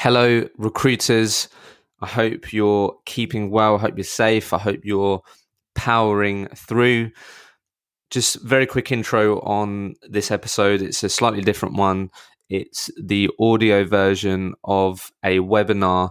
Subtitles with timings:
[0.00, 1.48] Hello, recruiters.
[2.00, 3.74] I hope you're keeping well.
[3.74, 4.52] I hope you're safe.
[4.52, 5.22] I hope you're
[5.74, 7.10] powering through.
[8.08, 10.82] Just very quick intro on this episode.
[10.82, 12.10] It's a slightly different one.
[12.48, 16.10] It's the audio version of a webinar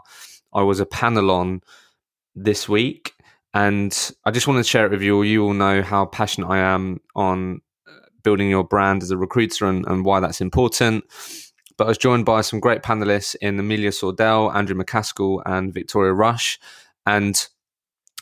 [0.53, 1.61] I was a panel on
[2.35, 3.13] this week.
[3.53, 5.23] And I just want to share it with you.
[5.23, 7.91] You all know how passionate I am on uh,
[8.21, 11.05] building your brand as a recruiter and, and why that's important
[11.77, 16.13] but I was joined by some great panelists in Amelia Sordell, Andrew McCaskill, and Victoria
[16.13, 16.59] Rush.
[17.05, 17.35] And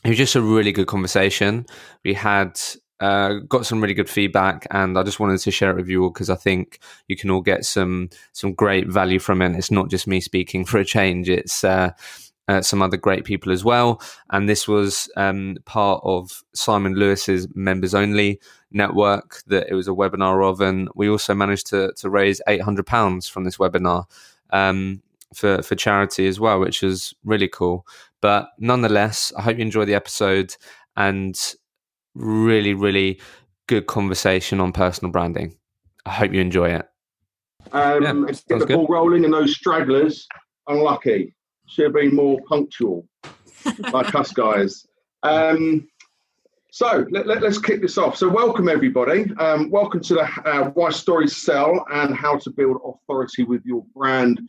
[0.04, 1.66] it was just a really good conversation.
[2.04, 2.60] We had
[2.99, 6.04] uh, got some really good feedback, and I just wanted to share it with you
[6.04, 9.55] all because I think you can all get some some great value from it.
[9.55, 11.91] It's not just me speaking for a change; it's uh,
[12.48, 14.02] uh, some other great people as well.
[14.31, 18.40] And this was um, part of Simon Lewis's members only
[18.71, 22.62] network that it was a webinar of, and we also managed to to raise eight
[22.62, 24.05] hundred pounds from this webinar
[24.52, 25.02] um,
[25.34, 27.85] for for charity as well, which was really cool.
[28.21, 30.55] But nonetheless, I hope you enjoy the episode
[30.96, 31.40] and
[32.16, 33.20] really, really
[33.68, 35.57] good conversation on personal branding.
[36.05, 36.88] I hope you enjoy it.
[37.71, 38.76] Um, yeah, get the good.
[38.76, 40.27] ball rolling, and those stragglers
[40.68, 41.35] unlucky
[41.68, 43.08] should have been more punctual,
[43.91, 44.85] like us guys.
[45.24, 45.88] Um,
[46.72, 48.18] so let, us let, kick this off.
[48.18, 49.32] So welcome everybody.
[49.40, 53.85] Um, welcome to the uh, Why Stories Sell and How to Build Authority with Your
[53.96, 54.41] Brand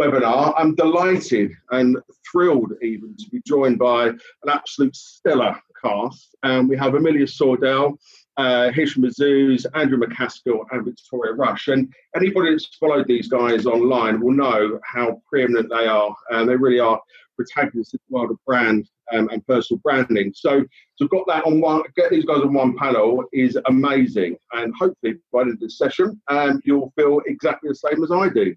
[0.00, 0.54] webinar.
[0.56, 1.98] I'm delighted and
[2.30, 6.36] thrilled even to be joined by an absolute stellar cast.
[6.42, 7.98] Um, we have Amelia Sordell,
[8.36, 11.68] uh, Hishem Azzouz, Andrew McCaskill, and Victoria Rush.
[11.68, 16.14] And anybody that's followed these guys online will know how preeminent they are.
[16.30, 17.00] And they really are
[17.36, 20.32] protagonists in the world of brand um, and personal branding.
[20.34, 20.64] So
[20.98, 24.36] to got that on one, get these guys on one panel is amazing.
[24.52, 28.10] And hopefully by the end of this session, um, you'll feel exactly the same as
[28.10, 28.54] I do.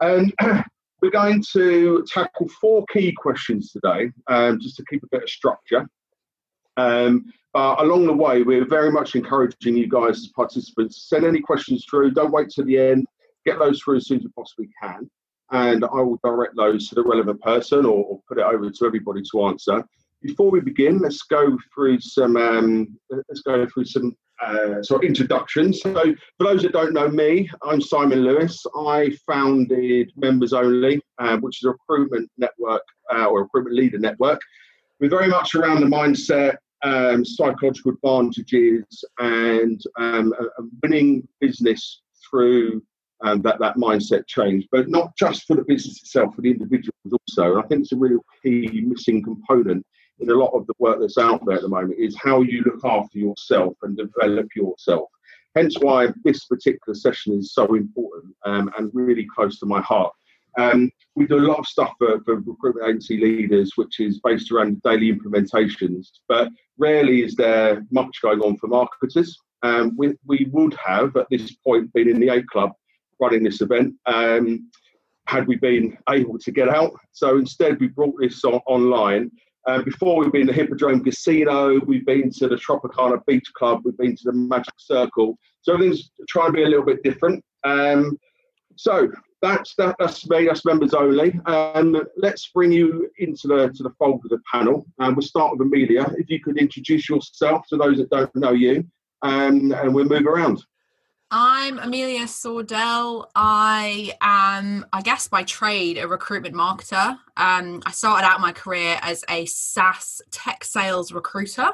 [0.00, 0.32] And
[1.02, 5.30] we're going to tackle four key questions today, um, just to keep a bit of
[5.30, 5.86] structure.
[6.76, 11.08] Um, uh, along the way, we're very much encouraging you guys as participants.
[11.08, 12.12] Send any questions through.
[12.12, 13.06] Don't wait to the end.
[13.44, 15.10] Get those through as soon as you possibly can,
[15.50, 18.86] and I will direct those to the relevant person or, or put it over to
[18.86, 19.84] everybody to answer.
[20.22, 22.36] Before we begin, let's go through some.
[22.36, 25.80] Um, let's go through some uh, sort of introductions.
[25.82, 25.92] So,
[26.38, 28.64] for those that don't know me, I'm Simon Lewis.
[28.76, 34.40] I founded Members Only, uh, which is a recruitment network uh, or recruitment leader network.
[35.00, 38.84] We're very much around the mindset um, psychological advantages
[39.18, 42.82] and um, a, a winning business through
[43.22, 46.92] um, that, that mindset change, but not just for the business itself, for the individuals
[47.12, 47.56] also.
[47.56, 49.84] And I think it's a real key missing component
[50.20, 52.62] in a lot of the work that's out there at the moment is how you
[52.62, 55.08] look after yourself and develop yourself.
[55.54, 60.12] Hence why this particular session is so important um, and really close to my heart.
[60.58, 64.50] Um, we do a lot of stuff for, for, recruitment agency leaders, which is based
[64.50, 69.38] around daily implementations, but rarely is there much going on for marketers.
[69.62, 72.72] Um, we, we would have, at this point, been in the A Club
[73.20, 74.70] running this event um,
[75.26, 76.92] had we been able to get out.
[77.12, 79.30] So instead, we brought this on, online.
[79.66, 83.82] Uh, before we've been to the Hippodrome Casino, we've been to the Tropicana Beach Club,
[83.84, 85.38] we've been to the Magic Circle.
[85.60, 87.44] So everything's trying to be a little bit different.
[87.64, 88.18] Um,
[88.76, 89.10] so
[89.42, 90.46] that's that, that's me.
[90.46, 91.38] That's members only.
[91.46, 94.86] Um, let's bring you into the to the fold of the panel.
[94.98, 96.06] And um, we'll start with Amelia.
[96.18, 98.84] If you could introduce yourself to those that don't know you,
[99.22, 100.62] and and we'll move around.
[101.32, 103.26] I'm Amelia Sordell.
[103.36, 107.16] I am, I guess, by trade, a recruitment marketer.
[107.36, 111.70] Um, I started out my career as a SaaS tech sales recruiter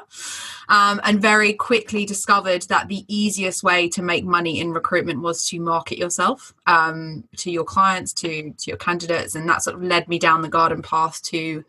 [0.69, 5.47] um, and very quickly discovered that the easiest way to make money in recruitment was
[5.49, 9.33] to market yourself um, to your clients, to, to your candidates.
[9.33, 11.65] And that sort of led me down the garden path to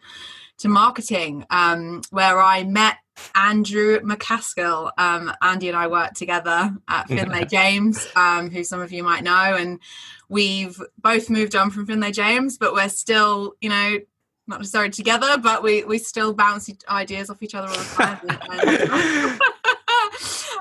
[0.59, 2.97] to marketing, um, where I met
[3.34, 4.92] Andrew McCaskill.
[4.98, 9.22] Um, Andy and I worked together at Finlay James, um, who some of you might
[9.22, 9.80] know, and
[10.28, 13.98] we've both moved on from Finlay James, but we're still, you know,
[14.47, 19.38] not necessarily together, but we we still bounce ideas off each other all the time.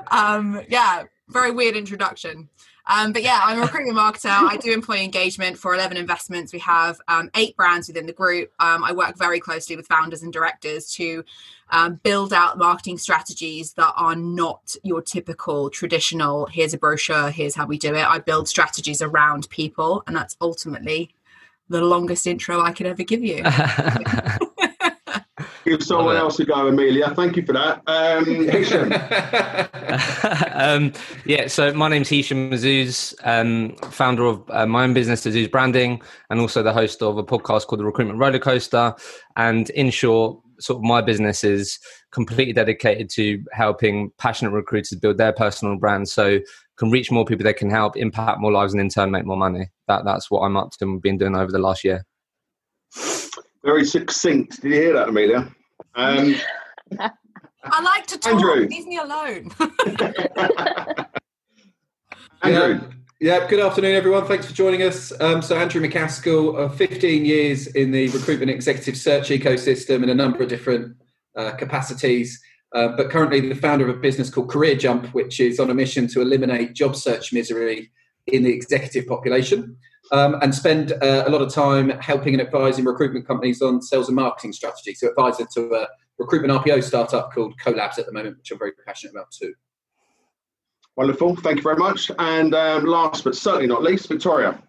[0.10, 2.48] um, yeah, very weird introduction.
[2.88, 4.30] Um, but yeah, I'm a recruitment marketer.
[4.30, 6.52] I do employee engagement for 11 investments.
[6.52, 8.50] We have um, eight brands within the group.
[8.58, 11.22] Um, I work very closely with founders and directors to
[11.70, 17.54] um, build out marketing strategies that are not your typical traditional, here's a brochure, here's
[17.54, 18.06] how we do it.
[18.06, 21.14] I build strategies around people, and that's ultimately
[21.68, 23.44] the longest intro I could ever give you.
[25.68, 27.14] give someone else a go, Amelia.
[27.14, 27.82] Thank you for that.
[27.86, 28.48] Um,
[30.54, 30.92] um,
[31.24, 36.00] yeah, so my name's Hishem Azzouz, um, founder of uh, my own business, Azzouz Branding,
[36.30, 38.94] and also the host of a podcast called The Recruitment Roller Coaster.
[39.36, 41.78] And in short, sort of my business is
[42.10, 46.40] completely dedicated to helping passionate recruiters build their personal brand so
[46.78, 49.36] can reach more people they can help impact more lives and in turn make more
[49.36, 52.04] money that that's what i'm up to and been doing over the last year
[53.64, 55.48] very succinct did you hear that amelia
[55.98, 56.34] um,
[57.64, 58.66] i like to talk Andrew.
[58.66, 59.50] leave me alone
[62.42, 62.80] Andrew.
[62.80, 62.80] Yeah.
[63.20, 64.26] Yeah, good afternoon, everyone.
[64.26, 65.12] Thanks for joining us.
[65.20, 70.14] Um, so, Andrew McCaskill, uh, 15 years in the recruitment executive search ecosystem in a
[70.14, 70.96] number of different
[71.36, 72.40] uh, capacities,
[72.76, 75.74] uh, but currently the founder of a business called Career Jump, which is on a
[75.74, 77.90] mission to eliminate job search misery
[78.28, 79.76] in the executive population,
[80.12, 84.08] um, and spend uh, a lot of time helping and advising recruitment companies on sales
[84.08, 84.94] and marketing strategy.
[84.94, 85.88] So, advisor to a
[86.18, 89.54] recruitment RPO startup called Collabs at the moment, which I'm very passionate about too.
[90.96, 91.36] Wonderful.
[91.36, 92.10] Thank you very much.
[92.18, 94.60] And um, last but certainly not least, Victoria.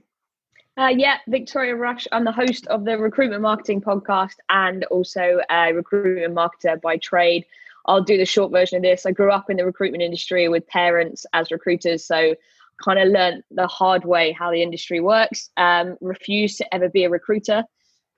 [0.77, 2.07] Uh, yeah, Victoria Rush.
[2.11, 7.45] I'm the host of the Recruitment Marketing Podcast and also a recruitment marketer by trade.
[7.85, 9.05] I'll do the short version of this.
[9.05, 12.35] I grew up in the recruitment industry with parents as recruiters, so
[12.83, 15.49] kind of learned the hard way how the industry works.
[15.57, 17.63] Um, refused to ever be a recruiter,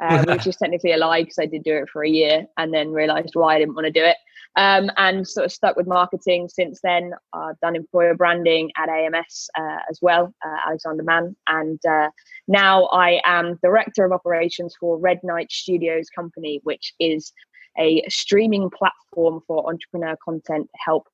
[0.01, 2.73] uh, which is technically a lie because I did do it for a year and
[2.73, 4.17] then realized why I didn't want to do it
[4.57, 7.11] um, and sort of stuck with marketing since then.
[7.33, 12.09] I've done employer branding at AMS uh, as well, uh, Alexander Mann, and uh,
[12.47, 17.31] now I am director of operations for Red Knight Studios Company, which is
[17.77, 21.07] a streaming platform for entrepreneur content to help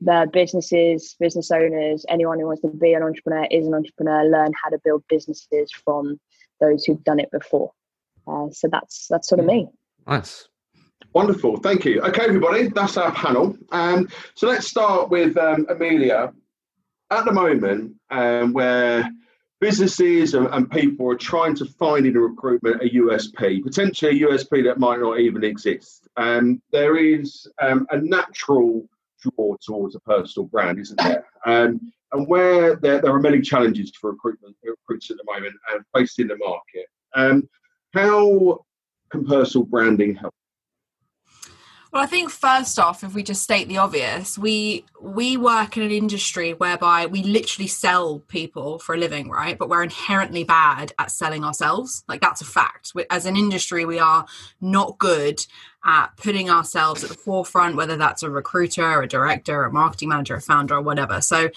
[0.00, 4.52] the businesses, business owners, anyone who wants to be an entrepreneur is an entrepreneur, learn
[4.62, 6.20] how to build businesses from
[6.60, 7.72] those who've done it before.
[8.26, 9.68] Uh, so that's that's sort of me.
[10.06, 10.48] Nice.
[11.12, 12.00] Wonderful, thank you.
[12.02, 13.56] Okay, everybody, that's our panel.
[13.72, 16.32] Um, so let's start with um, Amelia.
[17.10, 19.08] At the moment, um, where
[19.60, 24.28] businesses and, and, people are trying to find in a recruitment a USP, potentially a
[24.28, 28.86] USP that might not even exist, um, there is um, a natural
[29.20, 31.26] draw towards a personal brand, isn't there?
[31.46, 35.84] Um, and where there, there, are many challenges for recruitment recruits at the moment and
[35.94, 36.86] faced in the market.
[37.94, 38.64] how
[39.10, 40.34] can personal branding help?
[41.92, 45.82] Well, I think first off, if we just state the obvious, we we work in
[45.84, 49.56] an industry whereby we literally sell people for a living, right?
[49.56, 52.04] But we're inherently bad at selling ourselves.
[52.08, 52.92] Like that's a fact.
[53.08, 54.26] As an industry, we are
[54.60, 55.46] not good
[55.84, 60.34] at putting ourselves at the forefront, whether that's a recruiter, a director, a marketing manager,
[60.34, 61.20] a founder, or whatever.
[61.20, 61.50] So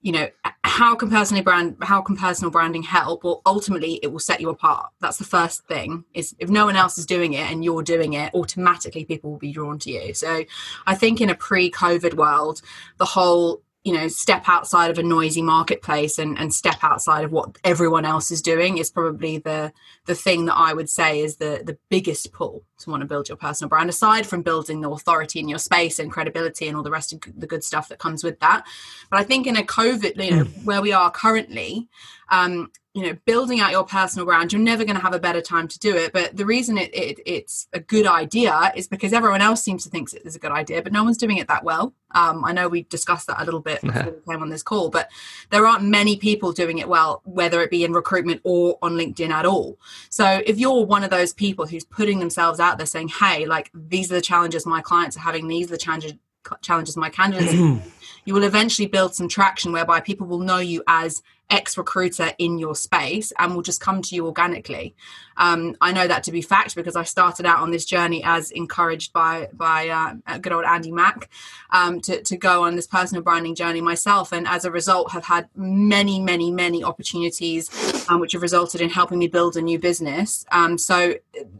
[0.00, 0.28] you know
[0.64, 4.48] how can personally brand how can personal branding help well ultimately it will set you
[4.48, 4.90] apart.
[5.00, 8.12] That's the first thing is if no one else is doing it and you're doing
[8.12, 10.14] it automatically people will be drawn to you.
[10.14, 10.44] So
[10.86, 12.62] i think in a pre-covid world
[12.98, 17.32] the whole you know step outside of a noisy marketplace and, and step outside of
[17.32, 19.72] what everyone else is doing is probably the
[20.04, 23.30] the thing that i would say is the the biggest pull to want to build
[23.30, 26.82] your personal brand aside from building the authority in your space and credibility and all
[26.82, 28.62] the rest of the good stuff that comes with that
[29.10, 30.64] but i think in a covid you know hmm.
[30.66, 31.88] where we are currently
[32.30, 35.40] um, you know building out your personal brand you're never going to have a better
[35.40, 36.12] time to do it.
[36.12, 39.90] But the reason it, it, it's a good idea is because everyone else seems to
[39.90, 41.94] think it's a good idea but no one's doing it that well.
[42.10, 44.88] Um, i know we discussed that a little bit before we came on this call
[44.88, 45.10] but
[45.50, 49.30] there aren't many people doing it well whether it be in recruitment or on linkedin
[49.30, 49.78] at all.
[50.10, 53.70] So if you're one of those people who's putting themselves out there saying hey like
[53.74, 56.14] these are the challenges my clients are having these are the challenges
[56.62, 57.52] challenges my candidates
[58.24, 62.58] you will eventually build some traction whereby people will know you as ex recruiter in
[62.58, 64.94] your space and will just come to you organically.
[65.36, 68.50] Um, I know that to be fact because I started out on this journey as
[68.50, 71.30] encouraged by by uh, good old Andy Mack
[71.70, 75.24] um, to to go on this personal branding journey myself, and as a result, have
[75.24, 77.70] had many, many, many opportunities,
[78.08, 80.44] um, which have resulted in helping me build a new business.
[80.52, 81.14] Um, so,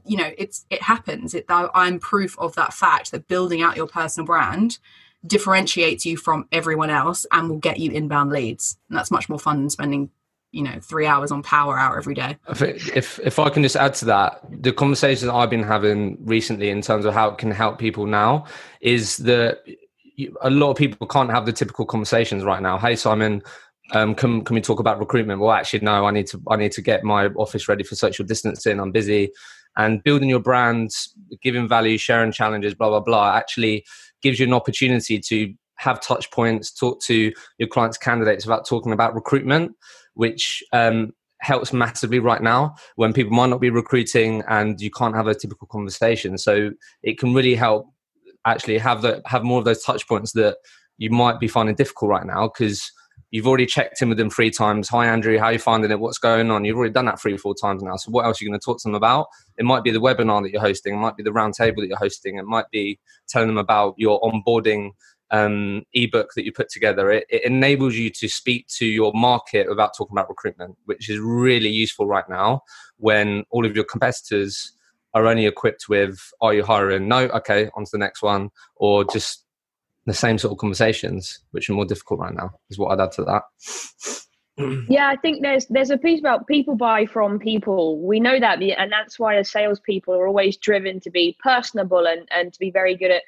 [0.05, 1.35] you know, it's it happens.
[1.35, 4.79] It, I'm proof of that fact that building out your personal brand
[5.27, 8.79] differentiates you from everyone else and will get you inbound leads.
[8.89, 10.11] And that's much more fun than spending
[10.53, 12.37] you know three hours on power hour every day.
[12.49, 16.81] If if i can just add to that the conversation i've been having recently in
[16.81, 18.47] terms of how it can help people now
[18.81, 19.59] is that
[20.41, 22.79] a lot of people can't have the typical conversations right now.
[22.79, 23.43] Hey simon
[23.93, 25.41] um, can can we talk about recruitment?
[25.41, 28.25] Well actually no i need to i need to get my office ready for social
[28.25, 28.81] distancing.
[28.81, 29.31] I'm busy.
[29.77, 30.91] And building your brand
[31.43, 33.85] giving value sharing challenges blah blah blah actually
[34.23, 38.93] gives you an opportunity to have touch points, talk to your clients' candidates about talking
[38.93, 39.73] about recruitment,
[40.15, 45.15] which um, helps massively right now when people might not be recruiting and you can't
[45.15, 46.37] have a typical conversation.
[46.37, 46.71] So
[47.03, 47.87] it can really help
[48.45, 50.57] actually have the have more of those touch points that
[50.97, 52.91] you might be finding difficult right now because
[53.31, 54.89] you've already checked in with them three times.
[54.89, 56.01] Hi, Andrew, how are you finding it?
[56.01, 56.65] What's going on?
[56.65, 57.97] You've already done that three, or four times now.
[57.97, 59.27] So what else are you going to talk to them about?
[59.59, 60.95] It might be the webinar that you're hosting.
[60.95, 62.37] It might be the roundtable that you're hosting.
[62.37, 62.99] It might be
[63.29, 64.93] telling them about your onboarding
[65.31, 67.11] um, ebook that you put together.
[67.11, 71.19] It, it enables you to speak to your market without talking about recruitment, which is
[71.19, 72.63] really useful right now
[72.97, 74.73] when all of your competitors
[75.15, 77.09] are only equipped with, are you hiring?
[77.09, 78.51] No, okay, on to the next one.
[78.77, 79.45] Or just
[80.07, 83.13] the same sort of conversations, which are more difficult right now, is what I'd add
[83.13, 83.43] to that.
[84.89, 88.01] yeah, I think there's there's a piece about people buy from people.
[88.01, 92.29] We know that, and that's why as salespeople are always driven to be personable and
[92.31, 93.23] and to be very good at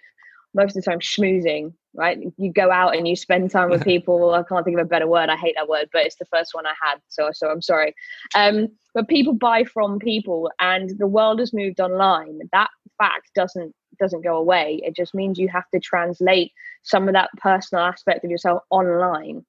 [0.54, 1.72] most of the time schmoozing.
[1.92, 4.32] Right, you go out and you spend time with people.
[4.34, 5.28] I can't think of a better word.
[5.28, 7.94] I hate that word, but it's the first one I had, so so I'm sorry.
[8.34, 12.40] Um, but people buy from people, and the world has moved online.
[12.52, 14.80] That fact doesn't doesn't go away.
[14.82, 19.44] It just means you have to translate some of that personal aspect of yourself online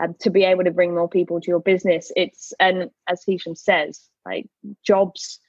[0.00, 2.10] um, to be able to bring more people to your business.
[2.16, 4.46] It's and as Hishem says, like
[4.86, 5.40] jobs.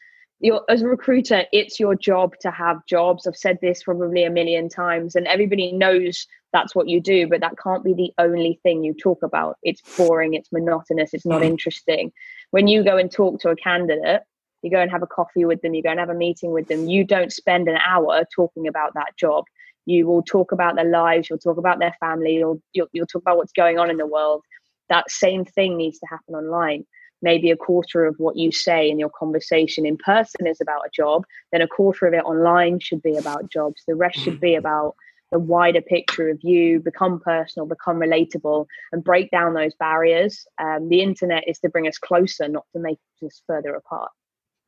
[0.41, 3.25] You're, as a recruiter, it's your job to have jobs.
[3.25, 7.39] I've said this probably a million times, and everybody knows that's what you do, but
[7.39, 9.57] that can't be the only thing you talk about.
[9.63, 11.45] It's boring, it's monotonous, it's not mm.
[11.45, 12.11] interesting.
[12.51, 14.21] When you go and talk to a candidate,
[14.61, 16.67] you go and have a coffee with them, you go and have a meeting with
[16.67, 19.43] them, you don't spend an hour talking about that job.
[19.85, 23.21] You will talk about their lives, you'll talk about their family, you'll, you'll, you'll talk
[23.21, 24.41] about what's going on in the world.
[24.89, 26.85] That same thing needs to happen online.
[27.21, 30.89] Maybe a quarter of what you say in your conversation in person is about a
[30.93, 33.83] job, then a quarter of it online should be about jobs.
[33.87, 34.95] The rest should be about
[35.31, 40.45] the wider picture of you, become personal, become relatable, and break down those barriers.
[40.61, 44.11] Um, the internet is to bring us closer, not to make us further apart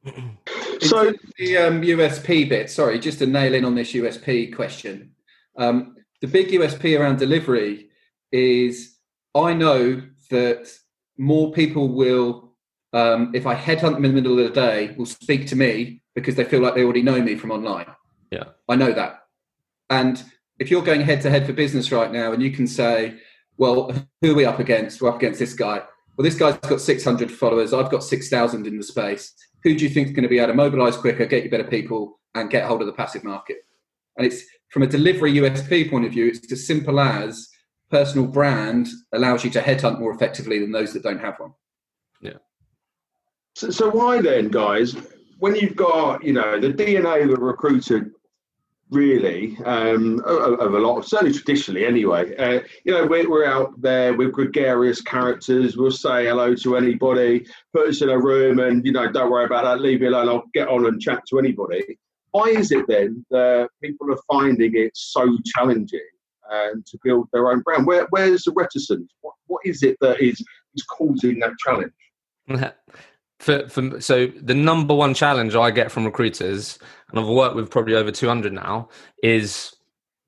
[0.88, 5.12] so the um, USP bit, sorry, just to nail in on this USP question.
[5.58, 7.90] Um, the big USP around delivery
[8.32, 8.98] is
[9.36, 10.70] I know that
[11.18, 12.54] more people will,
[12.94, 16.02] um, if I headhunt them in the middle of the day, will speak to me
[16.16, 17.88] because they feel like they already know me from online.
[18.32, 19.24] Yeah, I know that.
[19.90, 20.22] And
[20.60, 23.20] if you're going head to head for business right now, and you can say,
[23.58, 23.92] "Well,
[24.22, 25.02] who are we up against?
[25.02, 25.84] We're up against this guy."
[26.18, 27.74] Well, this guy's got 600 followers.
[27.74, 29.34] I've got 6,000 in the space
[29.68, 31.66] who do you think is going to be able to mobilize quicker, get you better
[31.66, 33.58] people, and get hold of the passive market?
[34.16, 37.50] And it's from a delivery USP point of view, it's as simple as
[37.92, 41.52] personal brand allows you to headhunt more effectively than those that don't have one.
[42.22, 42.38] Yeah.
[43.56, 44.96] So, so why then, guys,
[45.40, 48.12] when you've got, you know, the DNA of a recruiter
[48.90, 49.58] really?
[49.66, 52.36] Um, of, a lot certainly traditionally anyway.
[52.36, 55.78] Uh, you know we're, we're out there with gregarious characters.
[55.78, 59.46] We'll say hello to anybody put us in a room and you know don't worry
[59.46, 61.98] about that leave me alone i'll get on and chat to anybody.
[62.32, 66.00] Why is it then that people are finding it so challenging
[66.50, 67.88] and to build their own brand?
[67.88, 69.12] Where, where's the reticence?
[69.22, 70.44] What, what is it that is
[70.76, 71.94] is causing that challenge?
[73.40, 77.70] For, for so the number one challenge I get from recruiters, and I've worked with
[77.70, 78.90] probably over 200 now,
[79.24, 79.74] is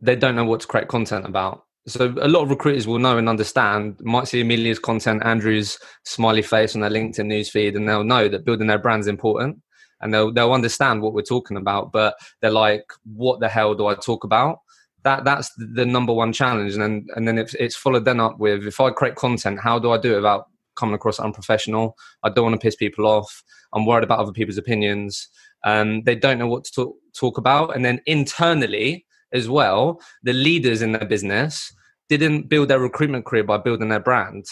[0.02, 1.66] they don't know what to create content about.
[1.88, 6.42] So a lot of recruiters will know and understand, might see Amelia's content, Andrew's smiley
[6.42, 9.60] face on their LinkedIn newsfeed, and they'll know that building their brand is important,
[10.02, 11.92] and they'll they'll understand what we're talking about.
[11.92, 14.60] But they're like, what the hell do I talk about?
[15.04, 18.40] That that's the number one challenge, and then and then it's, it's followed then up
[18.40, 20.46] with if I create content, how do I do it without
[20.80, 21.96] coming across unprofessional.
[22.24, 23.44] I don't want to piss people off.
[23.74, 25.28] I'm worried about other people's opinions.
[25.64, 27.76] Um, they don't know what to talk, talk about.
[27.76, 31.74] And then internally as well, the leaders in their business
[32.08, 34.46] didn't build their recruitment career by building their brand.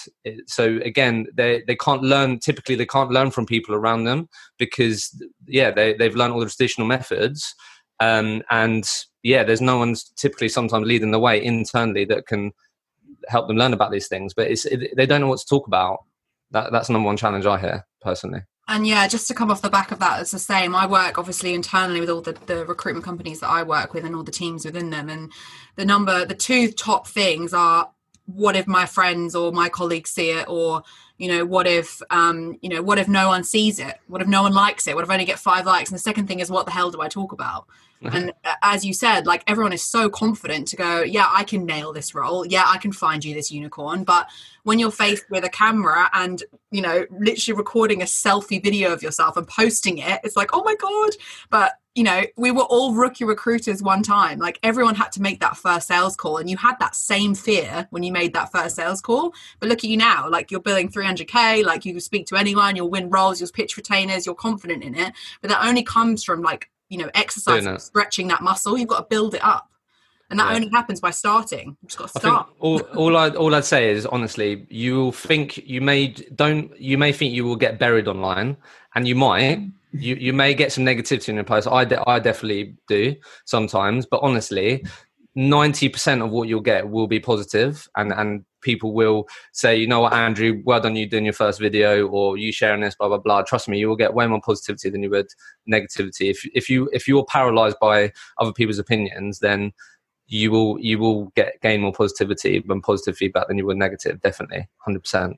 [0.45, 5.19] So again, they, they can't learn, typically they can't learn from people around them because
[5.47, 7.55] yeah, they, they've learned all the traditional methods.
[7.99, 8.87] Um, and
[9.23, 12.51] yeah, there's no one typically sometimes leading the way internally that can
[13.27, 15.65] help them learn about these things, but it's, it, they don't know what to talk
[15.65, 15.97] about
[16.51, 18.41] that, that's the number one challenge I hear personally.
[18.69, 20.75] And yeah, just to come off the back of that, it's the same.
[20.75, 24.13] I work obviously internally with all the, the recruitment companies that I work with and
[24.13, 25.07] all the teams within them.
[25.07, 25.31] And
[25.77, 27.89] the number, the two top things are
[28.25, 30.49] what if my friends or my colleagues see it?
[30.49, 30.83] Or
[31.17, 33.97] you know what if um you know what if no one sees it?
[34.07, 34.95] What if no one likes it?
[34.95, 35.89] What if i only get five likes?
[35.89, 37.67] And the second thing is what the hell do i talk about
[38.01, 41.65] and uh, as you said like everyone is so confident to go yeah i can
[41.65, 44.27] nail this role yeah i can find you this unicorn but
[44.63, 49.01] when you're faced with a camera and you know literally recording a selfie video of
[49.01, 51.11] yourself and posting it it's like oh my god
[51.49, 54.37] but you know, we were all rookie recruiters one time.
[54.37, 57.87] Like everyone had to make that first sales call, and you had that same fear
[57.89, 59.33] when you made that first sales call.
[59.59, 62.75] But look at you now, like you're billing 300k, like you can speak to anyone,
[62.75, 65.11] you'll win roles, you'll pitch retainers, you're confident in it.
[65.41, 68.77] But that only comes from like you know exercising, stretching that muscle.
[68.77, 69.69] You've got to build it up
[70.29, 70.55] and that yeah.
[70.55, 71.77] only happens by starting.
[71.81, 72.49] You just got to start.
[72.59, 76.97] all, all I all I'd say is honestly, you will think you may don't you
[76.97, 78.57] may think you will get buried online,
[78.95, 79.71] and you might, mm.
[79.93, 81.67] you you may get some negativity in your post.
[81.67, 83.15] I de- I definitely do
[83.45, 84.85] sometimes, but honestly,
[85.35, 89.87] ninety percent of what you'll get will be positive, and and people will say, you
[89.87, 93.07] know what, Andrew, well done you doing your first video, or you sharing this, blah
[93.07, 93.41] blah blah.
[93.41, 95.27] Trust me, you will get way more positivity than you would
[95.71, 96.29] negativity.
[96.29, 99.73] If if you if you're paralyzed by other people's opinions, then
[100.27, 104.21] you will you will get gain more positivity and positive feedback than you would negative.
[104.21, 105.37] Definitely, hundred percent.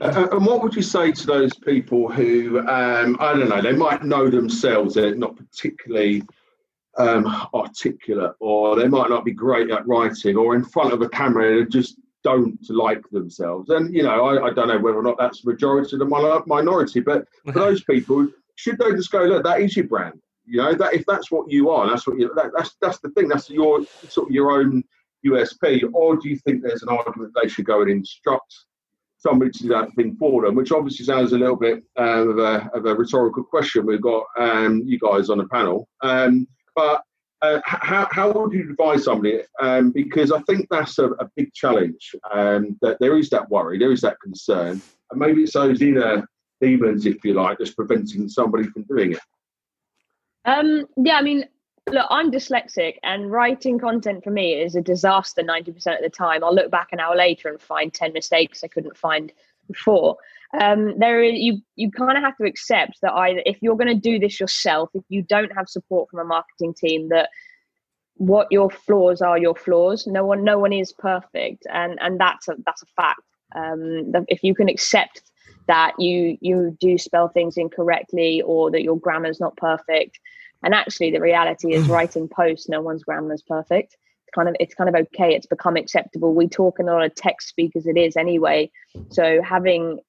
[0.00, 3.72] Uh, and what would you say to those people who, um, I don't know, they
[3.72, 6.22] might know themselves, they're not particularly
[6.98, 11.08] um, articulate, or they might not be great at writing, or in front of a
[11.08, 13.70] camera, they just don't like themselves.
[13.70, 16.42] And, you know, I, I don't know whether or not that's the majority of the
[16.46, 20.20] minority, but for those people, should they just go, look, that is your brand?
[20.44, 23.10] You know, that if that's what you are, that's what you that, that's that's the
[23.10, 24.82] thing, that's your sort of your own
[25.24, 28.54] USP, or do you think there's an argument they should go and instruct
[29.18, 32.38] somebody to do that thing for them, which obviously sounds a little bit uh, of,
[32.38, 33.86] a, of, a, rhetorical question.
[33.86, 37.02] We've got um, you guys on the panel, um, but
[37.42, 39.40] uh, how, how would you advise somebody?
[39.60, 42.14] Um, because I think that's a, a big challenge.
[42.32, 46.26] Um, that there is that worry, there is that concern, and maybe it's those inner
[46.60, 49.20] demons, if you like, just preventing somebody from doing it.
[50.44, 51.44] Um, yeah, I mean,
[51.90, 56.42] look, I'm dyslexic, and writing content for me is a disaster 90% of the time.
[56.42, 59.32] I'll look back an hour later and find 10 mistakes I couldn't find
[59.68, 60.16] before.
[60.58, 63.88] Um, there is, you you kind of have to accept that either if you're going
[63.88, 67.30] to do this yourself, if you don't have support from a marketing team, that
[68.14, 70.06] what your flaws are your flaws.
[70.06, 73.20] No one no one is perfect, and and that's a that's a fact.
[73.54, 75.22] Um, if you can accept
[75.66, 80.18] that you you do spell things incorrectly or that your grammar is not perfect
[80.62, 83.96] and actually, the reality is, writing posts, no one's grammar is perfect.
[84.26, 85.34] It's kind of it's kind of okay.
[85.34, 86.34] It's become acceptable.
[86.34, 88.70] We talk in a lot of text speak as it is anyway.
[89.10, 90.00] So having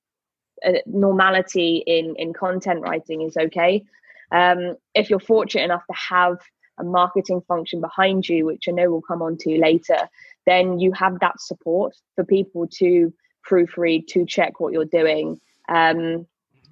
[0.86, 3.84] normality in in content writing is okay.
[4.32, 6.38] Um, if you're fortunate enough to have
[6.80, 10.10] a marketing function behind you, which I know we'll come on to later,
[10.46, 13.14] then you have that support for people to
[13.50, 15.40] proofread, to check what you're doing.
[15.70, 16.28] Um,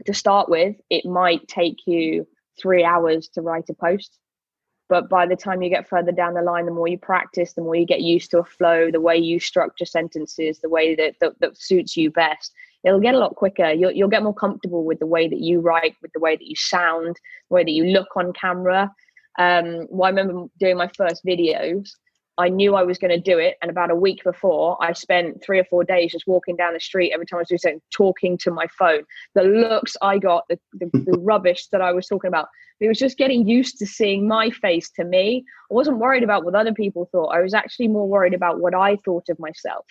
[0.06, 2.28] to start with, it might take you
[2.62, 4.20] three hours to write a post.
[4.88, 7.62] But by the time you get further down the line, the more you practice, the
[7.62, 11.16] more you get used to a flow, the way you structure sentences, the way that,
[11.22, 12.54] that, that suits you best,
[12.86, 13.72] it'll get a lot quicker.
[13.72, 16.46] You'll, you'll get more comfortable with the way that you write, with the way that
[16.46, 17.16] you sound,
[17.50, 18.92] the way that you look on camera.
[19.38, 21.90] Um, well, I remember doing my first videos
[22.38, 23.56] I knew I was going to do it.
[23.62, 26.80] And about a week before, I spent three or four days just walking down the
[26.80, 29.04] street every time I was doing something, talking to my phone.
[29.36, 32.48] The looks I got, the, the, the rubbish that I was talking about.
[32.82, 35.46] It was just getting used to seeing my face to me.
[35.72, 37.28] I wasn't worried about what other people thought.
[37.28, 39.86] I was actually more worried about what I thought of myself.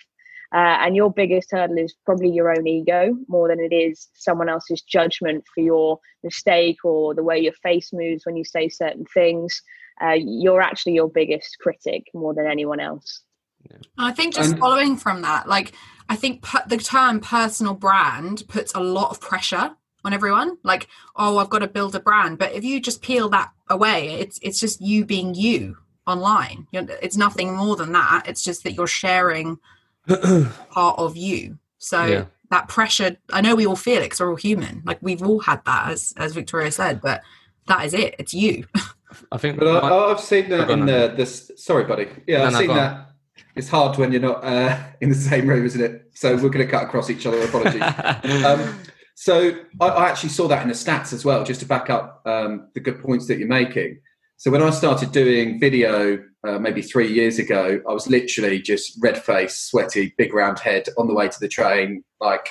[0.53, 4.47] Uh, and your biggest hurdle is probably your own ego more than it is someone
[4.47, 9.05] else's judgment for your mistake or the way your face moves when you say certain
[9.13, 9.61] things
[10.01, 13.21] uh, you're actually your biggest critic more than anyone else.
[13.69, 13.77] Yeah.
[13.97, 15.73] I think just and, following from that, like
[16.09, 20.57] I think per- the term personal brand puts a lot of pressure on everyone.
[20.63, 24.19] Like, oh, I've got to build a brand, but if you just peel that away,
[24.19, 26.67] it's it's just you being you online.
[26.71, 28.25] You're, it's nothing more than that.
[28.27, 29.57] It's just that you're sharing
[30.69, 31.57] part of you.
[31.77, 32.25] So yeah.
[32.51, 34.81] that pressure, I know we all feel it because we're all human.
[34.85, 37.21] Like we've all had that, as as Victoria said, but
[37.67, 38.15] that is it.
[38.19, 38.65] It's you.
[39.31, 39.59] I think.
[39.59, 41.51] But I, have seen that in the this.
[41.57, 42.07] Sorry, buddy.
[42.27, 43.09] Yeah, no, I've no, seen that.
[43.55, 46.09] It's hard when you're not uh, in the same room, isn't it?
[46.13, 47.41] So we're going to cut across each other.
[47.41, 47.81] Apologies.
[48.45, 48.79] um,
[49.15, 52.21] so I, I, actually saw that in the stats as well, just to back up
[52.25, 53.99] um, the good points that you're making.
[54.37, 58.97] So when I started doing video, uh, maybe three years ago, I was literally just
[59.01, 62.49] red face, sweaty, big round head on the way to the train, like,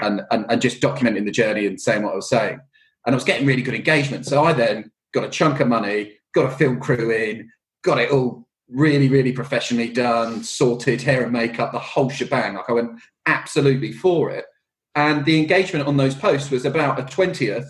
[0.00, 2.58] and, and and just documenting the journey and saying what I was saying.
[3.06, 4.26] And I was getting really good engagement.
[4.26, 7.50] So I then got a chunk of money, got a film crew in,
[7.82, 12.54] got it all really, really professionally done, sorted, hair and makeup, the whole shebang.
[12.54, 14.46] Like I went absolutely for it.
[14.94, 17.66] And the engagement on those posts was about a 20th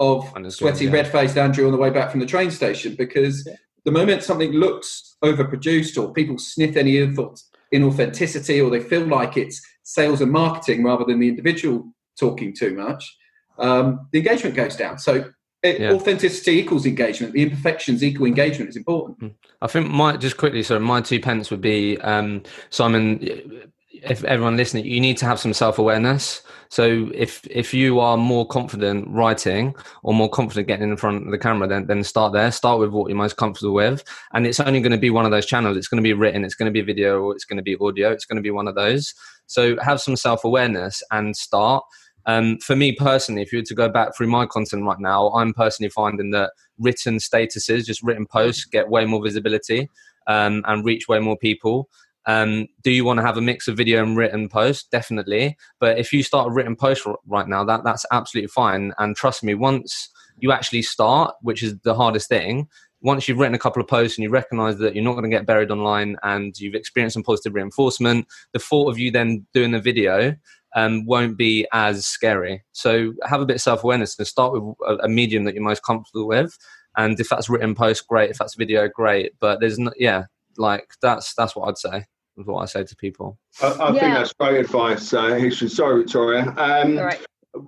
[0.00, 0.92] of sweaty, yeah.
[0.92, 3.54] red faced Andrew on the way back from the train station because yeah.
[3.84, 9.60] The moment something looks overproduced or people sniff any inauthenticity or they feel like it's
[9.82, 13.16] sales and marketing rather than the individual talking too much,
[13.58, 14.98] um, the engagement goes down.
[14.98, 15.30] So
[15.62, 15.92] it, yeah.
[15.92, 17.32] authenticity equals engagement.
[17.32, 19.18] The imperfections equal engagement is important.
[19.18, 19.28] Hmm.
[19.62, 23.70] I think my just quickly, so my two pence would be um, Simon.
[23.90, 26.42] If everyone listening, you need to have some self awareness.
[26.68, 31.30] So if if you are more confident writing or more confident getting in front of
[31.30, 32.50] the camera, then then start there.
[32.50, 35.30] Start with what you're most comfortable with, and it's only going to be one of
[35.30, 35.76] those channels.
[35.76, 37.76] It's going to be written, it's going to be video, or it's going to be
[37.80, 38.10] audio.
[38.10, 39.14] It's going to be one of those.
[39.46, 41.84] So have some self awareness and start.
[42.26, 45.30] Um, for me personally, if you were to go back through my content right now,
[45.32, 49.90] I'm personally finding that written statuses, just written posts, get way more visibility
[50.26, 51.88] um, and reach way more people.
[52.26, 54.90] Um, do you want to have a mix of video and written post?
[54.90, 55.56] Definitely.
[55.78, 58.92] But if you start a written post right now, that that's absolutely fine.
[58.98, 60.08] And trust me, once
[60.38, 62.68] you actually start, which is the hardest thing,
[63.02, 65.28] once you've written a couple of posts and you recognize that you're not going to
[65.28, 69.72] get buried online and you've experienced some positive reinforcement, the thought of you then doing
[69.72, 70.34] the video
[70.74, 72.64] um, won't be as scary.
[72.72, 75.62] So have a bit of self awareness and start with a, a, medium that you're
[75.62, 76.58] most comfortable with.
[76.96, 78.30] And if that's written post, great.
[78.30, 79.32] If that's video, great.
[79.38, 80.24] But there's no, yeah,
[80.56, 82.06] like that's that's what I'd say.
[82.36, 83.38] Is what I say to people.
[83.62, 84.00] I, I yeah.
[84.00, 86.52] think that's great advice, uh, Sorry, Victoria.
[86.56, 87.24] Um, All right.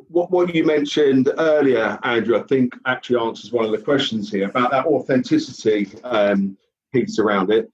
[0.08, 4.48] What, what you mentioned earlier, Andrew, I think actually answers one of the questions here
[4.48, 6.58] about that authenticity um,
[6.92, 7.70] piece around it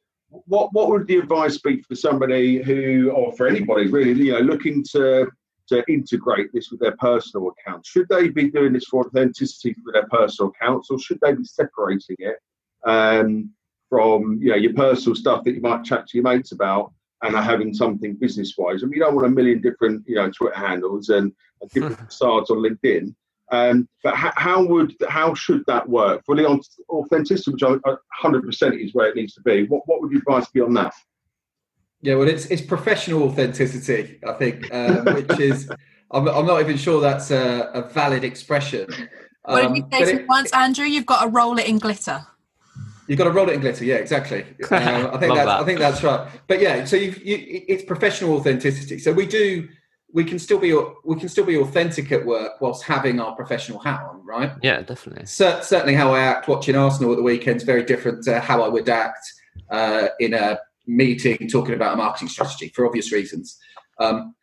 [0.47, 4.41] what what would the advice be for somebody who, or for anybody really, you know,
[4.41, 5.31] looking to
[5.69, 7.89] to integrate this with their personal accounts?
[7.89, 11.45] Should they be doing this for authenticity for their personal accounts, or should they be
[11.45, 12.37] separating it
[12.87, 13.51] um,
[13.93, 16.93] from you know your personal stuff that you might chat to your mates about?
[17.25, 18.83] And are having something business wise.
[18.83, 21.97] I mean, you don't want a million different, you know, Twitter handles and, and different
[22.07, 23.15] facades on LinkedIn.
[23.53, 26.25] Um, but how, how, would how should that work?
[26.25, 29.67] Fully on authenticity, which 100% is where it needs to be.
[29.69, 30.95] What what would your advice be on that?
[32.01, 35.71] Yeah, well, it's it's professional authenticity, I think, um, which is
[36.11, 38.89] I'm, I'm not even sure that's a, a valid expression.
[39.45, 40.87] What um, did you say to once, Andrew?
[40.87, 42.27] You've got to roll it in glitter.
[43.13, 44.41] You've got to roll it in glitter, yeah, exactly.
[44.41, 45.61] Um, I think that's that.
[45.61, 46.27] I think that's right.
[46.47, 48.99] But yeah, so you, it's professional authenticity.
[48.99, 49.69] So we do
[50.15, 50.73] we can still be
[51.05, 54.53] we can still be authentic at work whilst having our professional hat on, right?
[54.63, 55.27] Yeah, definitely.
[55.27, 58.63] C- certainly, how I act watching Arsenal at the weekend is very different to how
[58.63, 59.31] I would act
[59.69, 63.59] uh, in a meeting talking about a marketing strategy for obvious reasons.
[63.99, 64.35] Um,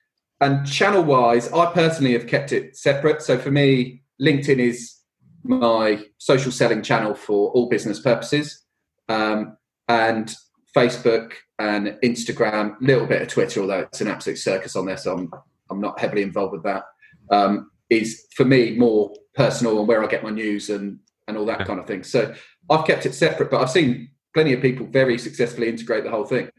[0.42, 3.24] and channel wise, I personally have kept it separate.
[3.24, 4.99] So for me, LinkedIn is
[5.44, 8.64] my social selling channel for all business purposes,
[9.08, 10.34] um, and
[10.76, 14.98] Facebook and Instagram, a little bit of Twitter, although it's an absolute circus on there,
[14.98, 15.32] so I'm
[15.70, 16.84] I'm not heavily involved with that.
[17.32, 21.46] Um, is for me more personal and where I get my news and and all
[21.46, 22.04] that kind of thing.
[22.04, 22.34] So
[22.70, 26.26] I've kept it separate, but I've seen plenty of people very successfully integrate the whole
[26.26, 26.50] thing.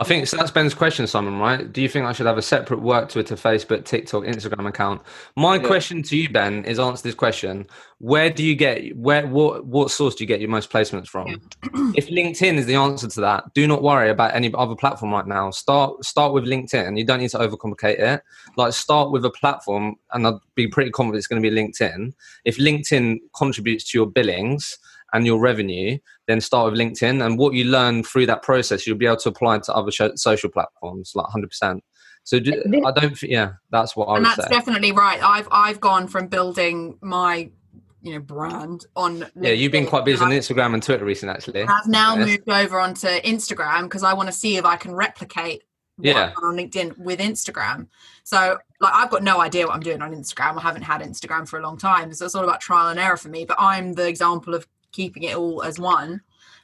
[0.00, 1.72] I think so that's Ben's question, Simon, right?
[1.72, 5.02] Do you think I should have a separate work Twitter, Facebook, TikTok, Instagram account?
[5.34, 5.66] My yeah.
[5.66, 7.66] question to you, Ben, is answer this question.
[7.98, 11.40] Where do you get where what what source do you get your most placements from?
[11.96, 15.26] if LinkedIn is the answer to that, do not worry about any other platform right
[15.26, 15.50] now.
[15.50, 16.96] Start start with LinkedIn.
[16.96, 18.22] You don't need to overcomplicate it.
[18.56, 22.12] Like start with a platform and I'd be pretty confident it's going to be LinkedIn.
[22.44, 24.78] If LinkedIn contributes to your billings,
[25.12, 27.24] and your revenue, then start with LinkedIn.
[27.24, 30.50] And what you learn through that process, you'll be able to apply to other social
[30.50, 31.80] platforms, like 100%.
[32.24, 34.48] So do, I don't, yeah, that's what I and that's say.
[34.50, 35.22] definitely right.
[35.22, 37.50] I've I've gone from building my
[38.02, 39.30] you know brand on LinkedIn.
[39.36, 42.28] yeah you've been quite busy on instagram and twitter recently actually i've now yes.
[42.28, 45.64] moved over onto instagram because i want to see if i can replicate
[45.98, 47.88] yeah on linkedin with instagram
[48.22, 51.46] so like i've got no idea what i'm doing on instagram i haven't had instagram
[51.46, 53.92] for a long time so it's all about trial and error for me but i'm
[53.94, 56.22] the example of keeping it all as one.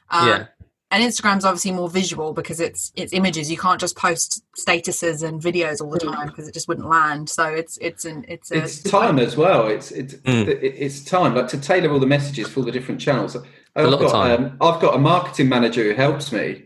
[0.09, 0.45] Um, yeah.
[0.91, 3.49] And Instagram's obviously more visual because it's it's images.
[3.49, 6.13] You can't just post statuses and videos all the mm.
[6.13, 7.27] time because it just wouldn't land.
[7.27, 9.67] So it's it's an it's a, it's time as well.
[9.67, 10.47] It's it's mm.
[10.47, 13.35] it's time like to tailor all the messages for all the different channels.
[13.75, 16.65] I've got um, I've got a marketing manager who helps me,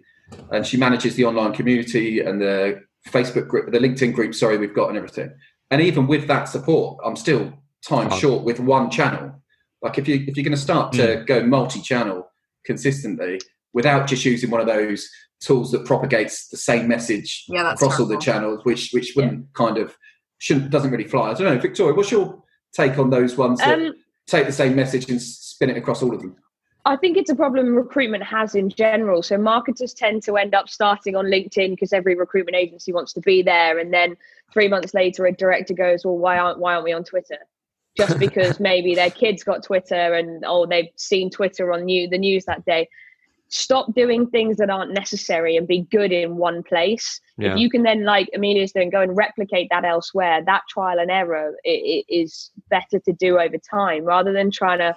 [0.52, 4.36] and she manages the online community and the Facebook group, the LinkedIn group.
[4.36, 5.32] Sorry, we've got and everything.
[5.72, 7.54] And even with that support, I'm still
[7.88, 8.17] time oh.
[8.17, 9.41] short with one channel.
[9.82, 11.26] Like if you if you're going to start to mm.
[11.26, 12.30] go multi-channel
[12.65, 13.39] consistently
[13.74, 18.04] without just using one of those tools that propagates the same message yeah, across terrible.
[18.04, 19.46] all the channels, which which wouldn't yeah.
[19.54, 19.96] kind of
[20.39, 21.30] shouldn't doesn't really fly.
[21.30, 23.94] I don't know, Victoria, what's your take on those ones that um,
[24.28, 26.36] take the same message and spin it across all of them?
[26.86, 29.22] I think it's a problem recruitment has in general.
[29.22, 33.22] So marketers tend to end up starting on LinkedIn because every recruitment agency wants to
[33.22, 34.15] be there, and then
[34.54, 37.38] three months later, a director goes, "Well, why aren't why aren't we on Twitter?"
[38.00, 42.18] Just because maybe their kids got Twitter and oh they've seen Twitter on new the
[42.18, 42.88] news that day.
[43.50, 47.20] stop doing things that aren't necessary and be good in one place.
[47.38, 47.54] Yeah.
[47.54, 51.10] If you can then, like Amelia's doing, go and replicate that elsewhere, that trial and
[51.10, 54.96] error it, it is better to do over time rather than trying to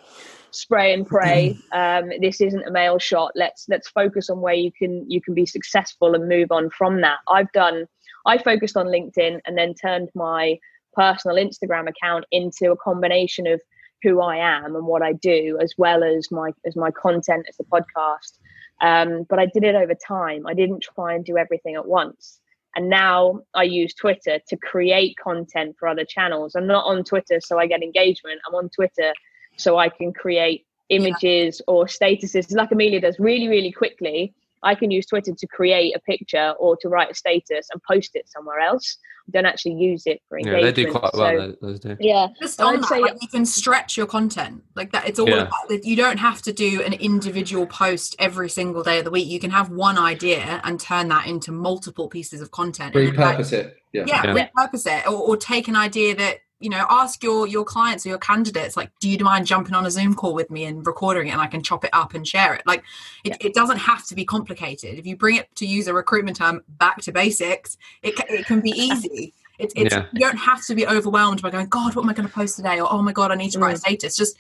[0.51, 1.59] spray and pray.
[1.73, 3.33] Um, this isn't a mail shot.
[3.35, 7.01] Let's let's focus on where you can you can be successful and move on from
[7.01, 7.19] that.
[7.29, 7.87] I've done.
[8.27, 10.59] I focused on LinkedIn and then turned my
[10.95, 13.61] personal Instagram account into a combination of
[14.03, 17.57] who I am and what I do, as well as my as my content as
[17.57, 18.39] the podcast.
[18.81, 20.47] Um, but I did it over time.
[20.47, 22.41] I didn't try and do everything at once.
[22.75, 26.55] And now I use Twitter to create content for other channels.
[26.55, 28.41] I'm not on Twitter so I get engagement.
[28.49, 29.13] I'm on Twitter
[29.57, 31.75] so I can create images yeah.
[31.75, 34.35] or statuses like Amelia does really, really quickly.
[34.63, 38.11] I can use Twitter to create a picture or to write a status and post
[38.15, 38.97] it somewhere else.
[39.31, 40.65] don't actually use it for engagement.
[40.65, 41.55] Yeah, they do quite well.
[41.61, 41.97] those do.
[42.01, 45.09] Yeah, just on that, say, like, you can stretch your content like that.
[45.09, 45.49] It's all yeah.
[45.69, 49.29] about, you don't have to do an individual post every single day of the week.
[49.29, 52.95] You can have one idea and turn that into multiple pieces of content.
[52.95, 53.77] Repurpose like, it.
[53.93, 54.05] Yeah.
[54.07, 57.65] yeah, yeah, repurpose it, or, or take an idea that you know ask your your
[57.65, 60.65] clients or your candidates like do you mind jumping on a zoom call with me
[60.65, 62.63] and recording it and i can chop it up and share it?
[62.67, 62.83] Like
[63.25, 64.99] it, it doesn't have to be complicated.
[64.99, 68.61] If you bring it to use a recruitment term back to basics it, it can
[68.61, 69.35] be easy.
[69.59, 70.07] It's, it's yeah.
[70.13, 72.57] you don't have to be overwhelmed by going god what am i going to post
[72.57, 72.81] today?
[72.81, 73.81] or oh my god i need to write a mm.
[73.81, 74.17] status.
[74.17, 74.37] Just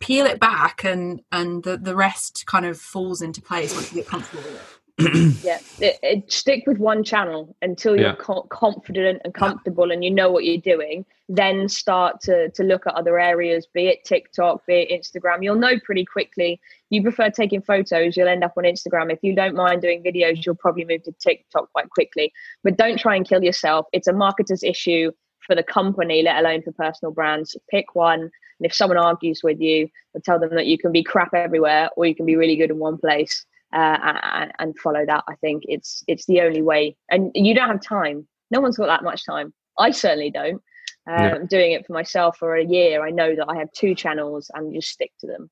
[0.00, 3.96] peel it back and and the, the rest kind of falls into place once you
[3.96, 4.79] get comfortable with it
[5.42, 8.14] yeah, it, it, stick with one channel until you're yeah.
[8.16, 9.94] co- confident and comfortable yeah.
[9.94, 11.04] and you know what you're doing.
[11.28, 15.42] Then start to to look at other areas, be it TikTok, be it Instagram.
[15.42, 16.60] You'll know pretty quickly.
[16.90, 19.12] You prefer taking photos, you'll end up on Instagram.
[19.12, 22.32] If you don't mind doing videos, you'll probably move to TikTok quite quickly.
[22.64, 23.86] But don't try and kill yourself.
[23.92, 25.12] It's a marketer's issue
[25.46, 27.56] for the company, let alone for personal brands.
[27.70, 28.20] Pick one.
[28.20, 29.88] And if someone argues with you,
[30.24, 32.78] tell them that you can be crap everywhere or you can be really good in
[32.78, 35.24] one place uh, and, follow that.
[35.28, 36.96] I think it's it's the only way.
[37.10, 38.26] And you don't have time.
[38.50, 39.52] No one's got that much time.
[39.78, 40.62] I certainly don't.
[41.08, 41.38] Um, yeah.
[41.48, 44.74] Doing it for myself for a year, I know that I have two channels and
[44.74, 45.50] just stick to them.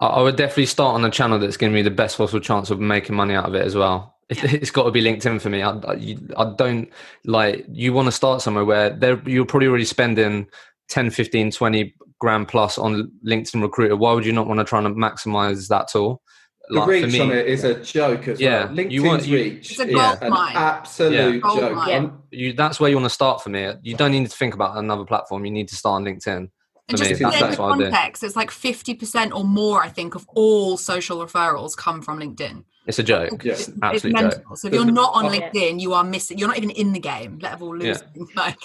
[0.00, 2.78] I would definitely start on a channel that's giving me the best possible chance of
[2.78, 4.14] making money out of it as well.
[4.30, 5.62] It's got to be LinkedIn for me.
[5.62, 6.90] I, I, I don't
[7.24, 10.46] like you want to start somewhere where there you're probably already spending
[10.88, 13.96] 10, 15, 20 grand plus on LinkedIn Recruiter.
[13.96, 16.22] Why would you not want to try and maximize that tool?
[16.68, 18.74] The like, reach me, on it is a joke as yeah, well.
[18.74, 21.54] LinkedIn's you want, you, reach it's a gold an absolute yeah.
[21.54, 21.86] joke.
[21.86, 22.10] Yeah.
[22.30, 23.72] You, that's where you want to start for me.
[23.82, 25.44] You don't need to think about another platform.
[25.44, 26.50] You need to start on LinkedIn.
[26.88, 30.78] For and just that's, that's context, it's like 50% or more, I think, of all
[30.78, 32.64] social referrals come from LinkedIn.
[32.86, 33.44] It's a joke.
[33.44, 33.52] Yeah.
[33.52, 34.30] It's, it's mental.
[34.30, 34.56] Joke.
[34.56, 36.38] So if you're not on LinkedIn, you are missing.
[36.38, 37.38] You're not even in the game.
[37.42, 38.08] Let alone losing.
[38.14, 38.24] Yeah.
[38.34, 38.58] Like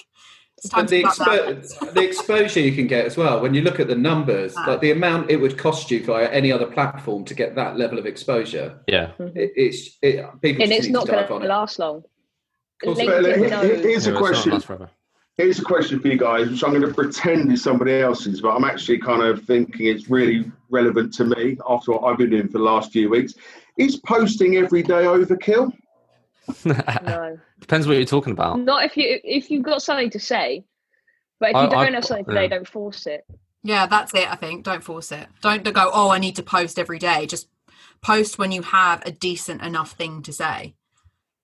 [0.71, 3.95] but the, expo- the exposure you can get as well when you look at the
[3.95, 4.65] numbers ah.
[4.67, 7.99] like the amount it would cost you via any other platform to get that level
[7.99, 8.79] of exposure.
[8.87, 9.11] Yeah.
[9.19, 12.03] It, it's it, people and it's not going to last long.
[12.81, 14.61] Here's a question.
[15.37, 18.55] here's a question for you guys which i'm going to pretend is somebody else's but
[18.55, 22.45] i'm actually kind of thinking it's really relevant to me after what i've been doing
[22.47, 23.33] for the last few weeks.
[23.77, 25.71] Is posting every day overkill
[26.65, 27.39] no.
[27.59, 28.59] Depends what you're talking about.
[28.59, 30.65] Not if you if you've got something to say,
[31.39, 33.25] but if you I, don't I, have something to say, don't force it.
[33.63, 34.29] Yeah, that's it.
[34.31, 35.27] I think don't force it.
[35.41, 35.89] Don't go.
[35.93, 37.25] Oh, I need to post every day.
[37.25, 37.47] Just
[38.01, 40.75] post when you have a decent enough thing to say.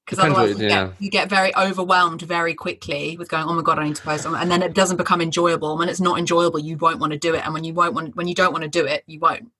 [0.05, 0.87] Because otherwise, what, you, yeah.
[0.87, 4.01] get, you get very overwhelmed very quickly with going, "Oh my god, I need to
[4.01, 5.77] post," and then it doesn't become enjoyable.
[5.77, 8.15] When it's not enjoyable, you won't want to do it, and when you won't want,
[8.15, 9.51] when you don't want to do it, you won't.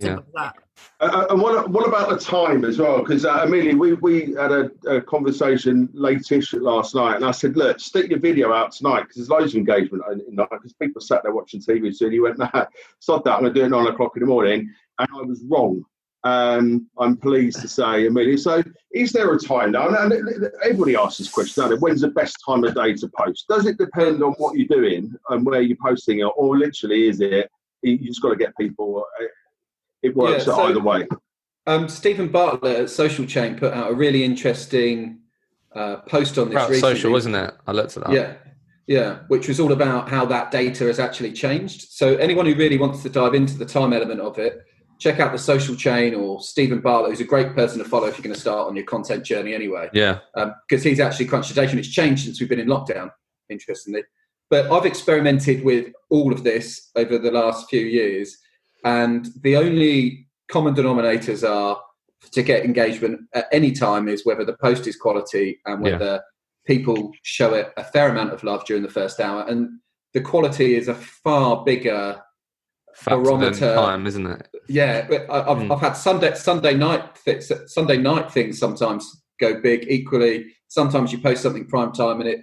[0.00, 0.50] Simple yeah.
[1.00, 2.98] Uh, uh, and what, what about the time as well?
[2.98, 7.56] Because uh, Amelia, we, we had a, a conversation late-ish last night, and I said,
[7.56, 10.02] "Look, stick your video out tonight because there's loads of engagement
[10.36, 12.66] because people sat there watching TV." So you went, "Nah,
[12.98, 13.34] stop that.
[13.34, 15.82] I'm going to do it nine o'clock in the morning," and I was wrong.
[16.24, 18.36] Um, I'm pleased to say, Amelia.
[18.36, 19.88] So, is there a time now?
[19.88, 20.12] And
[20.64, 21.80] everybody asks this question: doesn't it?
[21.80, 23.46] When's the best time of day to post?
[23.48, 27.20] Does it depend on what you're doing and where you're posting it, or literally is
[27.20, 27.50] it
[27.82, 29.06] you just got to get people?
[30.06, 31.08] It works yeah, so, either way.
[31.66, 35.18] Um, Steven Bartlett at Social Chain put out a really interesting
[35.74, 36.54] uh, post on this.
[36.54, 36.94] About recently.
[36.94, 37.54] social, wasn't it?
[37.66, 38.12] I looked at that.
[38.12, 38.34] Yeah,
[38.86, 41.88] yeah, which was all about how that data has actually changed.
[41.90, 44.64] So anyone who really wants to dive into the time element of it,
[45.00, 48.16] check out the Social Chain or Steven Bartlett, who's a great person to follow if
[48.16, 49.90] you're going to start on your content journey anyway.
[49.92, 52.68] Yeah, because um, he's actually crunched the data and it's changed since we've been in
[52.68, 53.10] lockdown.
[53.48, 54.04] Interestingly,
[54.50, 58.38] but I've experimented with all of this over the last few years
[58.86, 61.82] and the only common denominators are
[62.30, 66.18] to get engagement at any time is whether the post is quality and whether yeah.
[66.66, 69.44] people show it a fair amount of love during the first hour.
[69.48, 69.80] And
[70.14, 72.22] the quality is a far bigger
[73.04, 74.48] barometer time, isn't it?
[74.68, 75.74] Yeah, but I, have mm.
[75.74, 79.86] I've had Sunday Sunday night th- Sunday night things sometimes go big.
[79.88, 82.40] Equally, sometimes you post something prime time and it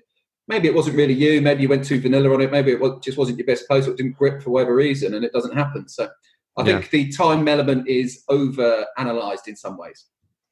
[0.48, 1.42] maybe it wasn't really you.
[1.42, 2.52] Maybe you went too vanilla on it.
[2.52, 3.88] Maybe it was, just wasn't your best post.
[3.88, 5.88] Or it didn't grip for whatever reason, and it doesn't happen.
[5.88, 6.10] So
[6.56, 6.88] I think yeah.
[6.92, 10.06] the time element is over analyzed in some ways.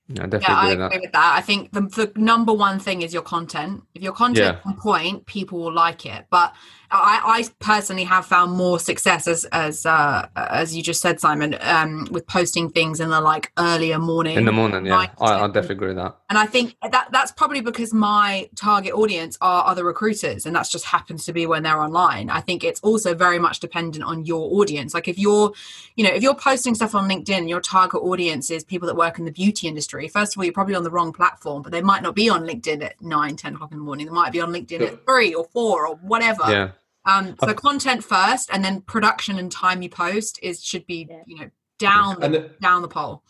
[0.10, 1.02] I definitely yeah, I agree that.
[1.02, 1.36] with that.
[1.38, 3.84] I think the, the number one thing is your content.
[3.94, 4.72] If your content yeah.
[4.72, 6.26] on point, people will like it.
[6.30, 6.54] But
[6.91, 11.56] I, I personally have found more success as as uh, as you just said, Simon,
[11.62, 14.38] um, with posting things in the like earlier morning.
[14.38, 16.17] In the morning, yeah, I, I definitely agree with that.
[16.30, 20.69] And I think that that's probably because my target audience are other recruiters, and that's
[20.69, 22.30] just happens to be when they're online.
[22.30, 24.93] I think it's also very much dependent on your audience.
[24.93, 25.54] Like if you're,
[25.95, 29.17] you know, if you're posting stuff on LinkedIn, your target audience is people that work
[29.17, 30.10] in the beauty industry.
[30.10, 32.43] First of all, you're probably on the wrong platform, but they might not be on
[32.43, 34.08] LinkedIn at nine, 10 o'clock in the morning.
[34.08, 36.43] They might be on LinkedIn at three or four or whatever.
[36.47, 36.71] Yeah
[37.06, 41.40] um, so content first, and then production and time you post is should be you
[41.40, 43.24] know down the, the, down the pole.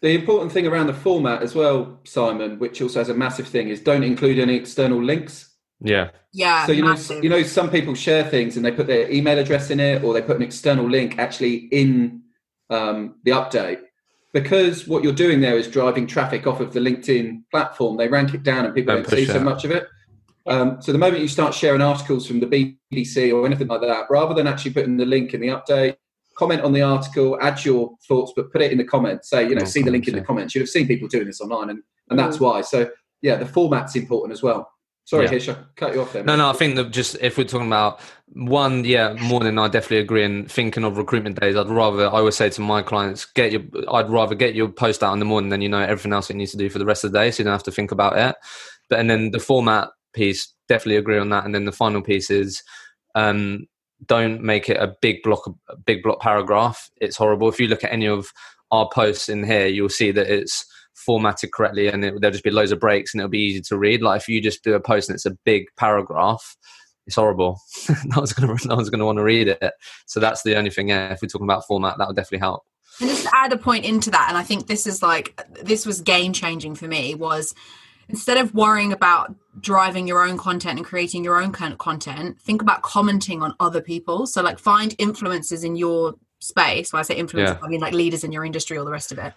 [0.00, 3.68] The important thing around the format as well, Simon, which also has a massive thing,
[3.68, 5.50] is don't include any external links.
[5.80, 6.10] Yeah.
[6.32, 6.66] Yeah.
[6.66, 7.18] So you massive.
[7.18, 10.02] know, you know, some people share things and they put their email address in it,
[10.02, 12.22] or they put an external link actually in
[12.70, 13.80] um, the update.
[14.32, 17.96] Because what you're doing there is driving traffic off of the LinkedIn platform.
[17.96, 19.86] They rank it down, and people don't, don't see so much of it.
[20.46, 24.06] Um, so the moment you start sharing articles from the BBC or anything like that,
[24.10, 25.96] rather than actually putting the link in the update,
[26.36, 29.30] comment on the article, add your thoughts, but put it in the comments.
[29.30, 30.54] Say, you know, see the link in the comments.
[30.54, 32.62] You'd have seen people doing this online, and, and that's why.
[32.62, 32.90] So
[33.22, 34.68] yeah, the format's important as well.
[35.04, 35.30] Sorry, yeah.
[35.30, 36.22] Hish, I cut you off there.
[36.22, 38.00] No, no, I think that just if we're talking about
[38.34, 40.24] one, yeah, morning, I definitely agree.
[40.24, 43.62] And thinking of recruitment days, I'd rather, I always say to my clients, get your,
[43.90, 46.36] I'd rather get your post out in the morning than you know everything else you
[46.36, 47.30] need to do for the rest of the day.
[47.30, 48.36] So you don't have to think about it.
[48.88, 51.44] But, and then the format, piece definitely agree on that.
[51.44, 52.62] And then the final piece is
[53.14, 53.66] um,
[54.06, 56.90] don't make it a big block a big block paragraph.
[57.00, 57.48] It's horrible.
[57.48, 58.32] If you look at any of
[58.70, 62.50] our posts in here you'll see that it's formatted correctly and it, there'll just be
[62.50, 64.02] loads of breaks and it'll be easy to read.
[64.02, 66.56] Like if you just do a post and it's a big paragraph
[67.06, 67.60] it's horrible.
[68.04, 69.72] No one's gonna no one's gonna want to read it.
[70.06, 70.88] So that's the only thing.
[70.88, 72.62] Yeah if we're talking about format that would definitely help.
[73.00, 75.86] And just to add a point into that and i think this is like this
[75.86, 77.54] was game changing for me was
[78.12, 82.40] instead of worrying about driving your own content and creating your own kind of content
[82.40, 84.26] think about commenting on other people.
[84.26, 86.92] So like find influencers in your space.
[86.92, 87.58] When i say influencers yeah.
[87.62, 89.32] i mean like leaders in your industry or the rest of it.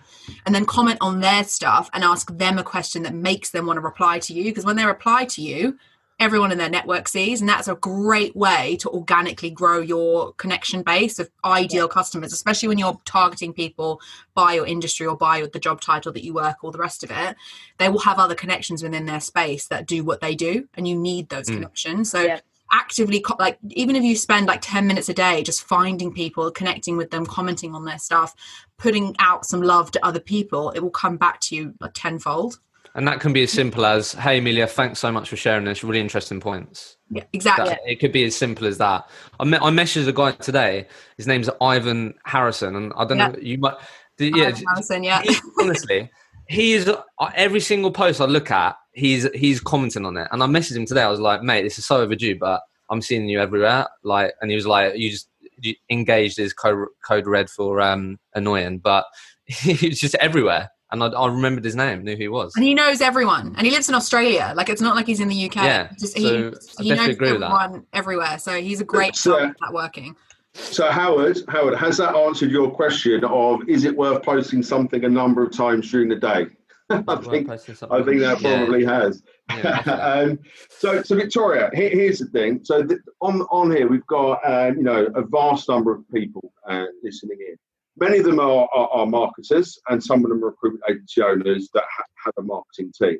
[0.45, 3.77] And then comment on their stuff and ask them a question that makes them want
[3.77, 4.45] to reply to you.
[4.45, 5.77] Because when they reply to you
[6.19, 10.81] everyone in their network sees and that's a great way to organically grow your connection
[10.81, 13.99] base of ideal customers especially when you're targeting people
[14.33, 17.11] by your industry or by the job title that you work or the rest of
[17.11, 17.35] it
[17.79, 20.95] they will have other connections within their space that do what they do and you
[20.95, 21.55] need those mm.
[21.55, 22.39] connections so yeah.
[22.71, 26.95] actively like even if you spend like 10 minutes a day just finding people connecting
[26.95, 28.33] with them commenting on their stuff
[28.77, 32.59] putting out some love to other people it will come back to you like tenfold
[32.95, 35.83] and that can be as simple as, "Hey, Amelia, thanks so much for sharing this.
[35.83, 37.69] Really interesting points." Yeah, exactly.
[37.69, 39.09] That, it could be as simple as that.
[39.39, 40.87] I met I messaged a guy today.
[41.17, 43.27] His name's Ivan Harrison, and I don't yeah.
[43.27, 43.75] know you might.
[44.17, 45.03] Yeah, Harrison.
[45.03, 45.21] Yeah.
[45.21, 46.09] He, honestly,
[46.47, 47.01] he is uh,
[47.35, 48.77] every single post I look at.
[48.93, 51.03] He's he's commenting on it, and I messaged him today.
[51.03, 54.49] I was like, "Mate, this is so overdue, but I'm seeing you everywhere." Like, and
[54.49, 55.27] he was like, "You just
[55.59, 59.05] you engaged his code code red for um annoying," but
[59.45, 60.69] he's just everywhere
[61.01, 63.65] and I, I, remembered his name, knew who he was, and he knows everyone, and
[63.65, 64.53] he lives in Australia.
[64.55, 65.55] Like it's not like he's in the UK.
[65.55, 68.39] Yeah, Just, so he, he knows everyone everywhere.
[68.39, 70.15] So he's a great so, at working.
[70.53, 75.09] So Howard, Howard, has that answered your question of is it worth posting something a
[75.09, 76.47] number of times during the day?
[76.89, 79.01] I think I think that probably yeah.
[79.01, 79.23] has.
[79.49, 79.79] Yeah,
[80.27, 82.61] um, so, so Victoria, here, here's the thing.
[82.63, 86.53] So the, on on here we've got um, you know a vast number of people
[86.69, 87.55] uh, listening in.
[87.97, 91.69] Many of them are, are, are, marketers, and some of them are recruitment agency owners
[91.73, 93.17] that ha- have a marketing team.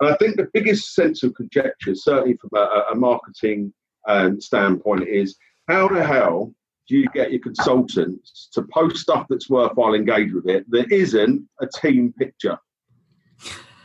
[0.00, 3.72] And I think the biggest sense of conjecture, certainly from a, a marketing
[4.06, 5.36] um, standpoint, is
[5.68, 6.54] how the hell
[6.88, 11.48] do you get your consultants to post stuff that's worthwhile, engage with it, that isn't
[11.60, 12.58] a team picture?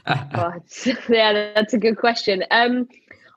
[1.09, 2.43] yeah, that's a good question.
[2.51, 2.87] Um,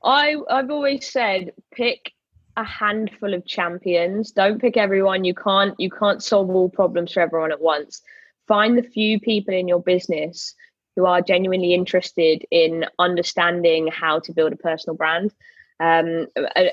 [0.05, 2.13] I I've always said pick
[2.57, 4.33] a handful of champions.
[4.33, 5.25] Don't pick everyone.
[5.25, 8.03] You can't you can't solve all problems for everyone at once.
[8.47, 10.55] Find the few people in your business
[10.97, 15.33] who are genuinely interested in understanding how to build a personal brand.
[15.79, 16.27] Um,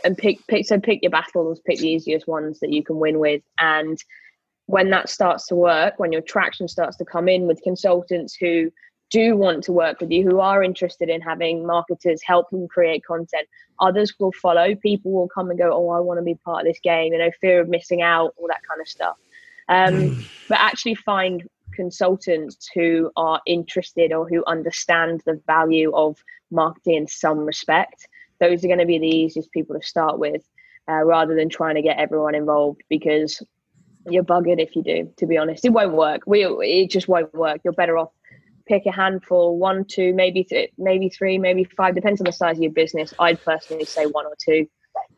[0.04, 3.20] and pick pick so pick your battles, pick the easiest ones that you can win
[3.20, 3.42] with.
[3.58, 3.98] And
[4.66, 8.72] when that starts to work, when your traction starts to come in with consultants who
[9.10, 13.06] do want to work with you, who are interested in having marketers help them create
[13.06, 13.48] content.
[13.80, 14.76] Others will follow.
[14.76, 17.14] People will come and go, oh, I want to be part of this game.
[17.14, 19.18] You know, fear of missing out, all that kind of stuff.
[19.70, 26.96] Um, but actually find consultants who are interested or who understand the value of marketing
[26.96, 28.08] in some respect.
[28.40, 30.44] Those are going to be the easiest people to start with,
[30.90, 33.44] uh, rather than trying to get everyone involved because
[34.10, 35.12] you're buggered if you do.
[35.18, 36.22] To be honest, it won't work.
[36.26, 37.62] We it just won't work.
[37.64, 38.12] You're better off
[38.68, 42.58] pick a handful, one, two, maybe th- maybe three, maybe five, depends on the size
[42.58, 43.14] of your business.
[43.20, 44.68] I'd personally say one or two,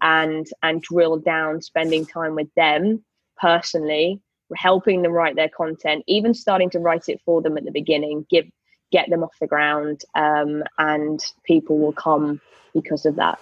[0.02, 3.04] and and drill down, spending time with them
[3.38, 4.22] personally,
[4.56, 8.26] helping them write their content, even starting to write it for them at the beginning,
[8.30, 8.46] give
[8.92, 12.42] get them off the ground, um, and people will come
[12.74, 13.40] because of that.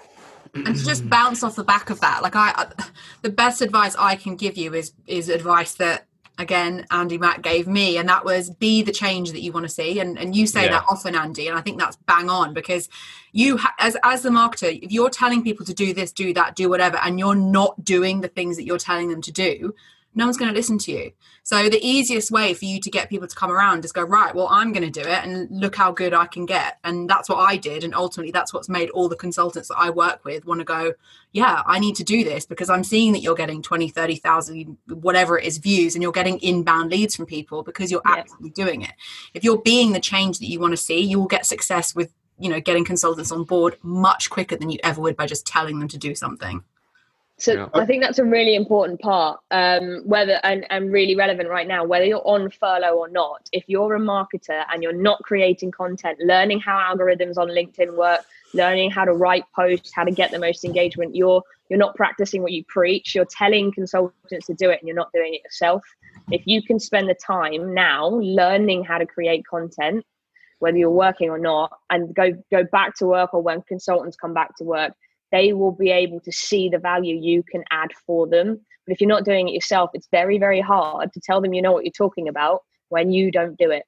[0.53, 2.85] And to just bounce off the back of that, like I, I
[3.21, 6.06] the best advice I can give you is is advice that
[6.37, 9.73] again Andy Mack gave me, and that was be the change that you want to
[9.73, 9.99] see.
[9.99, 10.71] And and you say yeah.
[10.71, 12.89] that often, Andy, and I think that's bang on because
[13.31, 16.55] you ha- as as the marketer, if you're telling people to do this, do that,
[16.55, 19.73] do whatever, and you're not doing the things that you're telling them to do,
[20.17, 21.11] no one's going to listen to you.
[21.43, 24.33] So the easiest way for you to get people to come around is go, right,
[24.33, 26.79] well, I'm going to do it and look how good I can get.
[26.83, 27.83] And that's what I did.
[27.83, 30.93] And ultimately, that's what's made all the consultants that I work with want to go,
[31.33, 35.37] yeah, I need to do this because I'm seeing that you're getting 20, 30,000, whatever
[35.37, 38.15] it is, views, and you're getting inbound leads from people because you're yeah.
[38.15, 38.93] actively doing it.
[39.35, 42.11] If you're being the change that you want to see, you will get success with,
[42.39, 45.77] you know, getting consultants on board much quicker than you ever would by just telling
[45.77, 46.63] them to do something.
[47.39, 47.69] So yeah.
[47.75, 51.85] I think that's a really important part, um, whether and, and really relevant right now,
[51.85, 53.47] whether you're on furlough or not.
[53.51, 58.21] If you're a marketer and you're not creating content, learning how algorithms on LinkedIn work,
[58.55, 62.41] learning how to write posts, how to get the most engagement, you're you're not practicing
[62.41, 63.13] what you preach.
[63.13, 65.83] You're telling consultants to do it and you're not doing it yourself.
[66.31, 70.03] If you can spend the time now learning how to create content,
[70.57, 74.33] whether you're working or not, and go go back to work or when consultants come
[74.33, 74.93] back to work,
[75.31, 78.59] they will be able to see the value you can add for them.
[78.85, 81.61] But if you're not doing it yourself, it's very, very hard to tell them you
[81.61, 83.83] know what you're talking about when you don't do it.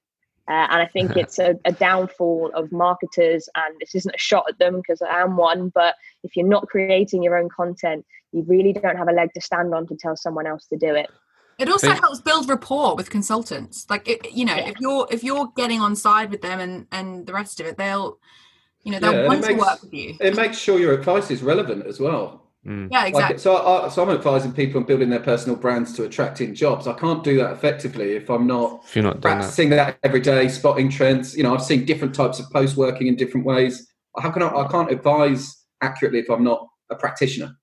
[0.49, 3.47] Uh, and I think it's a, a, downfall of marketers.
[3.55, 5.69] And this isn't a shot at them because I am one.
[5.73, 9.41] But if you're not creating your own content, you really don't have a leg to
[9.41, 11.09] stand on to tell someone else to do it.
[11.59, 13.85] It also helps build rapport with consultants.
[13.89, 14.69] Like, it, you know, yeah.
[14.69, 17.77] if you're if you're getting on side with them and and the rest of it,
[17.77, 18.17] they'll
[18.93, 20.15] you know, they'll yeah, want to work with you.
[20.19, 22.49] It makes sure your advice is relevant as well.
[22.65, 22.89] Mm.
[22.91, 23.35] Yeah, exactly.
[23.35, 26.87] Like, so, I, so I'm advising people on building their personal brands to attracting jobs.
[26.87, 29.75] I can't do that effectively if I'm not, if you're not practicing that.
[29.75, 29.99] that.
[30.03, 31.37] every day, spotting trends.
[31.37, 33.87] You know, I've seen different types of posts working in different ways.
[34.17, 34.49] How can I?
[34.49, 37.55] I can't advise accurately if I'm not a practitioner.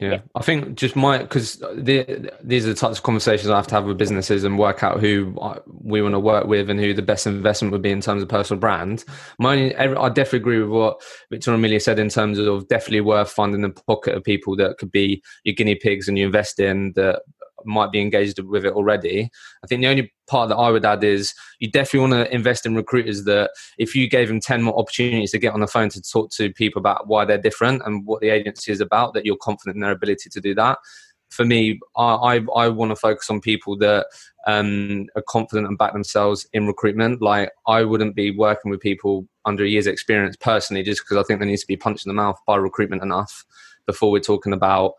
[0.00, 3.66] Yeah, I think just my because the, these are the types of conversations I have
[3.66, 5.36] to have with businesses and work out who
[5.66, 8.28] we want to work with and who the best investment would be in terms of
[8.28, 9.04] personal brand.
[9.38, 13.30] My, I definitely agree with what Victor and Amelia said in terms of definitely worth
[13.30, 16.92] finding the pocket of people that could be your guinea pigs and you invest in
[16.96, 17.20] that
[17.64, 19.30] might be engaged with it already.
[19.62, 22.66] I think the only part that I would add is you definitely want to invest
[22.66, 25.88] in recruiters that if you gave them 10 more opportunities to get on the phone
[25.90, 29.26] to talk to people about why they're different and what the agency is about, that
[29.26, 30.78] you're confident in their ability to do that.
[31.30, 34.06] For me, I, I, I want to focus on people that
[34.48, 37.22] um, are confident and back themselves in recruitment.
[37.22, 41.22] Like, I wouldn't be working with people under a year's experience personally, just because I
[41.22, 43.44] think there needs to be punched in the mouth by recruitment enough
[43.86, 44.94] before we're talking about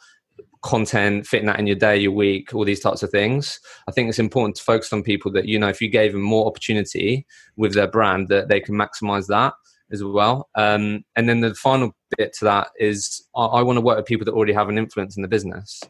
[0.61, 3.59] content, fitting that in your day, your week, all these types of things.
[3.87, 6.21] I think it's important to focus on people that, you know, if you gave them
[6.21, 7.25] more opportunity
[7.57, 9.53] with their brand, that they can maximize that
[9.91, 10.49] as well.
[10.55, 14.05] Um, and then the final bit to that is I, I want to work with
[14.05, 15.81] people that already have an influence in the business.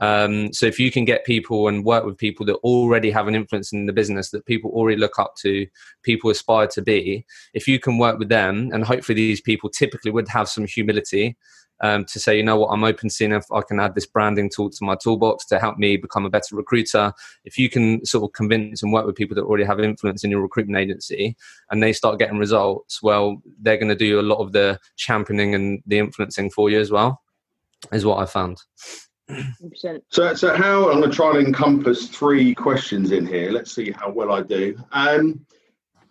[0.00, 3.34] Um, so if you can get people and work with people that already have an
[3.34, 5.66] influence in the business that people already look up to,
[6.02, 10.10] people aspire to be, if you can work with them, and hopefully these people typically
[10.10, 11.36] would have some humility
[11.80, 14.06] um, to say, you know what, I'm open to seeing if I can add this
[14.06, 17.12] branding tool to my toolbox to help me become a better recruiter.
[17.44, 20.30] If you can sort of convince and work with people that already have influence in
[20.30, 21.36] your recruitment agency
[21.70, 25.54] and they start getting results, well, they're going to do a lot of the championing
[25.54, 27.22] and the influencing for you as well,
[27.92, 28.58] is what I found.
[30.08, 33.52] So, so how I'm going to try and encompass three questions in here.
[33.52, 34.76] Let's see how well I do.
[34.92, 35.46] Um,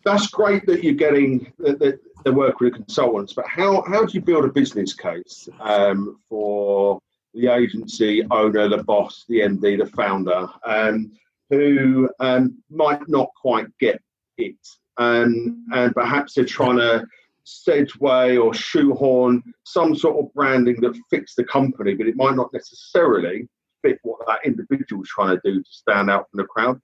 [0.05, 4.13] that's great that you're getting that, that they work with consultants, but how, how do
[4.13, 6.99] you build a business case um, for
[7.33, 11.11] the agency owner, the boss, the MD, the founder, um,
[11.49, 14.01] who um, might not quite get
[14.37, 14.57] it,
[14.97, 17.05] um, and perhaps they're trying to
[17.45, 22.53] segue or shoehorn some sort of branding that fits the company, but it might not
[22.53, 23.47] necessarily
[23.81, 26.79] fit what that individual is trying to do to stand out from the crowd.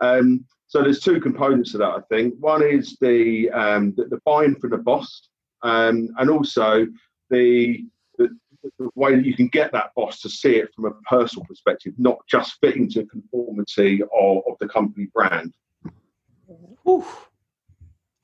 [0.00, 1.88] Um, so there's two components to that.
[1.88, 5.28] I think one is the um, the, the buy-in from the boss,
[5.62, 6.86] um, and also
[7.28, 7.84] the,
[8.18, 8.28] the,
[8.78, 11.92] the way that you can get that boss to see it from a personal perspective,
[11.98, 15.52] not just fitting to conformity of, of the company brand.
[16.88, 17.28] Oof.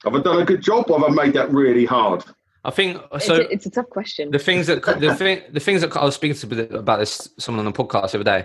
[0.04, 2.22] Have I done a good job, or have I made that really hard?
[2.66, 3.14] I think so.
[3.14, 4.32] It's a, it's a, tough question.
[4.32, 7.64] The things that the thing the things that I was speaking to about this someone
[7.64, 8.44] on the podcast the other day.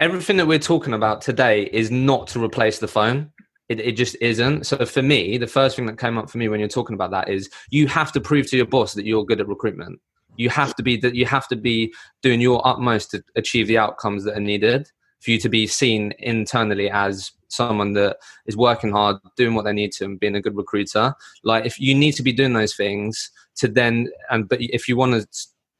[0.00, 3.30] Everything that we're talking about today is not to replace the phone.
[3.68, 4.66] It, it just isn't.
[4.66, 7.12] So for me, the first thing that came up for me when you're talking about
[7.12, 10.00] that is you have to prove to your boss that you're good at recruitment.
[10.36, 13.78] You have to be that you have to be doing your utmost to achieve the
[13.78, 14.90] outcomes that are needed
[15.20, 18.16] for you to be seen internally as someone that
[18.46, 21.14] is working hard, doing what they need to, and being a good recruiter.
[21.44, 23.30] Like if you need to be doing those things
[23.60, 25.26] to then, and but if you want to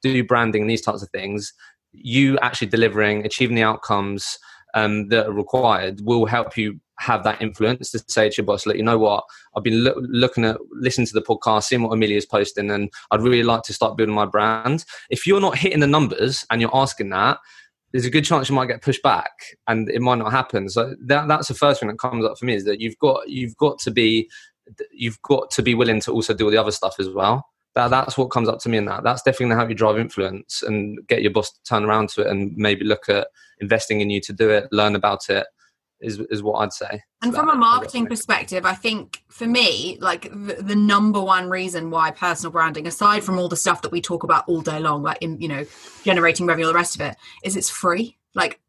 [0.01, 1.53] do branding and these types of things,
[1.91, 4.39] you actually delivering, achieving the outcomes
[4.73, 8.65] um, that are required will help you have that influence to say to your boss,
[8.65, 9.23] look, you know what,
[9.55, 13.21] I've been lo- looking at, listening to the podcast, seeing what Amelia's posting, and I'd
[13.21, 14.85] really like to start building my brand.
[15.09, 17.39] If you're not hitting the numbers and you're asking that,
[17.91, 19.31] there's a good chance you might get pushed back
[19.67, 20.69] and it might not happen.
[20.69, 23.27] So that, that's the first thing that comes up for me is that you've got,
[23.27, 24.29] you've got to be,
[24.91, 27.45] you've got to be willing to also do all the other stuff as well.
[27.75, 29.03] That, that's what comes up to me in that.
[29.03, 32.09] That's definitely going to help you drive influence and get your boss to turn around
[32.09, 33.27] to it and maybe look at
[33.61, 35.47] investing in you to do it, learn about it,
[36.01, 37.03] is is what I'd say.
[37.21, 41.91] And from a marketing perspective, I think for me, like the, the, number one reason
[41.91, 45.03] why personal branding, aside from all the stuff that we talk about all day long,
[45.03, 45.63] like in you know
[46.03, 48.17] generating revenue, all the rest of it, is it's free.
[48.33, 48.59] Like,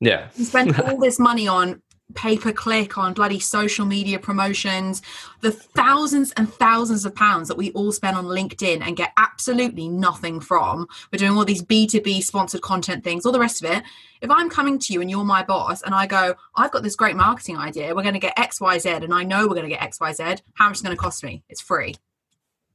[0.00, 1.82] yeah, you spend all this money on
[2.14, 5.02] pay per click on bloody social media promotions,
[5.40, 9.88] the thousands and thousands of pounds that we all spend on LinkedIn and get absolutely
[9.88, 10.86] nothing from.
[11.12, 13.82] We're doing all these B2B sponsored content things, all the rest of it.
[14.20, 16.96] If I'm coming to you and you're my boss and I go, I've got this
[16.96, 19.80] great marketing idea, we're going to get XYZ, and I know we're going to get
[19.80, 21.42] XYZ, how much is going to cost me?
[21.48, 21.96] It's free.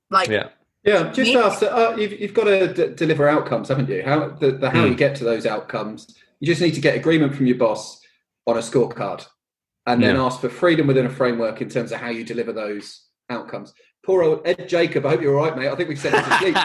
[0.10, 0.50] Like, yeah.
[0.84, 1.64] Yeah, just ask.
[1.64, 4.04] Uh, you've, you've got to d- deliver outcomes, haven't you?
[4.04, 4.92] How the, the how mm.
[4.92, 6.16] you get to those outcomes.
[6.40, 7.97] You just need to get agreement from your boss
[8.48, 9.28] on a scorecard
[9.86, 10.24] and then yeah.
[10.24, 13.76] ask for freedom within a framework in terms of how you deliver those outcomes.
[14.06, 15.68] Poor old Ed Jacob, I hope you're all right, mate.
[15.68, 16.56] I think we've sent him to sleep.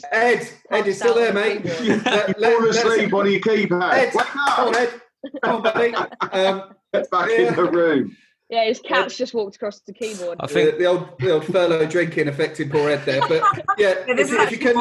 [0.12, 1.64] Ed, Ed is still there, mate.
[1.64, 3.92] let, let, Fall asleep on your keypad.
[3.92, 4.56] Ed, Wake up.
[4.56, 5.00] Come on, Ed.
[5.44, 5.94] Come on, buddy.
[5.94, 7.48] Um, Get back yeah.
[7.48, 8.16] in the room.
[8.48, 10.38] Yeah, his cat's just walked across the keyboard.
[10.40, 13.44] I think the, the old the old furlough drinking affected poor Ed there, but
[13.78, 14.74] yeah, if, if, you can,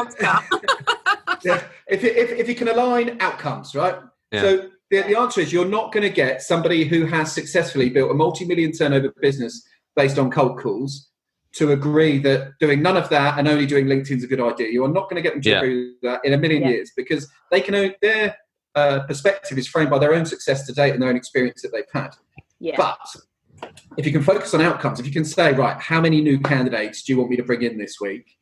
[1.43, 3.95] yeah, if, if if you can align outcomes, right?
[4.31, 4.41] Yeah.
[4.41, 8.11] So the, the answer is you're not going to get somebody who has successfully built
[8.11, 9.63] a multi-million turnover business
[9.95, 11.09] based on cold calls
[11.53, 14.69] to agree that doing none of that and only doing LinkedIn is a good idea.
[14.69, 15.57] You are not going to get them to yeah.
[15.57, 16.69] agree with that in a million yeah.
[16.69, 18.35] years because they can their
[18.75, 21.71] uh, perspective is framed by their own success to date and their own experience that
[21.71, 22.11] they've had.
[22.59, 22.75] Yeah.
[22.77, 22.99] But
[23.97, 27.03] if you can focus on outcomes, if you can say, right, how many new candidates
[27.03, 28.37] do you want me to bring in this week?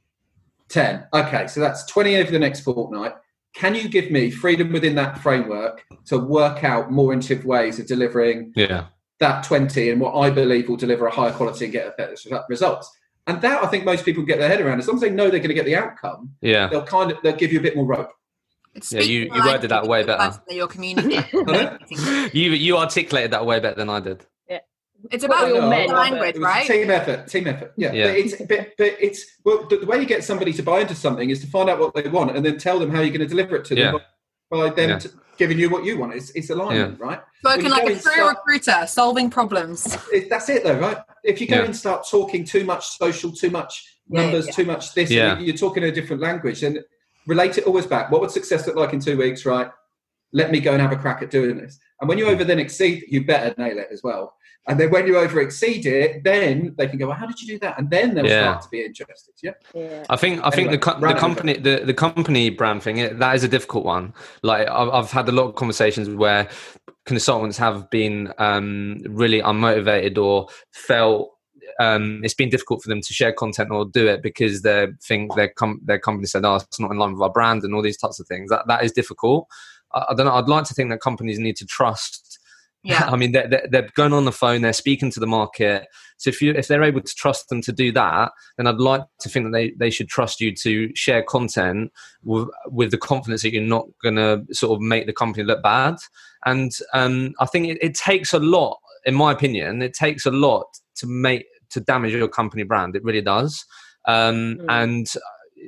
[0.69, 1.07] 10.
[1.13, 3.13] Okay, so that's 20 over the next fortnight.
[3.57, 7.87] Can you give me freedom within that framework to work out more intuitive ways of
[7.87, 8.85] delivering yeah.
[9.19, 12.15] that 20 and what I believe will deliver a higher quality and get better
[12.49, 12.95] results?
[13.25, 14.77] And that I think most people get their head around.
[14.77, 17.17] As long as they know they're going to get the outcome, yeah, they'll kind of
[17.23, 18.11] they'll give you a bit more rope.
[18.91, 20.39] Yeah, you, you worded that way better.
[20.49, 21.19] Your community.
[22.31, 24.23] you you articulated that way better than I did.
[25.11, 26.67] It's about your men language, right?
[26.67, 27.73] Team effort, team effort.
[27.77, 28.07] Yeah, yeah.
[28.07, 30.95] But it's but, but it's well, the, the, way you get somebody to buy into
[30.95, 33.21] something is to find out what they want and then tell them how you're going
[33.21, 33.99] to deliver it to them yeah.
[34.49, 35.07] by, by them yeah.
[35.37, 36.13] giving you what you want.
[36.13, 37.21] It's it's alignment, right?
[37.39, 39.97] Spoken like a true start, recruiter, solving problems.
[40.11, 40.97] It, that's it, though, right?
[41.23, 45.11] If you go and start talking too much social, too much numbers, too much this,
[45.11, 45.37] yeah.
[45.37, 46.79] you're talking a different language, and
[47.27, 48.11] relate it always back.
[48.11, 49.69] What would success look like in two weeks, right?
[50.33, 51.79] Let me go and have a crack at doing this.
[51.99, 54.35] And when you over then exceed, you better nail it as well.
[54.67, 57.47] And then when you over exceed it, then they can go, well, how did you
[57.47, 57.79] do that?
[57.79, 58.41] And then they'll yeah.
[58.41, 59.33] start to be interested.
[59.41, 59.51] Yeah.
[59.73, 60.05] yeah.
[60.09, 63.43] I think I think the, the company the, the company brand thing it, that is
[63.43, 64.13] a difficult one.
[64.43, 66.49] Like I've, I've had a lot of conversations where
[67.05, 71.37] consultants have been um, really unmotivated or felt
[71.79, 75.35] um, it's been difficult for them to share content or do it because they think
[75.35, 77.81] their com- their company said, "Oh, it's not in line with our brand," and all
[77.81, 78.49] these types of things.
[78.49, 79.47] That that is difficult.
[79.93, 80.33] I, I don't know.
[80.33, 82.26] I'd like to think that companies need to trust
[82.83, 83.05] yeah.
[83.11, 85.87] I mean, they're, they're going on the phone, they're speaking to the market.
[86.17, 89.03] So if you if they're able to trust them to do that, then I'd like
[89.19, 91.91] to think that they, they should trust you to share content
[92.23, 95.61] with, with the confidence that you're not going to sort of make the company look
[95.61, 95.95] bad.
[96.45, 100.31] And um, I think it, it takes a lot, in my opinion, it takes a
[100.31, 100.65] lot
[100.95, 102.95] to make to damage your company brand.
[102.95, 103.65] It really does.
[104.05, 104.65] Um, mm.
[104.69, 105.07] And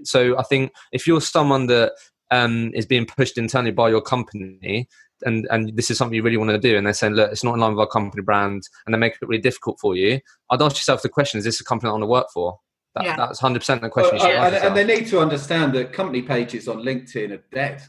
[0.03, 1.93] so I think if you're someone that
[2.32, 4.88] um, is being pushed internally by your company,
[5.24, 7.43] and and this is something you really want to do and they're saying look it's
[7.43, 10.20] not in line with our company brand and they make it really difficult for you
[10.51, 12.59] i'd ask yourself the question is this a company i want to work for
[12.95, 13.15] that, yeah.
[13.15, 16.78] that's 100% the question well, and, and, they need to understand that company pages on
[16.78, 17.84] linkedin are dead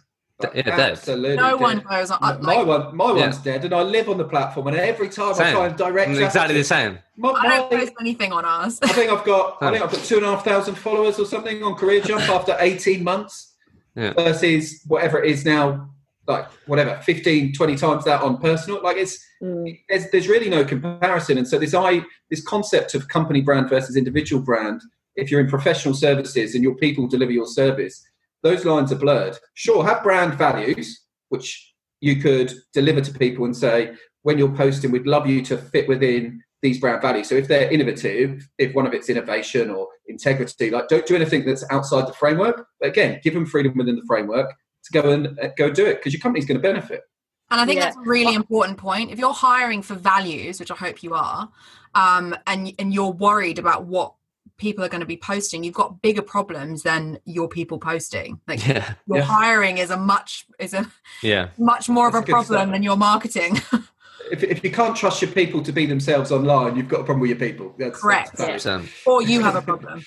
[0.54, 1.36] yeah, Absolutely.
[1.36, 1.60] No dead.
[1.60, 2.20] one goes on.
[2.20, 3.20] Like, my one, my yeah.
[3.20, 4.68] one's dead, and I live on the platform.
[4.68, 5.48] And every time same.
[5.48, 6.98] I try and direct, exactly the same.
[7.16, 8.78] My, I don't post anything on ours.
[8.82, 11.26] I think I've got, I think I've got two and a half thousand followers or
[11.26, 13.54] something on Career Jump after eighteen months,
[13.94, 14.12] yeah.
[14.14, 15.89] versus whatever it is now,
[16.30, 18.82] like whatever 15, 20 times that on personal.
[18.82, 19.78] Like it's mm.
[19.88, 23.96] there's there's really no comparison, and so this I this concept of company brand versus
[23.96, 24.80] individual brand.
[25.16, 28.02] If you're in professional services and your people deliver your service,
[28.42, 29.36] those lines are blurred.
[29.54, 34.90] Sure, have brand values, which you could deliver to people and say, when you're posting,
[34.90, 37.28] we'd love you to fit within these brand values.
[37.28, 41.44] So if they're innovative, if one of it's innovation or integrity, like don't do anything
[41.44, 42.66] that's outside the framework.
[42.80, 44.52] But again, give them freedom within the framework
[44.92, 47.02] to go and uh, go do it because your company's going to benefit.
[47.50, 47.86] And I think yeah.
[47.86, 49.10] that's a really important point.
[49.10, 51.50] If you're hiring for values, which I hope you are,
[51.94, 54.14] um, and and you're worried about what
[54.60, 58.64] people are going to be posting you've got bigger problems than your people posting like
[58.66, 58.94] yeah.
[59.06, 59.24] your yeah.
[59.24, 60.86] hiring is a much is a
[61.22, 63.56] yeah much more That's of a problem than your marketing
[64.30, 67.20] if, if you can't trust your people to be themselves online you've got a problem
[67.20, 68.82] with your people that's correct that's yeah.
[69.06, 70.04] or you have a problem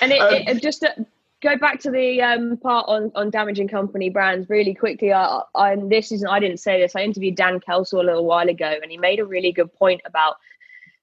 [0.00, 1.06] and it, um, it, just to
[1.42, 5.76] go back to the um, part on on damaging company brands really quickly I, I
[5.76, 8.90] this isn't i didn't say this i interviewed dan kelsall a little while ago and
[8.90, 10.36] he made a really good point about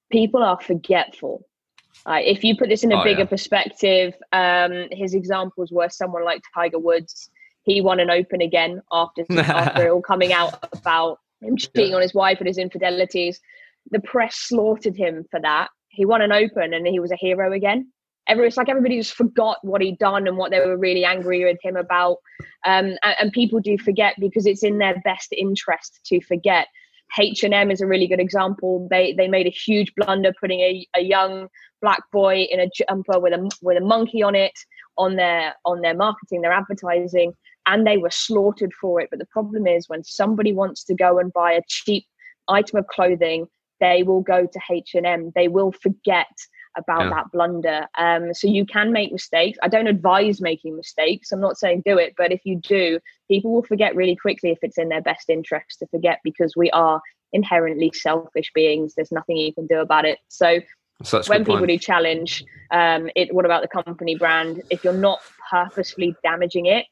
[0.09, 1.45] people are forgetful.
[2.05, 3.25] Uh, if you put this in a oh, bigger yeah.
[3.25, 7.29] perspective, um, his examples were someone like Tiger Woods.
[7.63, 11.95] He won an Open again after after it all coming out about him cheating yeah.
[11.95, 13.39] on his wife and his infidelities.
[13.91, 15.69] The press slaughtered him for that.
[15.89, 17.91] He won an Open and he was a hero again.
[18.29, 21.43] Every, it's like everybody just forgot what he'd done and what they were really angry
[21.43, 22.17] with him about.
[22.65, 26.67] Um, and, and people do forget because it's in their best interest to forget.
[27.19, 28.87] H&M is a really good example.
[28.91, 31.47] They they made a huge blunder putting a, a young
[31.81, 34.53] black boy in a jumper with a with a monkey on it
[34.97, 37.33] on their on their marketing, their advertising,
[37.65, 39.07] and they were slaughtered for it.
[39.09, 42.05] But the problem is when somebody wants to go and buy a cheap
[42.47, 43.47] item of clothing,
[43.79, 45.31] they will go to H&M.
[45.35, 46.27] They will forget
[46.77, 47.09] about yeah.
[47.09, 47.87] that blunder.
[47.97, 49.57] Um, so you can make mistakes.
[49.61, 51.31] I don't advise making mistakes.
[51.31, 54.59] I'm not saying do it, but if you do, people will forget really quickly if
[54.61, 57.01] it's in their best interest to forget because we are
[57.33, 58.93] inherently selfish beings.
[58.95, 60.19] There's nothing you can do about it.
[60.27, 60.59] So
[61.03, 64.61] Such when people do challenge um, it, what about the company brand?
[64.69, 66.85] If you're not purposefully damaging it,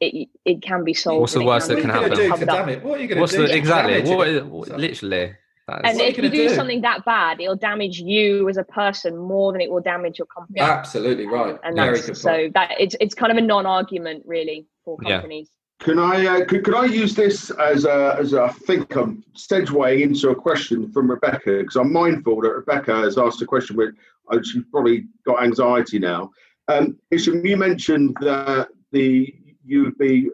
[0.00, 1.20] it, it can be solved.
[1.20, 2.10] What's the worst that can happen?
[2.10, 3.44] What are you going to do?
[3.44, 4.14] exactly?
[4.14, 5.34] What is, literally?
[5.68, 9.52] And if you do, do, something that bad, it'll damage you as a person more
[9.52, 10.60] than it will damage your company.
[10.60, 11.58] Absolutely right.
[11.62, 15.50] And Very that's, so that it's it's kind of a non-argument really for companies.
[15.50, 15.86] Yeah.
[15.86, 19.24] Can I uh, could, could I use this as a as a, I think I'm
[19.36, 23.76] segueing into a question from Rebecca because I'm mindful that Rebecca has asked a question
[23.76, 23.94] which
[24.30, 26.30] uh, she's probably got anxiety now.
[26.68, 29.34] Um, Hishem, you mentioned that the
[29.64, 30.30] you'd be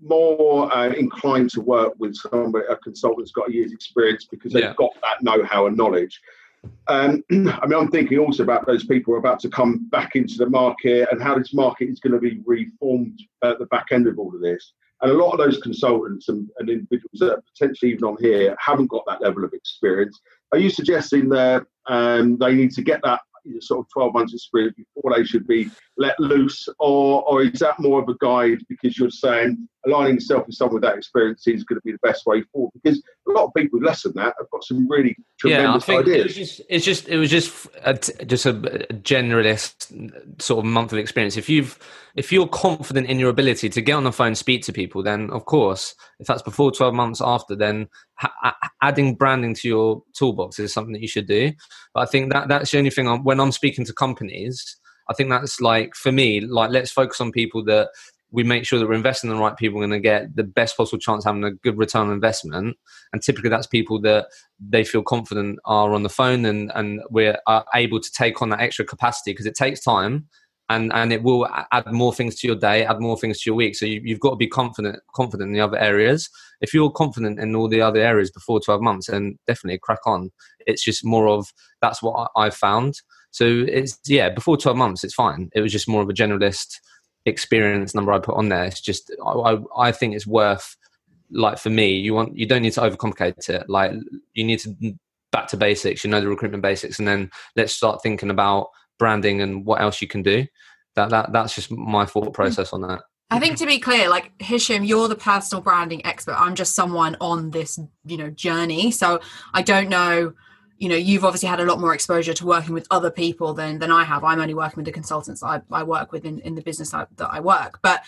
[0.00, 4.52] more uh, inclined to work with somebody, a consultant that's got a year's experience because
[4.52, 4.74] they've yeah.
[4.76, 6.20] got that know-how and knowledge.
[6.88, 10.16] Um, I mean, I'm thinking also about those people who are about to come back
[10.16, 13.86] into the market and how this market is going to be reformed at the back
[13.92, 14.72] end of all of this.
[15.00, 18.56] And a lot of those consultants and, and individuals that are potentially even on here
[18.58, 20.20] haven't got that level of experience.
[20.50, 23.20] Are you suggesting that um, they need to get that
[23.60, 27.78] sort of 12 months experience before they should be let loose or or is that
[27.78, 31.64] more of a guide because you're saying aligning yourself with someone with that experience is
[31.64, 34.34] going to be the best way forward because a lot of people less than that
[34.38, 36.18] have got some really tremendous yeah, I think ideas.
[36.18, 40.70] It was just, it's just it was just a, just a generalist mm, sort of
[40.70, 41.36] month of experience.
[41.36, 41.78] If you've
[42.16, 45.30] if you're confident in your ability to get on the phone, speak to people, then
[45.30, 50.58] of course, if that's before twelve months after, then ha- adding branding to your toolbox
[50.58, 51.52] is something that you should do.
[51.94, 54.76] But I think that that's the only thing I'm, when I'm speaking to companies.
[55.10, 57.88] I think that's like for me, like let's focus on people that
[58.30, 60.76] we make sure that we're investing in the right people and to get the best
[60.76, 62.76] possible chance having a good return on investment.
[63.12, 64.28] And typically, that's people that
[64.60, 67.38] they feel confident are on the phone and and we're
[67.74, 70.28] able to take on that extra capacity because it takes time.
[70.70, 73.56] And, and it will add more things to your day, add more things to your
[73.56, 73.74] week.
[73.74, 76.28] So you, you've got to be confident confident in the other areas.
[76.60, 80.30] If you're confident in all the other areas before 12 months, then definitely crack on.
[80.66, 83.00] It's just more of that's what I've found.
[83.30, 85.48] So it's yeah, before 12 months, it's fine.
[85.54, 86.80] It was just more of a generalist
[87.28, 88.64] experience number I put on there.
[88.64, 90.76] It's just I, I think it's worth
[91.30, 91.96] like for me.
[91.96, 93.68] You want you don't need to overcomplicate it.
[93.68, 93.92] Like
[94.34, 94.74] you need to
[95.30, 96.04] back to basics.
[96.04, 100.02] You know the recruitment basics, and then let's start thinking about branding and what else
[100.02, 100.46] you can do.
[100.94, 102.32] That that that's just my thought mm-hmm.
[102.32, 103.00] process on that.
[103.30, 106.34] I think to be clear, like Hishem, you're the personal branding expert.
[106.38, 108.90] I'm just someone on this, you know, journey.
[108.90, 109.20] So
[109.52, 110.32] I don't know,
[110.78, 113.78] you know, you've obviously had a lot more exposure to working with other people than
[113.78, 114.24] than I have.
[114.24, 117.06] I'm only working with the consultants I, I work with in, in the business I,
[117.16, 117.80] that I work.
[117.82, 118.04] But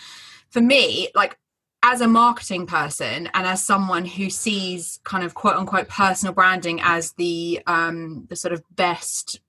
[0.51, 1.39] for me, like
[1.83, 6.81] as a marketing person and as someone who sees kind of quote unquote personal branding
[6.83, 9.41] as the um the sort of best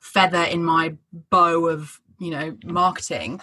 [0.00, 0.94] feather in my
[1.30, 3.40] bow of you know marketing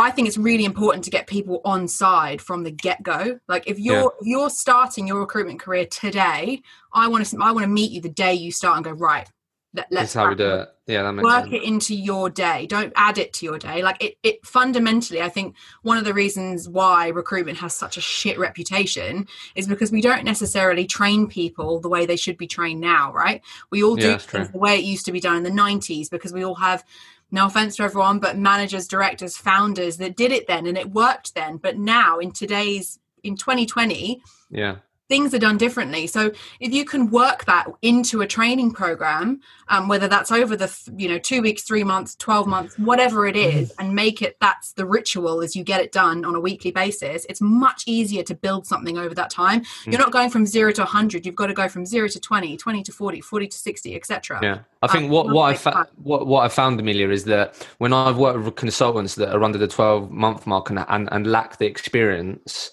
[0.00, 3.38] I think it's really important to get people on side from the get go.
[3.48, 4.20] Like if you're yeah.
[4.20, 8.00] if you're starting your recruitment career today, I want to I want to meet you
[8.00, 9.30] the day you start and go right.
[9.72, 10.68] Let, us That's how we do it.
[10.88, 11.54] Yeah, that makes work sense.
[11.54, 12.66] it into your day.
[12.66, 13.82] Don't add it to your day.
[13.82, 18.00] Like it, it fundamentally, I think one of the reasons why recruitment has such a
[18.00, 22.80] shit reputation is because we don't necessarily train people the way they should be trained
[22.80, 23.42] now, right?
[23.70, 26.32] We all do yeah, the way it used to be done in the 90s because
[26.32, 26.84] we all have
[27.30, 31.34] no offense to everyone, but managers, directors, founders that did it then and it worked
[31.34, 31.56] then.
[31.56, 34.76] But now in today's in 2020, yeah,
[35.10, 36.06] things are done differently.
[36.06, 36.30] So
[36.60, 39.40] if you can work that into a training program
[39.70, 43.36] um, whether that's over the you know two weeks three months 12 months whatever it
[43.36, 43.80] is mm-hmm.
[43.80, 47.24] and make it that's the ritual as you get it done on a weekly basis
[47.28, 49.60] it's much easier to build something over that time.
[49.60, 49.92] Mm.
[49.92, 52.56] you're not going from zero to 100 you've got to go from zero to 20
[52.56, 54.58] 20 to 40 40 to 60 etc yeah.
[54.82, 57.92] I think um, what what i fa- what, what i found amelia is that when
[57.92, 61.58] i've worked with consultants that are under the 12 month mark and, and, and lack
[61.58, 62.70] the experience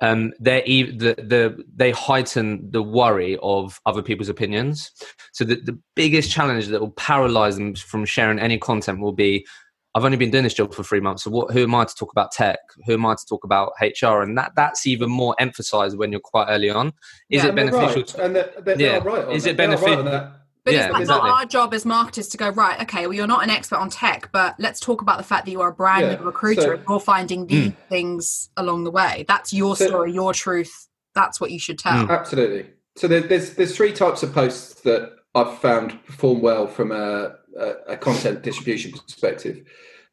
[0.00, 4.92] um, they the, the they heighten the worry of other people's opinions.
[5.32, 9.46] So the, the biggest challenge that will paralyze them from sharing any content will be,
[9.94, 11.24] I've only been doing this job for three months.
[11.24, 11.52] So what?
[11.52, 12.58] Who am I to talk about tech?
[12.86, 14.22] Who am I to talk about HR?
[14.22, 16.92] And that that's even more emphasized when you're quite early on.
[17.28, 17.96] Is yeah, it beneficial?
[17.96, 18.06] Right.
[18.06, 18.98] To, and they're, they're, yeah.
[18.98, 20.04] Right is it beneficial?
[20.04, 20.32] Right
[20.68, 21.30] but yeah, it's exactly.
[21.30, 22.78] not our job as marketers to go right.
[22.82, 25.50] Okay, well, you're not an expert on tech, but let's talk about the fact that
[25.50, 26.18] you are a brand yeah.
[26.22, 27.76] recruiter so, and you're finding these mm.
[27.88, 29.24] things along the way.
[29.26, 30.88] That's your so, story, your truth.
[31.14, 32.06] That's what you should tell.
[32.06, 32.10] Mm.
[32.10, 32.70] Absolutely.
[32.96, 37.36] So there, there's there's three types of posts that I've found perform well from a,
[37.58, 39.62] a, a content distribution perspective.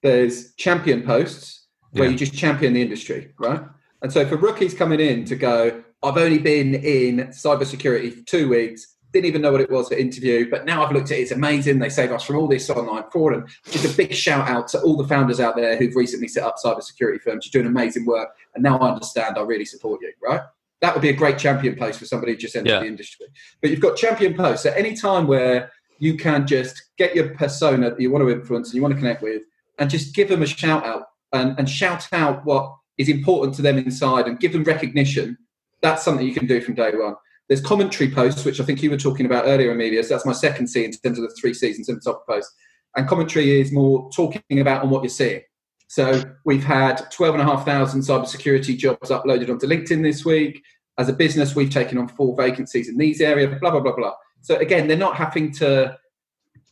[0.04, 2.12] There's champion posts where yeah.
[2.12, 3.62] you just champion the industry, right?
[4.02, 8.48] And so for rookies coming in to go, I've only been in cybersecurity for two
[8.48, 11.22] weeks didn't even know what it was to interview, but now I've looked at it,
[11.22, 11.80] it's amazing.
[11.80, 13.34] They save us from all this online fraud.
[13.34, 16.44] And just a big shout out to all the founders out there who've recently set
[16.44, 17.46] up cybersecurity firms.
[17.46, 18.36] You're doing amazing work.
[18.54, 20.42] And now I understand, I really support you, right?
[20.82, 22.80] That would be a great champion post for somebody who just entered yeah.
[22.82, 23.28] the industry.
[23.62, 27.92] But you've got champion posts at any time where you can just get your persona
[27.92, 29.44] that you want to influence and you want to connect with
[29.80, 33.62] and just give them a shout out and, and shout out what is important to
[33.62, 35.38] them inside and give them recognition.
[35.82, 37.16] That's something you can do from day one.
[37.48, 40.04] There's commentary posts, which I think you were talking about earlier, Amelia.
[40.04, 42.52] So that's my second C in terms of the three seasons in the top post.
[42.96, 45.42] And commentary is more talking about on what you're seeing.
[45.88, 50.64] So we've had 12,500 cybersecurity jobs uploaded onto LinkedIn this week.
[50.98, 54.14] As a business, we've taken on four vacancies in these areas, blah, blah, blah, blah.
[54.42, 55.98] So again, they're not having to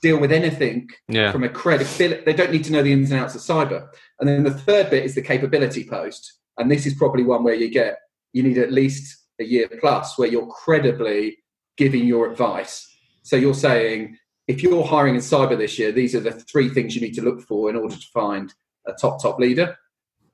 [0.01, 1.31] deal with anything yeah.
[1.31, 2.23] from a credibility.
[2.23, 3.87] They don't need to know the ins and outs of cyber.
[4.19, 6.39] And then the third bit is the capability post.
[6.57, 7.97] And this is probably one where you get,
[8.31, 11.37] you need at least a year plus where you're credibly
[11.77, 12.87] giving your advice.
[13.23, 14.17] So you're saying,
[14.47, 17.21] if you're hiring in cyber this year, these are the three things you need to
[17.21, 18.53] look for in order to find
[18.85, 19.77] a top top leader.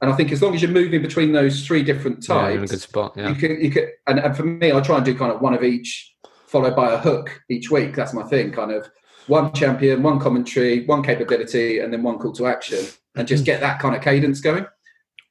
[0.01, 2.67] And I think as long as you're moving between those three different types, yeah, a
[2.67, 3.13] good spot.
[3.17, 3.29] Yeah.
[3.29, 5.53] You can, you can, and, and for me, I try and do kind of one
[5.53, 6.15] of each,
[6.47, 7.95] followed by a hook each week.
[7.95, 8.51] That's my thing.
[8.51, 8.89] Kind of
[9.27, 12.85] one champion, one commentary, one capability, and then one call to action,
[13.15, 13.45] and just hmm.
[13.45, 14.65] get that kind of cadence going.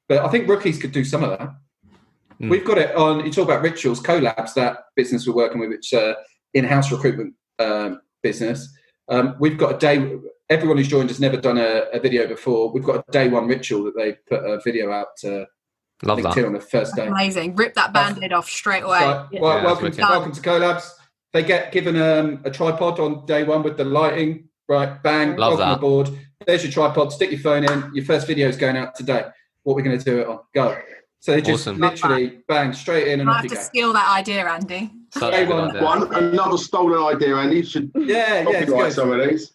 [0.06, 1.50] But I think rookies could do some of that.
[2.40, 2.50] Mm.
[2.50, 3.24] We've got it on.
[3.24, 6.14] You talk about rituals, Collabs, that business we're working with, which uh,
[6.54, 8.72] in-house recruitment um, business.
[9.08, 10.16] Um, we've got a day.
[10.50, 12.72] Everyone who's joined has never done a, a, video before.
[12.72, 15.46] We've got a day one ritual that they put a video out to
[16.02, 16.46] Love LinkedIn that.
[16.46, 17.06] on the first day.
[17.06, 17.56] Amazing.
[17.56, 19.00] Rip that band-aid off straight away.
[19.00, 20.90] So, well, yeah, welcome, to, welcome to Collabs.
[21.32, 24.48] They get given um, a tripod on day one with the lighting.
[24.68, 25.78] Right, bang, Love welcome that.
[25.78, 26.10] aboard.
[26.46, 27.12] There's your tripod.
[27.12, 27.90] Stick your phone in.
[27.94, 29.24] Your first video is going out today.
[29.64, 30.40] What we're going to do it on.
[30.54, 30.78] Go.
[31.20, 31.78] So they just awesome.
[31.78, 33.60] literally bang straight in and I have to go.
[33.60, 34.90] steal that idea, Andy.
[35.46, 35.82] one, idea.
[35.82, 37.62] one, another stolen idea, Andy.
[37.62, 39.52] Should yeah, yeah, copyright some of these.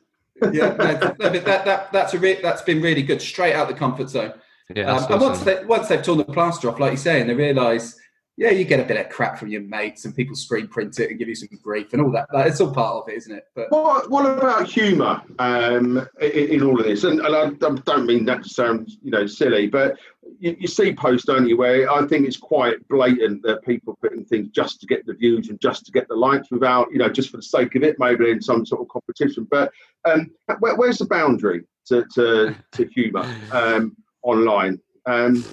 [0.51, 3.21] yeah, no, that, that, that's a re- that's been really good.
[3.21, 4.33] Straight out the comfort zone.
[4.75, 7.29] Yeah, um, and once they once they've torn the plaster off, like you say, and
[7.29, 7.97] they realise
[8.35, 11.11] yeah, you get a bit of crap from your mates and people screen print it
[11.11, 12.27] and give you some grief and all that.
[12.33, 13.45] It's all part of it, isn't it?
[13.55, 17.03] But what, what about humour um, in, in, all of this?
[17.03, 19.97] And, and, I don't mean that to sound you know silly, but
[20.39, 24.25] you, you, see posts, don't you, where I think it's quite blatant that people putting
[24.25, 27.09] things just to get the views and just to get the likes without, you know,
[27.09, 29.47] just for the sake of it, maybe in some sort of competition.
[29.49, 29.71] But
[30.05, 34.79] um, where, where's the boundary to, to, to humour um, online?
[35.05, 35.43] Um,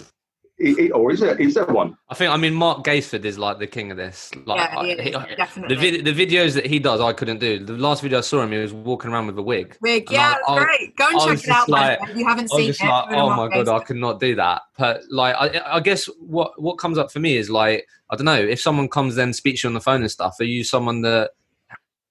[0.92, 1.40] or is it?
[1.40, 1.96] Is there one?
[2.08, 2.30] I think.
[2.32, 4.30] I mean, Mark Gaisford is like the king of this.
[4.44, 5.74] Like, yeah, he, he, definitely.
[5.74, 7.64] The, vid- the videos that he does, I couldn't do.
[7.64, 9.76] The last video I saw him, he was walking around with a wig.
[9.80, 10.96] Wig, yeah, I, I, great.
[10.96, 11.68] Go and I check it out.
[11.68, 14.62] Like, if you haven't seen it, like, oh my god, I could not do that.
[14.76, 18.26] But like, I, I guess what what comes up for me is like, I don't
[18.26, 21.02] know, if someone comes then speaks you on the phone and stuff, are you someone
[21.02, 21.30] that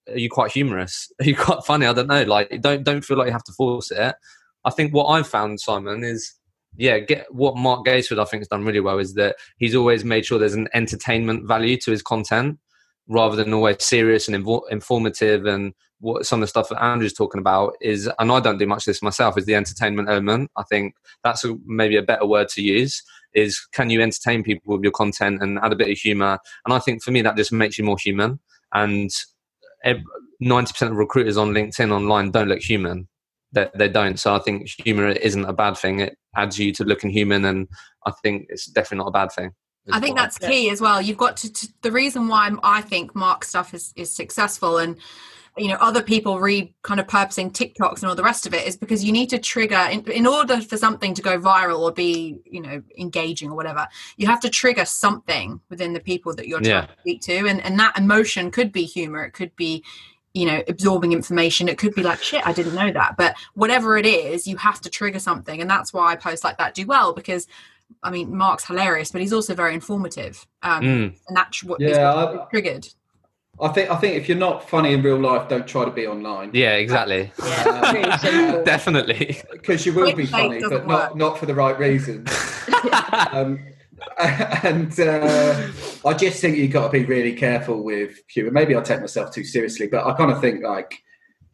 [0.08, 1.12] are you quite humorous?
[1.20, 1.86] Are you quite funny?
[1.86, 2.24] I don't know.
[2.24, 4.16] Like, don't don't feel like you have to force it.
[4.66, 6.34] I think what I've found, Simon, is
[6.78, 10.06] yeah, get what Mark Gaisford I think has done really well is that he's always
[10.06, 12.60] made sure there's an entertainment value to his content
[13.08, 17.40] rather than always serious and informative and what some of the stuff that Andrew's talking
[17.40, 20.50] about is, and I don't do much of this myself, is the entertainment element.
[20.56, 23.04] I think that's a, maybe a better word to use.
[23.34, 26.40] Is can you entertain people with your content and add a bit of humor?
[26.66, 28.40] And I think for me that just makes you more human.
[28.74, 29.10] And
[30.40, 33.08] ninety percent of recruiters on LinkedIn online don't look human
[33.52, 34.20] they, they don't.
[34.20, 36.02] So I think humor isn't a bad thing.
[36.02, 37.68] It adds you to looking human, and
[38.06, 39.52] I think it's definitely not a bad thing.
[39.92, 41.02] I think that's key as well.
[41.02, 44.98] You've got to, to, the reason why I think Mark stuff is is successful and
[45.58, 48.68] you know other people read kind of purposing TikToks and all the rest of it
[48.68, 51.92] is because you need to trigger in, in order for something to go viral or
[51.92, 53.88] be you know engaging or whatever.
[54.18, 56.86] You have to trigger something within the people that you're trying yeah.
[56.86, 59.24] to speak to, and and that emotion could be humor.
[59.24, 59.84] It could be
[60.34, 61.68] you know absorbing information.
[61.68, 63.18] It could be like shit i didn't know that.
[63.18, 65.62] But whatever it is you have to trigger something.
[65.62, 67.48] And that's why i post like that do well because
[68.04, 70.46] i mean mark's hilarious but he's also very informative.
[70.62, 71.16] Um, mm.
[71.28, 72.88] and that's what yeah, I, triggered.
[73.62, 76.08] I think I think if you're not funny in real life, don't try to be
[76.08, 76.52] online.
[76.54, 77.32] Yeah, exactly.
[77.44, 82.30] Yeah, Definitely, because you will be funny, but not not for the right reasons.
[83.32, 83.60] um,
[84.20, 85.68] and uh,
[86.06, 88.52] I just think you've got to be really careful with humor.
[88.52, 90.94] Maybe I take myself too seriously, but I kind of think like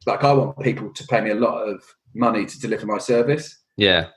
[0.05, 1.83] like I want people to pay me a lot of
[2.13, 3.57] money to deliver my service.
[3.77, 4.07] Yeah.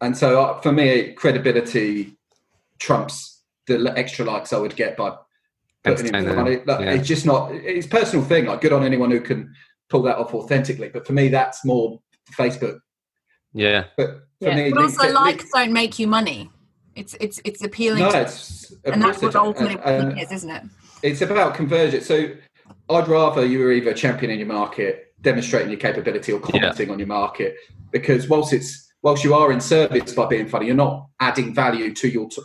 [0.00, 2.16] And so uh, for me, credibility
[2.78, 5.16] trumps the extra likes I would get by
[5.84, 6.58] putting in money.
[6.64, 6.92] Like, yeah.
[6.92, 7.52] It's just not.
[7.52, 8.46] It's personal thing.
[8.46, 9.54] Like good on anyone who can
[9.88, 10.88] pull that off authentically.
[10.88, 12.00] But for me, that's more
[12.32, 12.78] Facebook.
[13.52, 13.84] Yeah.
[13.96, 14.56] But for yeah.
[14.56, 16.50] me, but also likes don't make you money.
[16.94, 18.02] It's it's it's appealing.
[18.02, 20.62] No, it's and that's what ultimately uh, is, isn't it?
[21.02, 22.06] It's about convergence.
[22.06, 22.30] So
[22.88, 26.92] I'd rather you were either championing your market, demonstrating your capability, or commenting yeah.
[26.92, 27.56] on your market.
[27.90, 31.94] Because whilst it's whilst you are in service by being funny, you're not adding value
[31.94, 32.42] to your t-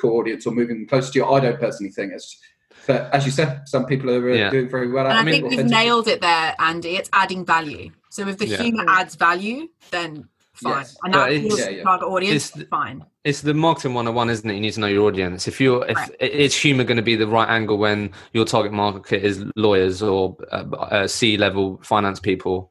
[0.00, 1.32] core audience or moving closer to your.
[1.32, 2.38] I don't personally think it's.
[2.86, 4.50] But as you said, some people are uh, yeah.
[4.50, 5.06] doing very well.
[5.06, 6.96] And I, I mean, think you've nailed it there, Andy.
[6.96, 7.92] It's adding value.
[8.10, 8.60] So if the yeah.
[8.60, 10.28] humour adds value, then
[10.62, 10.78] fine.
[10.78, 10.96] Yes.
[11.02, 11.82] And that feels yeah, yeah.
[11.82, 13.04] target audience, it's, fine.
[13.24, 14.54] It's the marketing 101, isn't it?
[14.54, 15.46] You need to know your audience.
[15.46, 16.20] If you're, if right.
[16.20, 20.36] is humor going to be the right angle when your target market is lawyers or
[20.50, 22.70] uh, uh, C level finance people?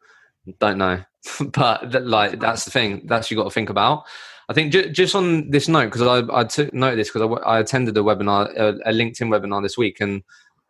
[0.60, 1.04] Don't know,
[1.52, 3.04] but like that's the thing.
[3.06, 4.06] That's you got to think about.
[4.50, 7.40] I think ju- just on this note, because I, I took note of this because
[7.46, 10.24] I, I, attended a webinar, a, a LinkedIn webinar this week, and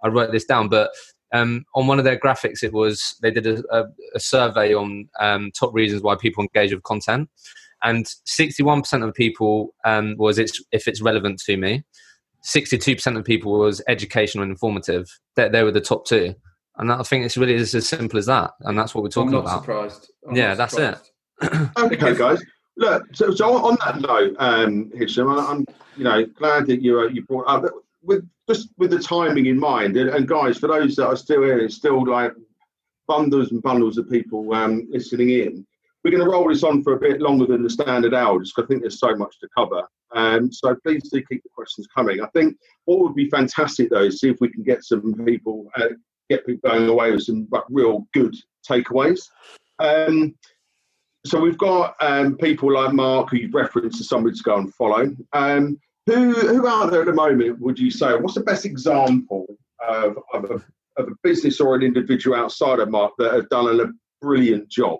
[0.03, 0.67] I wrote this down.
[0.69, 0.91] But
[1.33, 5.07] um, on one of their graphics, it was they did a, a, a survey on
[5.19, 7.29] um, top reasons why people engage with content,
[7.83, 11.83] and 61% of people um, was it's if it's relevant to me.
[12.43, 15.07] 62% of people was educational and informative.
[15.35, 16.33] They, they were the top two,
[16.77, 19.43] and I think it's really as simple as that, and that's what we're talking I'm
[19.43, 19.61] not about.
[19.61, 20.11] Surprised.
[20.27, 21.11] I'm yeah, that's surprised.
[21.43, 21.69] it.
[21.77, 22.41] okay, guys.
[22.77, 25.65] Look, so, so on that note, um, Hishem, I'm
[25.97, 27.71] you know glad that you uh, you brought up
[28.01, 31.43] with just with the timing in mind, and, and, guys, for those that are still
[31.43, 32.33] here, it's still like
[33.07, 35.65] bundles and bundles of people um, listening in.
[36.03, 38.53] We're going to roll this on for a bit longer than the standard hour, just
[38.55, 39.83] because I think there's so much to cover.
[40.13, 42.21] Um, so please do keep the questions coming.
[42.21, 45.69] I think what would be fantastic though is see if we can get some people,
[45.77, 45.89] uh,
[46.29, 48.35] get people going away with some like, real good
[48.69, 49.21] takeaways.
[49.79, 50.35] Um,
[51.25, 54.73] so we've got um, people like Mark who you've referenced as somebody to go and
[54.73, 55.15] follow.
[55.31, 57.59] Um, who who are there at the moment?
[57.59, 58.15] Would you say?
[58.15, 59.45] What's the best example
[59.87, 60.53] of, of, a,
[61.01, 63.85] of a business or an individual outside of Mark that have done a
[64.21, 64.99] brilliant job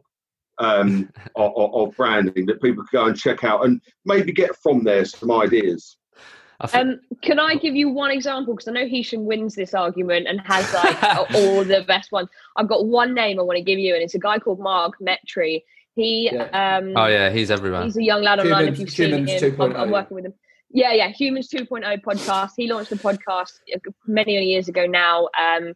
[0.58, 4.84] um, of, of, branding that people can go and check out and maybe get from
[4.84, 5.97] there some ideas?
[6.74, 8.54] Um, can I give you one example?
[8.54, 11.02] Because I know Hishem wins this argument and has like
[11.34, 12.30] all the best ones.
[12.56, 14.93] I've got one name I want to give you, and it's a guy called Mark
[15.02, 15.64] Metry.
[15.95, 16.78] He, yeah.
[16.78, 17.84] um, oh yeah, he's everywhere.
[17.84, 18.74] He's a young lad online.
[18.74, 20.34] Humans, if you've seen him, I'm, I'm, working with him.
[20.74, 22.51] Yeah, yeah, Humans 2.0 podcast.
[22.55, 23.59] He launched the podcast
[24.07, 25.28] many, many years ago now.
[25.38, 25.74] Um,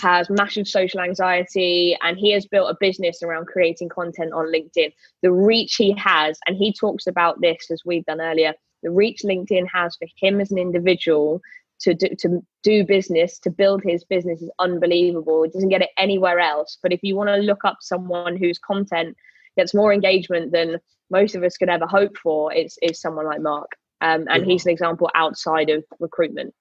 [0.00, 4.92] has massive social anxiety and he has built a business around creating content on LinkedIn.
[5.22, 9.20] The reach he has, and he talks about this as we've done earlier, the reach
[9.24, 11.40] LinkedIn has for him as an individual
[11.80, 15.44] to do, to do business, to build his business is unbelievable.
[15.44, 16.78] It doesn't get it anywhere else.
[16.82, 19.16] But if you want to look up someone whose content
[19.56, 20.78] gets more engagement than
[21.10, 23.68] most of us could ever hope for, it's, it's someone like Mark
[24.02, 26.52] Um, and he's an example outside of recruitment.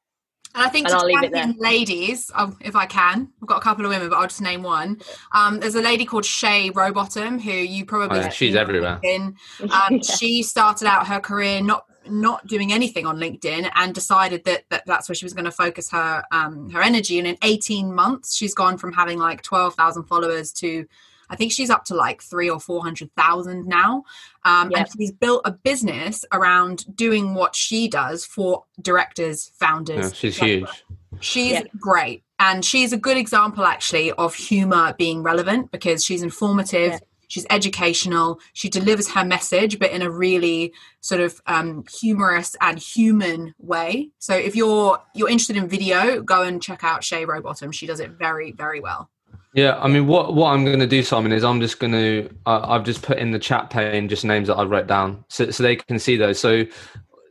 [0.54, 1.54] And I think and to I'll leave it there.
[1.58, 4.64] ladies, um, if I can, I've got a couple of women, but I'll just name
[4.64, 5.02] one.
[5.34, 9.00] Um, there's a lady called Shay Rowbottom who you probably oh, she's everywhere.
[9.12, 10.00] Um, yeah.
[10.02, 14.84] She started out her career not not doing anything on LinkedIn and decided that, that
[14.88, 17.18] that's where she was going to focus her um, her energy.
[17.18, 20.86] And in 18 months, she's gone from having like 12,000 followers to
[21.32, 24.04] I think she's up to like three or four hundred thousand now,
[24.44, 24.82] um, yep.
[24.82, 30.08] and she's built a business around doing what she does for directors, founders.
[30.08, 30.84] Yeah, she's huge.
[31.22, 31.64] She's yeah.
[31.80, 36.92] great, and she's a good example actually of humor being relevant because she's informative.
[36.92, 37.00] Yeah.
[37.30, 38.42] She's educational.
[38.52, 44.10] She delivers her message, but in a really sort of um, humorous and human way.
[44.20, 47.72] So if you're you're interested in video, go and check out Shay Rowbottom.
[47.72, 49.10] She does it very very well.
[49.54, 52.30] Yeah, I mean, what what I'm going to do, Simon, is I'm just going to
[52.46, 55.52] uh, I've just put in the chat pane just names that I wrote down, so
[55.52, 56.40] so they can see those.
[56.40, 56.66] So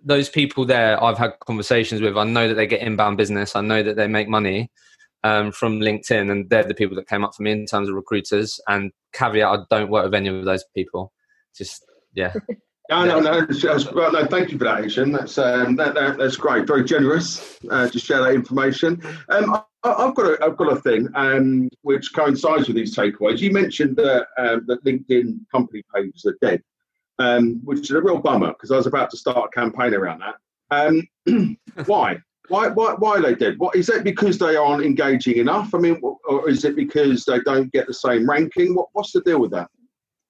[0.04, 2.18] those people there, I've had conversations with.
[2.18, 3.56] I know that they get inbound business.
[3.56, 4.70] I know that they make money
[5.24, 7.94] um, from LinkedIn, and they're the people that came up for me in terms of
[7.94, 8.60] recruiters.
[8.68, 11.12] And caveat: I don't work with any of those people.
[11.56, 12.34] Just yeah.
[12.90, 13.46] No, no, no.
[13.94, 15.12] well, no, thank you for that, Asian.
[15.12, 16.66] That's um, that, that, that's great.
[16.66, 19.00] Very generous uh, to share that information.
[19.28, 23.38] Um, I, have got a, I've got a thing um, which coincides with these takeaways.
[23.38, 26.62] You mentioned that um, that LinkedIn company pages are dead,
[27.18, 30.20] um, which is a real bummer because I was about to start a campaign around
[30.20, 30.36] that.
[30.70, 31.56] Um,
[31.86, 32.18] why?
[32.48, 33.58] Why, why, why are they dead?
[33.58, 35.72] What is that because they aren't engaging enough?
[35.72, 38.74] I mean, or is it because they don't get the same ranking?
[38.74, 39.70] What, what's the deal with that?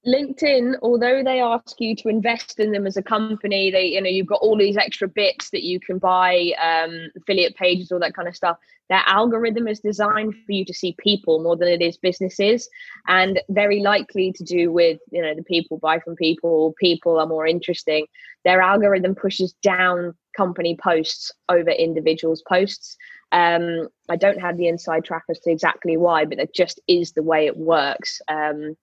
[0.06, 4.08] LinkedIn, although they ask you to invest in them as a company, they you know
[4.08, 8.14] you've got all these extra bits that you can buy, um, affiliate pages, all that
[8.14, 8.56] kind of stuff.
[8.88, 12.66] Their algorithm is designed for you to see people more than it is businesses,
[13.08, 16.74] and very likely to do with you know the people buy from people.
[16.78, 18.06] People are more interesting.
[18.44, 22.96] Their algorithm pushes down company posts over individuals' posts.
[23.32, 27.12] Um, I don't have the inside track as to exactly why, but that just is
[27.12, 28.20] the way it works.
[28.28, 28.76] Um,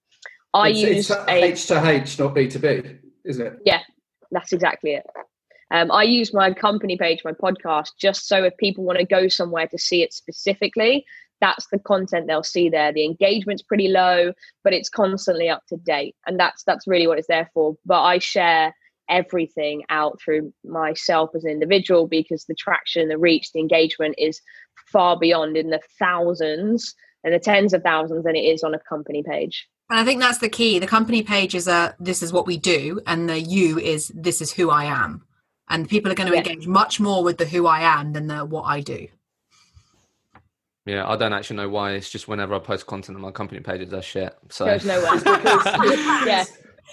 [0.54, 2.82] I it's, use it's a H to H, not B to B,
[3.24, 3.58] isn't it?
[3.64, 3.80] Yeah,
[4.30, 5.06] that's exactly it.
[5.70, 9.28] Um, I use my company page, my podcast, just so if people want to go
[9.28, 11.04] somewhere to see it specifically,
[11.40, 12.92] that's the content they'll see there.
[12.92, 14.32] The engagement's pretty low,
[14.64, 17.76] but it's constantly up to date, and that's that's really what it's there for.
[17.84, 18.74] But I share
[19.08, 24.40] everything out through myself as an individual because the traction, the reach, the engagement is
[24.92, 26.94] far beyond in the thousands
[27.24, 29.66] and the tens of thousands than it is on a company page.
[29.90, 30.78] And I think that's the key.
[30.78, 34.40] The company page is a this is what we do, and the you is this
[34.42, 35.24] is who I am.
[35.70, 36.40] And people are going to yeah.
[36.40, 39.08] engage much more with the who I am than the what I do.
[40.84, 41.92] Yeah, I don't actually know why.
[41.92, 44.34] It's just whenever I post content on my company page, it does shit.
[44.50, 45.20] So goes nowhere.
[46.26, 46.44] yeah,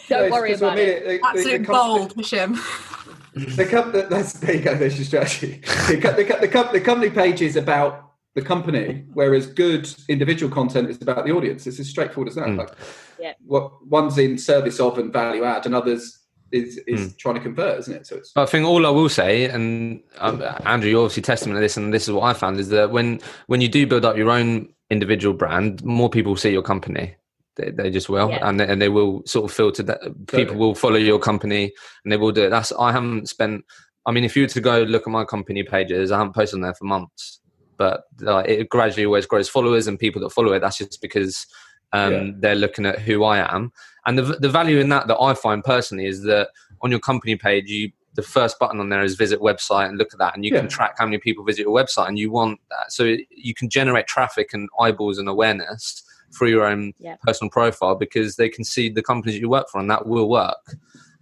[0.10, 1.04] don't worry about it.
[1.06, 1.22] it.
[1.24, 2.58] Absolute the, bold, Hishem.
[3.36, 4.76] The, company, that's there you go.
[4.76, 5.62] There's your strategy.
[5.88, 8.05] The, the, the, the company page is about
[8.36, 11.66] the company, whereas good individual content is about the audience.
[11.66, 12.48] It's as straightforward as that.
[12.48, 12.58] Mm.
[12.58, 12.72] Like,
[13.18, 13.34] yeah.
[13.46, 16.20] What one's in service of and value add, and others
[16.52, 17.18] is is mm.
[17.18, 18.08] trying to convert, isn't it?
[18.08, 18.34] So it's.
[18.36, 21.94] I think all I will say, and um, Andrew, you're obviously testament to this, and
[21.94, 24.68] this is what I found is that when when you do build up your own
[24.90, 27.16] individual brand, more people see your company.
[27.56, 28.50] They, they just will, yeah.
[28.50, 30.28] and they, and they will sort of filter that.
[30.28, 31.72] People will follow your company,
[32.04, 32.50] and they will do it.
[32.50, 33.64] That's I haven't spent.
[34.06, 36.58] I mean, if you were to go look at my company pages, I haven't posted
[36.58, 37.40] on there for months
[37.78, 40.60] but uh, it gradually always grows followers and people that follow it.
[40.60, 41.48] That's just because
[41.94, 42.32] um, yeah.
[42.38, 43.72] they're looking at who I am.
[44.06, 46.50] And the, the value in that that I find personally is that
[46.82, 50.14] on your company page, you the first button on there is visit website and look
[50.14, 50.62] at that and you yeah.
[50.62, 53.70] can track how many people visit your website and you want that so you can
[53.70, 56.02] generate traffic and eyeballs and awareness
[56.34, 57.16] through your own yeah.
[57.22, 60.76] personal profile because they can see the companies you work for and that will work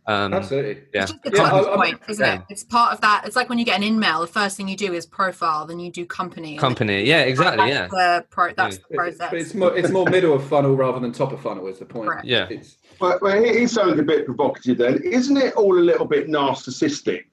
[0.06, 0.84] um, Absolutely.
[0.94, 1.04] Yeah.
[1.04, 2.36] It's just yeah, point, isn't yeah.
[2.36, 2.42] it?
[2.50, 3.24] It's part of that.
[3.26, 5.80] It's like when you get an email, the first thing you do is profile, then
[5.80, 6.58] you do company.
[6.58, 7.04] Company.
[7.04, 7.72] Yeah, exactly.
[7.72, 8.18] That's yeah.
[8.18, 9.30] The pro- that's the process.
[9.30, 11.86] But it's more, it's more middle of funnel rather than top of funnel is the
[11.86, 12.10] point.
[12.10, 12.26] Correct.
[12.26, 12.48] Yeah.
[12.50, 15.02] It's, well, well, he sounds a bit provocative then.
[15.04, 17.24] Isn't it all a little bit narcissistic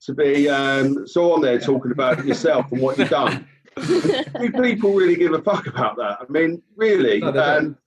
[0.00, 3.46] to be um, so on there talking about yourself and what you've done?
[3.86, 6.18] do people really give a fuck about that?
[6.20, 7.20] I mean, really?
[7.20, 7.78] No, um,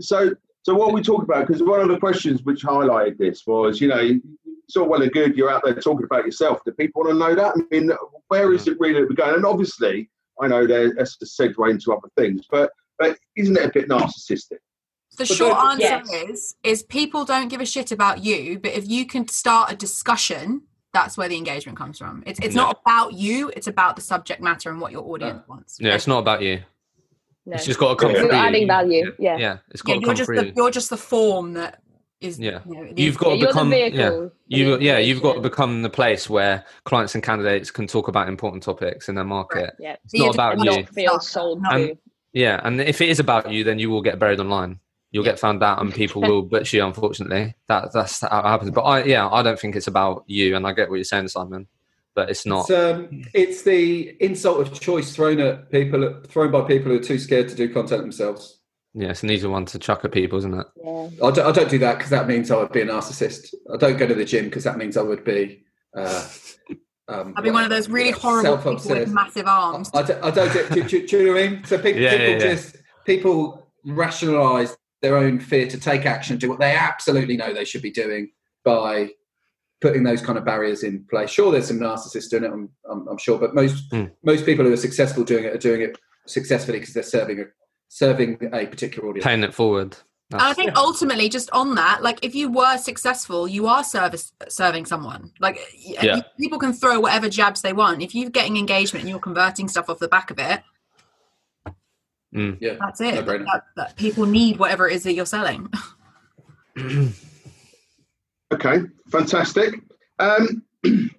[0.00, 0.34] so
[0.68, 3.88] so what we talk about, because one of the questions which highlighted this was, you
[3.88, 4.20] know,
[4.66, 6.60] it's all well and good you're out there talking about yourself.
[6.62, 7.54] Do people want to know that?
[7.56, 7.90] I mean,
[8.26, 9.34] where is it really that we're going?
[9.34, 13.70] And obviously, I know that's a segue into other things, but but isn't it a
[13.70, 14.58] bit narcissistic?
[15.16, 16.12] The but short answer yes.
[16.12, 19.74] is is people don't give a shit about you, but if you can start a
[19.74, 22.22] discussion, that's where the engagement comes from.
[22.26, 25.78] It's it's not about you, it's about the subject matter and what your audience wants.
[25.80, 26.60] Yeah, it's not about you.
[27.48, 27.54] No.
[27.54, 28.24] It's just got to come through.
[28.26, 29.12] You're adding value.
[29.18, 29.38] Yeah.
[29.38, 29.58] Yeah.
[29.70, 30.36] It's got yeah, to come just through.
[30.36, 31.82] The, you're just the form that
[32.20, 34.98] is yeah you know, you've got Yeah, to you're the become yeah you the yeah
[34.98, 39.08] you've got to become the place where clients and candidates can talk about important topics
[39.08, 39.94] in their market Yeah.
[40.04, 41.70] it's not about you Not feel sold No.
[41.70, 41.98] to.
[42.32, 44.80] Yeah and if it is about you then you will get buried online
[45.12, 45.30] you'll Yeah.
[45.32, 48.82] get found out and people will butcher you unfortunately that that's how it happens but
[48.82, 51.68] i yeah i don't think it's about you and i get what you're saying simon
[52.18, 56.62] but it's not It's, um, it's the insult of choice thrown at people, thrown by
[56.62, 58.58] people who are too scared to do content themselves.
[58.94, 61.08] yeah it's an easy one to chuck at people isn't it Yeah.
[61.26, 63.54] I don't, I don't do that because that means I would be a narcissist.
[63.72, 65.64] I don't go to the gym because that means I would be.
[65.96, 66.26] Uh,
[67.08, 69.90] um, I'd be one of those really horrible people with massive arms.
[69.94, 71.64] I, don't- I don't do, do, do, do you know what I mean?
[71.64, 72.54] So people, Yeah, people yeah, yeah.
[72.54, 77.64] just people rationalise their own fear to take action, do what they absolutely know they
[77.64, 78.30] should be doing
[78.64, 79.10] by
[79.80, 81.30] putting those kind of barriers in place.
[81.30, 84.10] Sure, there's some narcissists doing it, I'm, I'm, I'm sure, but most Mm.
[84.24, 87.44] most people who are successful doing it are doing it successfully because they're serving a
[87.88, 89.24] serving a particular audience.
[89.24, 89.96] paying it forward
[90.32, 94.32] And I think ultimately, just on that, like if you were successful, you are service
[94.48, 95.32] serving someone.
[95.40, 96.16] Like Yeah.
[96.16, 98.02] you- people can throw whatever jabs they want.
[98.02, 100.62] If you're getting engagement and you're converting stuff off the back of it,
[102.34, 102.58] Mm.
[102.60, 103.14] Yeah, that's it.
[103.14, 103.46] No-brainer.
[103.46, 105.70] That, that people need whatever it is that you're selling.
[108.52, 108.80] Okay,
[109.10, 109.80] fantastic.
[110.18, 110.62] Um,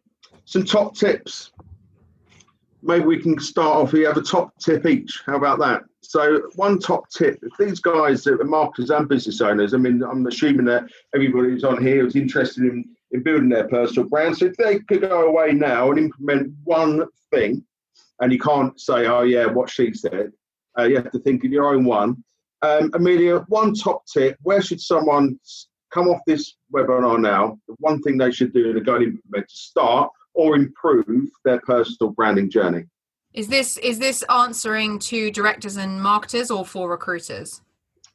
[0.46, 1.52] some top tips.
[2.82, 3.92] Maybe we can start off.
[3.92, 5.22] We have a top tip each.
[5.26, 5.84] How about that?
[6.02, 7.40] So, one top tip.
[7.44, 11.50] If these guys that are marketers and business owners, I mean, I'm assuming that everybody
[11.50, 14.38] who's on here is interested in, in building their personal brand.
[14.38, 17.64] So, if they could go away now and implement one thing,
[18.22, 20.32] and you can't say, "Oh yeah, what she said,"
[20.80, 22.24] uh, you have to think of your own one.
[22.62, 24.38] Um, Amelia, one top tip.
[24.42, 25.38] Where should someone
[25.92, 29.48] come off this webinar now, the one thing they should do and go and implement
[29.50, 32.86] to start or improve their personal branding journey.
[33.34, 37.62] Is this is this answering to directors and marketers or for recruiters?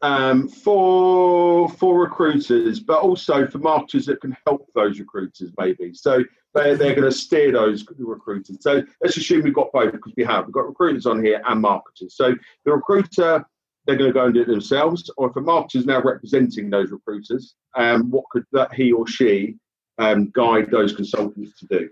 [0.02, 5.94] Um, for for recruiters, but also for marketers that can help those recruiters, maybe.
[5.94, 8.58] So they're, they're going to steer those recruiters.
[8.60, 10.46] So let's assume we've got both because we have.
[10.46, 12.16] We've got recruiters on here and marketers.
[12.16, 13.44] So the recruiter,
[13.86, 16.70] they're going to go and do it themselves, or if a marketer is now representing
[16.70, 19.56] those recruiters, um, what could that he or she
[19.98, 21.88] um, guide those consultants to do?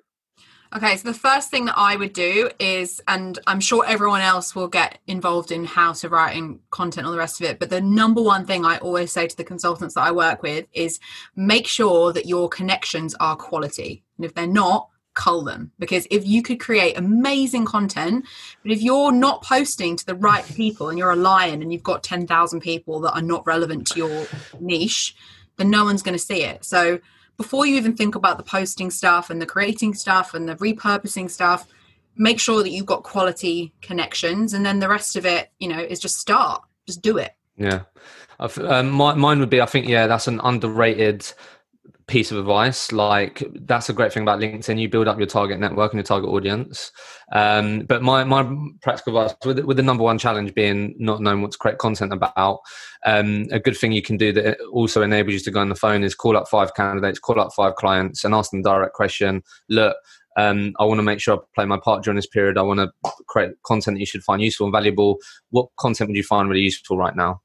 [0.74, 4.54] Okay, so the first thing that I would do is, and I'm sure everyone else
[4.54, 7.58] will get involved in how to writing content, all the rest of it.
[7.58, 10.66] But the number one thing I always say to the consultants that I work with
[10.72, 10.98] is
[11.36, 14.02] make sure that your connections are quality.
[14.16, 15.72] And if they're not, cull them.
[15.78, 18.24] Because if you could create amazing content,
[18.62, 21.82] but if you're not posting to the right people and you're a lion and you've
[21.82, 24.26] got 10,000 people that are not relevant to your
[24.60, 25.14] niche,
[25.56, 26.64] then no one's going to see it.
[26.64, 27.00] So
[27.36, 31.30] before you even think about the posting stuff and the creating stuff and the repurposing
[31.30, 31.66] stuff,
[32.16, 35.78] make sure that you've got quality connections, and then the rest of it, you know,
[35.78, 37.32] is just start, just do it.
[37.56, 37.82] Yeah,
[38.38, 39.60] um, my, mine would be.
[39.60, 41.32] I think yeah, that's an underrated
[42.12, 42.92] piece of advice.
[42.92, 44.78] Like that's a great thing about LinkedIn.
[44.78, 46.92] You build up your target network and your target audience.
[47.32, 48.42] Um, but my my
[48.82, 52.12] practical advice with with the number one challenge being not knowing what to create content
[52.12, 52.60] about.
[53.06, 55.74] Um, a good thing you can do that also enables you to go on the
[55.74, 59.42] phone is call up five candidates, call up five clients, and ask them direct question.
[59.68, 59.96] Look.
[60.38, 62.56] Um, I want to make sure I play my part during this period.
[62.56, 62.90] I want to
[63.28, 65.18] create content that you should find useful and valuable.
[65.50, 67.42] What content would you find really useful right now?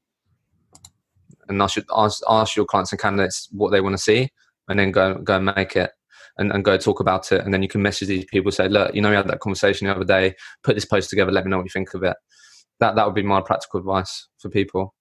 [1.48, 4.30] and I should ask, ask your clients and candidates what they want to see
[4.68, 5.90] and then go go and make it
[6.38, 8.94] and, and go talk about it and then you can message these people say look
[8.94, 11.50] you know we had that conversation the other day put this post together let me
[11.50, 12.16] know what you think of it
[12.80, 14.94] that that would be my practical advice for people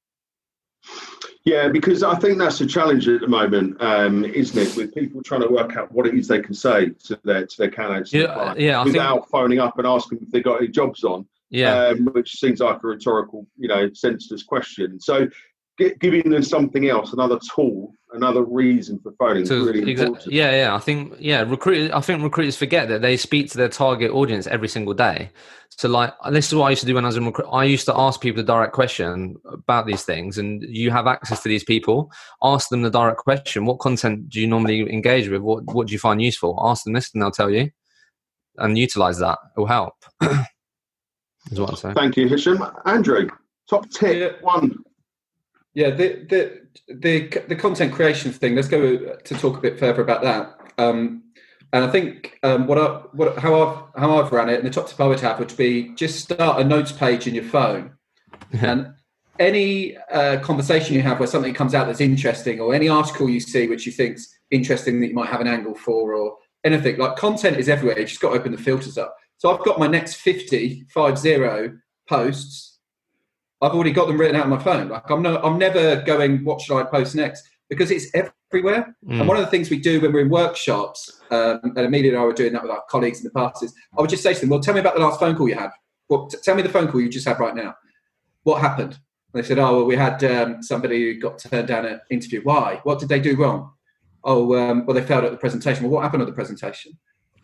[1.45, 4.75] Yeah, because I think that's a challenge at the moment, um, isn't it?
[4.75, 7.57] With people trying to work out what it is they can say to their to
[7.57, 11.03] their candidates yeah yeah without think phoning up and asking if they got any jobs
[11.03, 11.25] on.
[11.49, 14.99] yeah um, which seems like a rhetorical, you know, senseless question.
[14.99, 15.27] So,
[15.99, 20.33] giving them something else, another tool, another reason for phoning is So, really exa- important.
[20.33, 20.75] yeah, yeah.
[20.75, 21.91] I think yeah, recruit.
[21.93, 25.29] I think recruiters forget that they speak to their target audience every single day.
[25.69, 27.47] So, like this is what I used to do when I was in recruit.
[27.51, 31.43] I used to ask people the direct question about these things, and you have access
[31.43, 32.11] to these people.
[32.41, 35.41] Ask them the direct question: What content do you normally engage with?
[35.41, 36.59] What What do you find useful?
[36.63, 37.69] Ask them this, and they'll tell you,
[38.57, 39.37] and utilize that.
[39.55, 39.93] It will help.
[41.51, 41.95] is what I'm saying.
[41.95, 42.59] Thank you, Hishem.
[42.85, 43.29] Andrew,
[43.69, 44.45] top tip Yeah.
[44.45, 44.77] one.
[45.77, 48.55] Yeah, the, the the the content creation thing.
[48.55, 50.57] Let's go to talk a bit further about that.
[50.79, 51.21] Um,
[51.71, 54.71] and I think um, what I what how I've how I've ran it, and the
[54.71, 57.91] top tip I would have would be just start a notes page in your phone,
[58.59, 58.91] and
[59.37, 63.39] any uh, conversation you have where something comes out that's interesting, or any article you
[63.39, 67.17] see which you think's interesting that you might have an angle for, or anything like
[67.17, 67.99] content is everywhere.
[67.99, 69.15] You just got to open the filters up.
[69.37, 71.71] So I've got my next 50, 50
[72.09, 72.76] posts
[73.61, 74.89] I've already got them written out on my phone.
[74.89, 76.43] Like I'm no, I'm never going.
[76.43, 77.47] What should I post next?
[77.69, 78.95] Because it's everywhere.
[79.05, 79.19] Mm.
[79.19, 82.19] And one of the things we do when we're in workshops, um, and Amelia and
[82.19, 84.33] I were doing that with our colleagues in the past, is I would just say
[84.33, 85.71] to them, "Well, tell me about the last phone call you had.
[86.09, 87.75] Well, t- tell me the phone call you just had right now.
[88.43, 88.99] What happened?"
[89.33, 92.41] And they said, "Oh, well, we had um, somebody who got turned down an interview.
[92.43, 92.79] Why?
[92.83, 93.71] What did they do wrong?
[94.23, 95.83] Oh, um, well, they failed at the presentation.
[95.83, 96.97] Well, what happened at the presentation?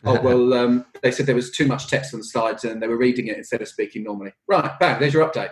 [0.06, 2.90] oh, well, um, they said there was too much text on the slides and they
[2.90, 4.34] were reading it instead of speaking normally.
[4.48, 5.52] Right, bang, there's your update.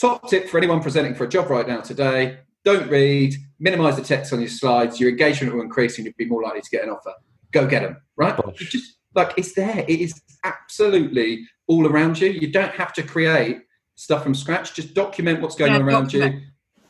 [0.00, 4.02] Top tip for anyone presenting for a job right now today don't read, minimize the
[4.02, 6.84] text on your slides, your engagement will increase and you'll be more likely to get
[6.84, 7.12] an offer.
[7.52, 8.38] Go get them, right?
[8.56, 12.28] Just like it's there, it is absolutely all around you.
[12.28, 13.62] You don't have to create
[13.96, 16.34] stuff from scratch, just document what's going yeah, on around document.
[16.36, 16.40] you.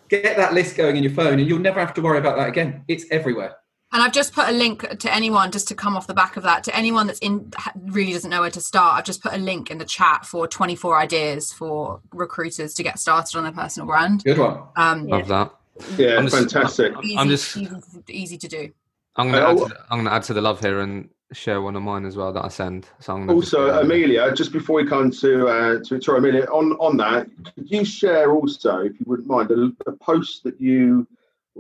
[0.09, 2.49] Get that list going in your phone and you'll never have to worry about that
[2.49, 2.85] again.
[2.89, 3.57] It's everywhere.
[3.93, 6.45] And I've just put a link to anyone, just to come off the back of
[6.45, 8.99] that, to anyone that's in really doesn't know where to start.
[8.99, 13.01] I've just put a link in the chat for 24 ideas for recruiters to get
[13.01, 14.23] started on their personal brand.
[14.23, 14.61] Good one.
[14.77, 15.53] Um, Love that.
[15.97, 16.93] Yeah, I'm fantastic.
[17.03, 17.77] Easy, I'm just easy,
[18.09, 18.71] easy to do.
[19.17, 21.83] I'm going to I'm going to add to the love here and share one of
[21.83, 22.87] mine as well that I send.
[23.01, 26.97] So I'm also Amelia, just before we come to uh, to Victoria, Amelia, on on
[26.99, 31.07] that, could you share also, if you wouldn't mind, the, the post that you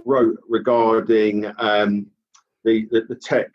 [0.04, 2.06] wrote regarding um,
[2.64, 3.50] the, the, the tech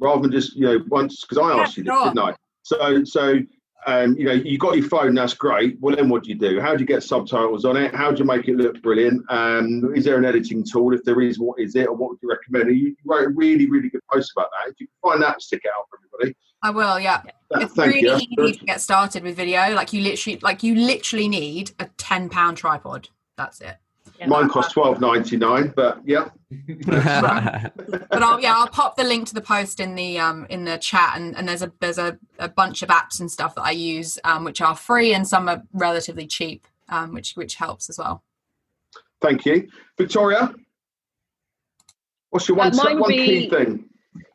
[0.00, 2.34] rather than just you know once because I asked you this, didn't I?
[2.62, 3.38] So so
[3.86, 5.78] um, you know you got your phone, that's great.
[5.80, 6.60] Well then, what do you do?
[6.60, 7.94] How do you get subtitles on it?
[7.94, 9.24] How do you make it look brilliant?
[9.30, 10.94] Um, is there an editing tool?
[10.94, 12.76] If there is, what is it, or what would you recommend?
[12.76, 14.72] You wrote a really really good post about that.
[14.72, 16.36] If you can find that, stick it out for everybody.
[16.60, 17.22] I will, yeah.
[17.52, 18.16] it's really you.
[18.16, 19.74] easy to get started with video.
[19.74, 23.08] Like you literally, like you literally need a ten pound tripod.
[23.36, 23.76] That's it.
[24.18, 24.26] Yeah.
[24.26, 26.30] Mine costs twelve ninety nine, but yeah.
[26.86, 30.76] but I'll yeah, I'll pop the link to the post in the um in the
[30.78, 33.70] chat, and, and there's a there's a, a bunch of apps and stuff that I
[33.70, 37.98] use, um, which are free and some are relatively cheap, um, which which helps as
[37.98, 38.24] well.
[39.20, 40.52] Thank you, Victoria.
[42.30, 43.87] What's your one, uh, one be, key thing?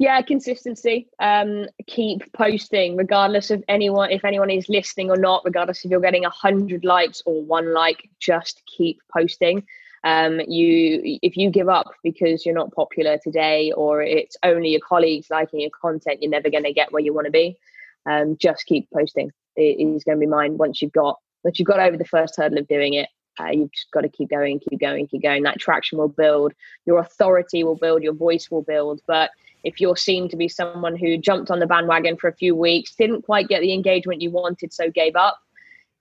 [0.04, 1.08] Yeah, consistency.
[1.22, 6.02] Um, keep posting, regardless of anyone, if anyone is listening or not, regardless if you're
[6.02, 9.66] getting a hundred likes or one like, just keep posting.
[10.04, 14.82] Um, you, if you give up because you're not popular today, or it's only your
[14.82, 17.58] colleagues liking your content, you're never going to get where you want to be.
[18.06, 19.32] Um, just keep posting.
[19.56, 22.36] It is going to be mine once you've got once you've got over the first
[22.36, 23.08] hurdle of doing it.
[23.40, 25.44] Uh, you've just got to keep going, keep going, keep going.
[25.44, 26.52] That traction will build.
[26.86, 28.04] Your authority will build.
[28.04, 29.00] Your voice will build.
[29.08, 29.32] But
[29.64, 32.96] if you're seen to be someone who jumped on the bandwagon for a few weeks,
[32.96, 35.40] didn't quite get the engagement you wanted, so gave up,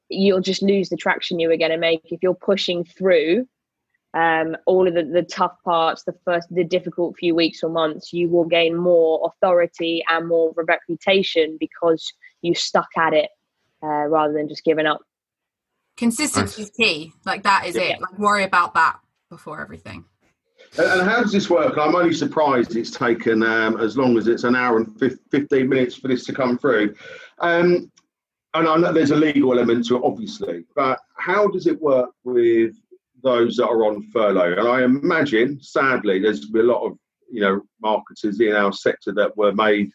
[0.09, 2.03] you'll just lose the traction you were going to make.
[2.05, 3.47] If you're pushing through
[4.15, 8.13] um, all of the, the tough parts, the first, the difficult few weeks or months,
[8.13, 12.13] you will gain more authority and more reputation because
[12.43, 13.31] you stuck at it
[13.83, 15.01] uh, rather than just giving up.
[15.97, 17.13] Consistency is key.
[17.25, 17.83] Like that is yeah.
[17.83, 18.01] it.
[18.01, 18.99] Like worry about that
[19.29, 20.05] before everything.
[20.79, 21.77] And how does this work?
[21.77, 24.99] I'm only surprised it's taken um, as long as it's an hour and
[25.31, 26.95] 15 minutes for this to come through.
[27.41, 27.93] Um,
[28.55, 32.11] and I know there's a legal element to it, obviously, but how does it work
[32.25, 32.75] with
[33.23, 34.59] those that are on furlough?
[34.59, 36.99] And I imagine, sadly, there's a lot of
[37.31, 39.91] you know marketers in our sector that were made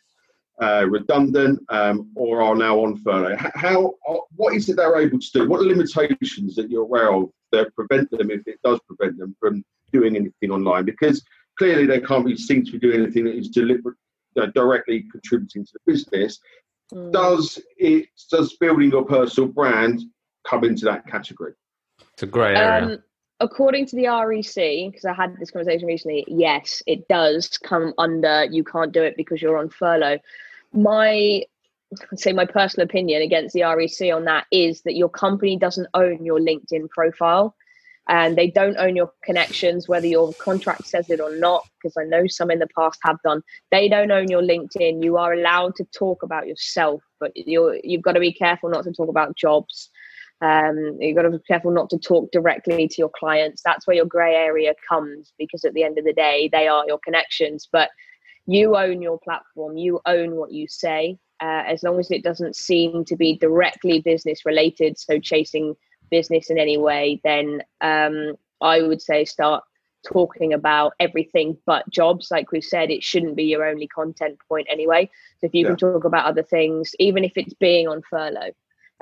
[0.62, 3.38] uh, redundant um, or are now on furlough.
[3.56, 3.94] How,
[4.36, 5.48] what is it they're able to do?
[5.48, 9.64] What limitations that you're aware of that prevent them, if it does prevent them, from
[9.92, 11.24] doing anything online because
[11.58, 13.96] clearly they can't be seen to be doing anything that is deliberate,
[14.40, 16.40] uh, directly contributing to the business.
[16.94, 17.12] Mm.
[17.12, 20.02] Does it does building your personal brand
[20.48, 21.54] come into that category?
[22.14, 22.86] It's a grey area.
[22.86, 23.04] Um,
[23.40, 28.46] according to the REC, because I had this conversation recently, yes, it does come under.
[28.46, 30.20] You can't do it because you're on furlough.
[30.74, 31.44] My I'd
[32.16, 36.24] say my personal opinion against the REC on that is that your company doesn't own
[36.26, 37.56] your LinkedIn profile
[38.10, 42.06] and they don't own your connections, whether your contract says it or not, because I
[42.06, 43.42] know some in the past have done.
[43.70, 45.04] They don't own your LinkedIn.
[45.04, 48.86] You are allowed to talk about yourself, but you're, you've got to be careful not
[48.86, 49.90] to talk about jobs.
[50.40, 53.62] Um, you've got to be careful not to talk directly to your clients.
[53.66, 56.86] That's where your grey area comes, because at the end of the day, they are
[56.88, 57.68] your connections.
[57.70, 57.90] But
[58.46, 59.76] you own your platform.
[59.76, 61.18] You own what you say.
[61.40, 65.76] Uh, as long as it doesn't seem to be directly business related, so chasing
[66.10, 69.64] business in any way, then um, I would say start
[70.06, 72.30] talking about everything but jobs.
[72.32, 75.10] Like we said, it shouldn't be your only content point anyway.
[75.40, 75.70] So if you yeah.
[75.70, 78.54] can talk about other things, even if it's being on furlough,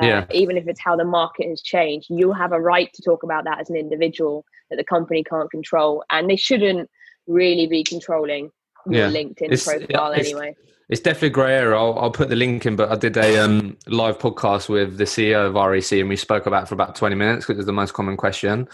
[0.01, 0.25] uh, yeah.
[0.31, 3.45] even if it's how the market has changed, you have a right to talk about
[3.45, 6.89] that as an individual that the company can't control, and they shouldn't
[7.27, 8.51] really be controlling
[8.89, 9.09] yeah.
[9.09, 10.55] LinkedIn it's, profile anyway
[10.89, 11.75] it's definitely grey area.
[11.75, 15.05] I'll, I'll, put the link in, but I did a um, live podcast with the
[15.05, 17.93] CEO of REC and we spoke about for about 20 minutes because it's the most
[17.93, 18.67] common question.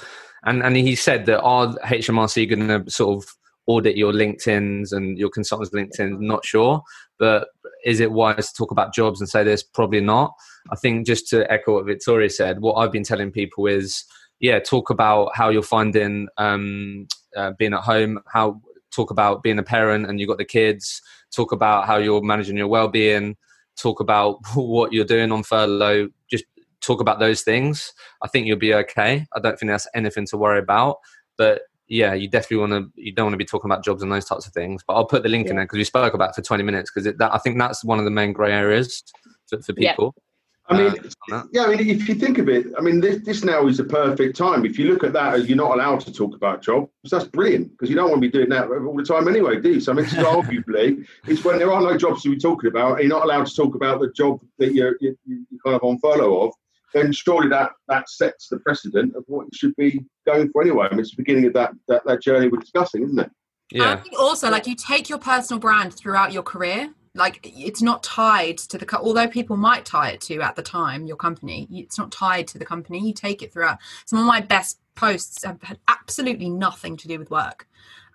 [0.44, 3.34] And, and he said that are HMRC going to sort of
[3.68, 6.20] audit your LinkedIn's and your consultant's LinkedIn.
[6.20, 6.82] Not sure,
[7.18, 7.48] but
[7.86, 9.64] is it wise to talk about jobs and say this?
[9.64, 10.34] Probably not.
[10.72, 14.04] I think just to echo what Victoria said, what I've been telling people is,
[14.40, 17.08] yeah, talk about how you're finding um,
[17.38, 18.60] uh, being at home, how
[18.92, 21.02] talk about being a parent and you've got the kids,
[21.36, 23.36] talk about how you're managing your well-being,
[23.78, 26.10] talk about what you're doing on furlough.
[26.30, 26.46] Just
[26.82, 27.94] talk about those things.
[28.22, 29.26] I think you'll be okay.
[29.36, 30.98] I don't think that's anything to worry about.
[31.38, 33.02] But yeah, you definitely want to.
[33.02, 34.82] You don't want to be talking about jobs and those types of things.
[34.86, 35.52] But I'll put the link yeah.
[35.52, 38.06] in there because we spoke about for twenty minutes because I think that's one of
[38.06, 39.04] the main grey areas
[39.48, 40.16] for, for people.
[40.16, 40.22] Yeah.
[40.72, 40.93] I mean,
[41.31, 43.77] uh, yeah, I mean, if you think of it, I mean, this, this now is
[43.77, 44.65] the perfect time.
[44.65, 47.72] If you look at that as you're not allowed to talk about jobs, that's brilliant
[47.72, 49.80] because you don't want to be doing that all the time anyway, do you?
[49.81, 53.10] So, I mean, arguably, it's when there are no jobs to be talking about, and
[53.10, 55.99] you're not allowed to talk about the job that you're, you're, you're kind of on
[55.99, 56.53] furlough of,
[56.93, 60.88] then surely that that sets the precedent of what you should be going for anyway.
[60.89, 63.31] I mean, it's the beginning of that that, that journey we're discussing, isn't it?
[63.72, 63.93] Yeah.
[63.93, 66.93] I think also, like, you take your personal brand throughout your career.
[67.14, 71.06] Like, it's not tied to the although people might tie it to at the time
[71.06, 71.68] your company.
[71.72, 73.06] It's not tied to the company.
[73.06, 73.80] You take it throughout.
[74.06, 77.68] Some of my best posts have had absolutely nothing to do with work.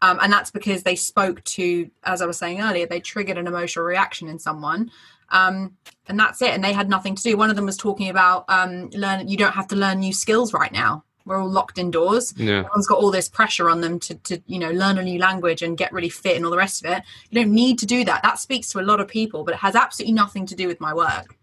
[0.02, 3.46] Um, and that's because they spoke to, as I was saying earlier, they triggered an
[3.46, 4.90] emotional reaction in someone
[5.30, 5.76] um,
[6.08, 8.44] and that's it and they had nothing to do one of them was talking about
[8.48, 12.32] um, learn you don't have to learn new skills right now we're all locked indoors.
[12.36, 12.60] Yeah.
[12.60, 15.60] everyone's got all this pressure on them to, to you know learn a new language
[15.60, 17.02] and get really fit and all the rest of it.
[17.30, 18.22] You don't need to do that.
[18.22, 20.80] That speaks to a lot of people but it has absolutely nothing to do with
[20.80, 21.36] my work.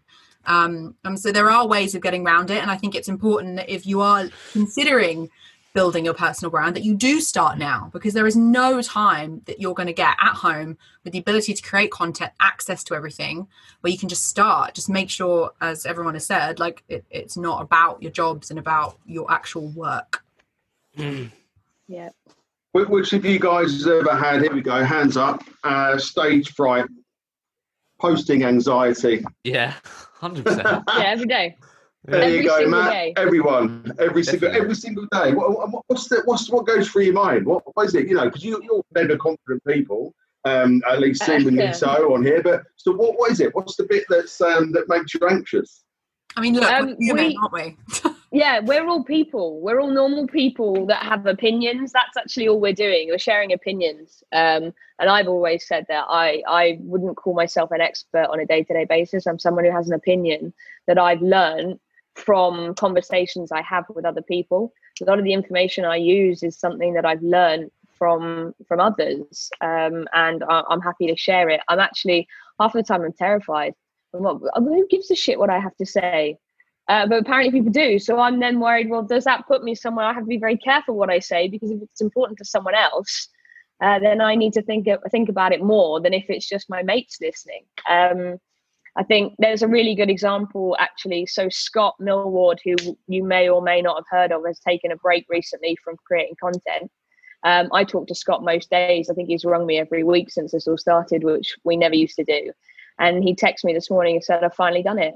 [0.46, 3.56] Um, and so there are ways of getting around it and i think it's important
[3.56, 5.30] that if you are considering
[5.74, 9.60] building your personal brand that you do start now because there is no time that
[9.60, 13.48] you're going to get at home with the ability to create content access to everything
[13.80, 14.74] where you can just start.
[14.74, 18.58] Just make sure as everyone has said like it, it's not about your jobs and
[18.58, 20.24] about your actual work.
[20.96, 21.30] Mm.
[21.88, 22.10] yeah.
[22.72, 26.86] Which of you guys ever had here we go hands up uh, stage fright
[28.00, 29.24] posting anxiety?
[29.42, 29.74] Yeah
[30.20, 31.56] 100% yeah every day
[32.04, 32.90] there every you go, Matt.
[32.90, 33.14] Day.
[33.16, 35.32] Everyone, every single every single day.
[35.32, 37.46] What, what's the, what's what goes through your mind?
[37.46, 38.08] What, what is it?
[38.08, 40.14] You know, because you, you're never confident people,
[40.44, 42.42] um, at least seemingly so on here.
[42.42, 43.54] But so, what, what is it?
[43.54, 45.84] What's the bit that's um, that makes you anxious?
[46.36, 48.10] I mean, look, um, we're human, we, aren't we?
[48.32, 49.60] yeah, we're all people.
[49.60, 51.92] We're all normal people that have opinions.
[51.92, 53.08] That's actually all we're doing.
[53.08, 54.22] We're sharing opinions.
[54.32, 58.46] Um, and I've always said that I I wouldn't call myself an expert on a
[58.46, 59.26] day to day basis.
[59.26, 60.52] I'm someone who has an opinion
[60.86, 61.78] that I've learned
[62.14, 64.72] from conversations I have with other people.
[65.00, 69.50] A lot of the information I use is something that I've learned from from others,
[69.60, 71.60] um, and I, am happy to share it.
[71.68, 72.26] I'm actually
[72.60, 73.74] half the time I'm terrified.
[74.14, 76.38] I'm who gives a shit what I have to say?
[76.88, 77.98] Uh, but apparently people do.
[77.98, 78.90] So I'm then worried.
[78.90, 80.04] Well, does that put me somewhere?
[80.04, 82.74] I have to be very careful what I say because if it's important to someone
[82.74, 83.28] else,
[83.80, 86.82] uh, then I need to think think about it more than if it's just my
[86.82, 87.64] mates listening.
[87.88, 88.38] Um,
[88.96, 91.26] I think there's a really good example actually.
[91.26, 92.76] So Scott Millward, who
[93.08, 96.36] you may or may not have heard of, has taken a break recently from creating
[96.40, 96.90] content.
[97.42, 99.10] Um, I talk to Scott most days.
[99.10, 102.16] I think he's rung me every week since this all started, which we never used
[102.16, 102.52] to do.
[102.98, 105.14] And he texted me this morning and said, "I've finally done it.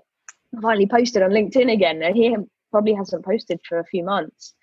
[0.56, 2.36] I finally posted on LinkedIn again." And he
[2.70, 4.54] probably hasn't posted for a few months.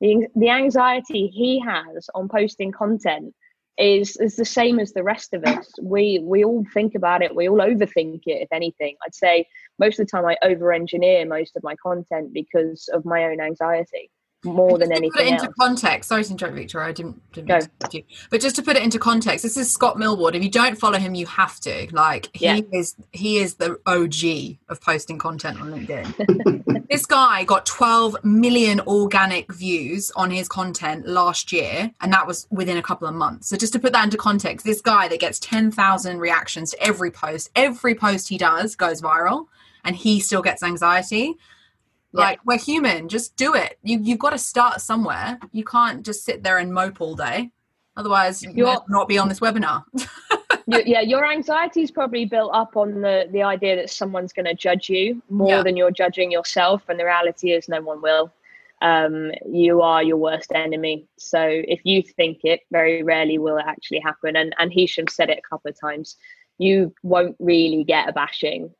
[0.00, 3.34] The, the anxiety he has on posting content
[3.76, 5.68] is is the same as the rest of us.
[5.82, 7.34] We we all think about it.
[7.34, 8.42] We all overthink it.
[8.42, 9.46] If anything, I'd say
[9.78, 13.40] most of the time I over engineer most of my content because of my own
[13.40, 14.10] anxiety
[14.44, 15.12] more than anything.
[15.12, 15.54] Put it into else.
[15.58, 16.08] context.
[16.08, 16.88] Sorry to interrupt, Victoria.
[16.88, 17.58] I didn't, didn't Go.
[17.92, 18.02] you.
[18.30, 20.34] But just to put it into context, this is Scott Millward.
[20.34, 21.88] If you don't follow him, you have to.
[21.92, 22.60] Like he yeah.
[22.72, 26.86] is he is the OG of posting content on LinkedIn.
[26.90, 32.46] this guy got 12 million organic views on his content last year, and that was
[32.50, 33.48] within a couple of months.
[33.48, 37.10] So just to put that into context, this guy that gets 10,000 reactions to every
[37.10, 39.46] post, every post he does goes viral,
[39.84, 41.36] and he still gets anxiety
[42.14, 43.78] like we're human, just do it.
[43.82, 45.38] You you've got to start somewhere.
[45.52, 47.50] You can't just sit there and mope all day.
[47.96, 49.84] Otherwise, you will not be on this webinar.
[50.66, 54.54] yeah, your anxiety is probably built up on the the idea that someone's going to
[54.54, 55.62] judge you more yeah.
[55.62, 58.32] than you're judging yourself, and the reality is no one will.
[58.82, 61.06] Um, you are your worst enemy.
[61.16, 64.36] So if you think it, very rarely will it actually happen.
[64.36, 66.16] And and Hishem said it a couple of times.
[66.58, 68.72] You won't really get a bashing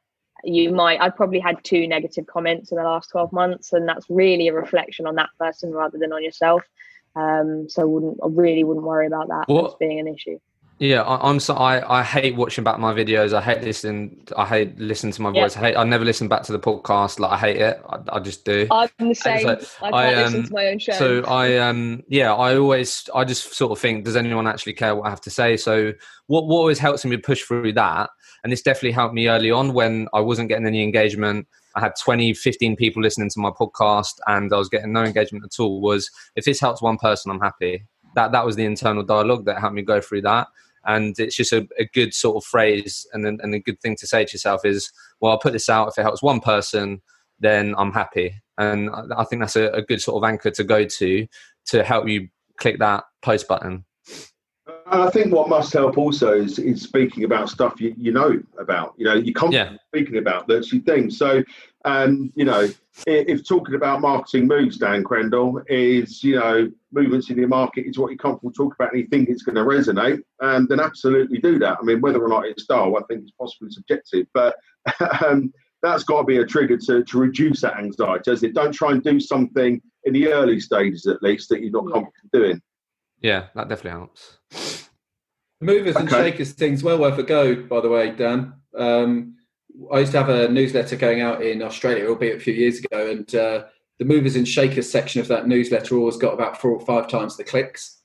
[0.44, 4.06] you might i've probably had two negative comments in the last 12 months and that's
[4.08, 6.62] really a reflection on that person rather than on yourself.
[7.16, 10.38] Um, so I wouldn't i really wouldn't worry about that what, as being an issue
[10.80, 13.32] Yeah, I, am so I, I hate watching back my videos.
[13.32, 14.26] I hate listening.
[14.36, 15.56] I hate listening to my voice.
[15.56, 15.76] I hate.
[15.76, 17.20] I never listen back to the podcast.
[17.20, 17.80] Like I hate it.
[17.88, 18.66] I, I just do.
[18.72, 19.48] I'm the same.
[19.48, 20.92] I can't I, um, listen to my own show.
[20.94, 24.96] So I um yeah I always I just sort of think does anyone actually care
[24.96, 25.56] what I have to say?
[25.56, 25.92] So
[26.26, 28.10] what what always helps me push through that,
[28.42, 31.46] and this definitely helped me early on when I wasn't getting any engagement.
[31.76, 35.44] I had 20, 15 people listening to my podcast, and I was getting no engagement
[35.44, 35.80] at all.
[35.80, 37.86] Was if this helps one person, I'm happy.
[38.16, 40.48] That that was the internal dialogue that helped me go through that
[40.86, 44.06] and it's just a, a good sort of phrase and, and a good thing to
[44.06, 44.90] say to yourself is
[45.20, 45.89] well i'll put this out.
[45.89, 47.02] If it helps one person
[47.40, 48.35] then i'm happy.
[48.59, 51.27] And i think that's a, a good sort of anchor to go to
[51.66, 52.28] to help you
[52.59, 53.85] click that post button
[54.86, 58.94] I think what must help also is, is speaking about stuff you, you know about,
[58.97, 59.78] you know, you're confident yeah.
[59.89, 61.11] speaking about that's your thing.
[61.11, 61.43] So,
[61.85, 67.31] um, you know, if, if, talking about marketing moves, Dan Crendall, is, you know, movements
[67.31, 69.62] in your market is what you're comfortable talking about and you think it's going to
[69.62, 71.78] resonate, um, then absolutely do that.
[71.81, 74.55] I mean, whether or not it's style, I think is possibly subjective, but
[75.24, 75.52] um,
[75.82, 78.55] that's got to be a trigger to, to reduce that anxiety, does it?
[78.55, 81.93] Don't try and do something in the early stages at least that you're not yeah.
[81.93, 82.62] confident doing.
[83.20, 84.38] Yeah, that definitely helps.
[85.60, 88.54] Movers and shakers thing's well worth a go, by the way, Dan.
[88.76, 89.36] Um,
[89.92, 93.10] I used to have a newsletter going out in Australia, albeit a few years ago,
[93.10, 93.64] and uh,
[93.98, 97.36] the movers and shakers section of that newsletter always got about four or five times
[97.36, 98.02] the clicks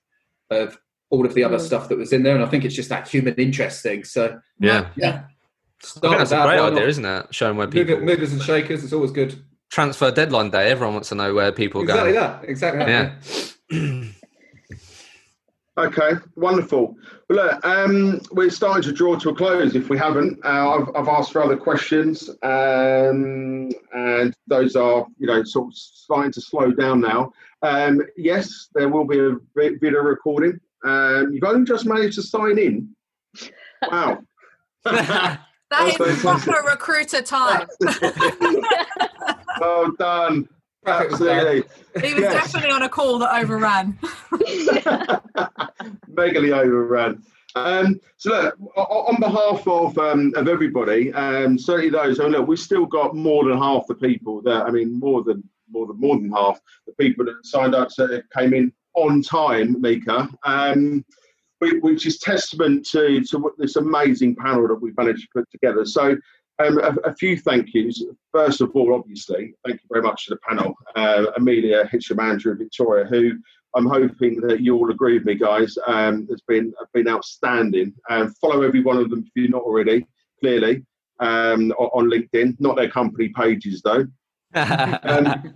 [0.50, 0.80] of
[1.10, 1.62] all of the other mm.
[1.62, 2.36] stuff that was in there.
[2.36, 4.04] And I think it's just that human interest thing.
[4.04, 5.24] So yeah, yeah.
[5.80, 7.28] that's that, a great idea, isn't it?
[7.34, 8.84] Showing where people movers and shakers.
[8.84, 9.44] It's always good.
[9.70, 10.70] Transfer deadline day.
[10.72, 12.40] Everyone wants to know where people exactly go.
[12.48, 13.16] Exactly that.
[13.20, 14.04] Exactly that.
[14.04, 14.12] Yeah.
[15.80, 16.98] Okay, wonderful.
[17.30, 19.76] Well, look, um, we're starting to draw to a close.
[19.76, 25.28] If we haven't, uh, I've, I've, asked for other questions, um, and those are, you
[25.28, 27.32] know, sort of starting to slow down now.
[27.62, 30.60] Um, yes, there will be a video recording.
[30.84, 32.94] Um, you've only just managed to sign in.
[33.90, 34.20] Wow.
[34.84, 35.40] that
[35.72, 37.68] is proper recruiter time.
[39.62, 40.50] well done.
[40.90, 41.64] Absolutely.
[42.00, 42.34] He was yes.
[42.34, 43.98] definitely on a call that overran.
[46.14, 47.24] Megally overran.
[47.56, 52.20] Um, so look, on behalf of um, of everybody, um, certainly those.
[52.20, 54.68] I mean, look, we've still got more than half the people that.
[54.68, 58.24] I mean, more than more than more than half the people that signed up that
[58.38, 60.30] came in on time, Mika.
[60.44, 61.04] Um,
[61.62, 65.86] which is testament to to this amazing panel that we've managed to put together.
[65.86, 66.16] So
[66.60, 68.04] um, a, a, few thank yous.
[68.32, 72.56] First of all, obviously, thank you very much to the panel, uh, Amelia, Hishem, Andrew,
[72.56, 73.34] Victoria, who
[73.76, 75.78] I'm hoping that you all agree with me, guys.
[75.88, 77.94] Um, has been been outstanding.
[78.10, 80.06] Um, follow every one of them if you're not already.
[80.40, 80.86] Clearly,
[81.20, 84.06] um, on LinkedIn, not their company pages though.
[84.56, 85.54] Um,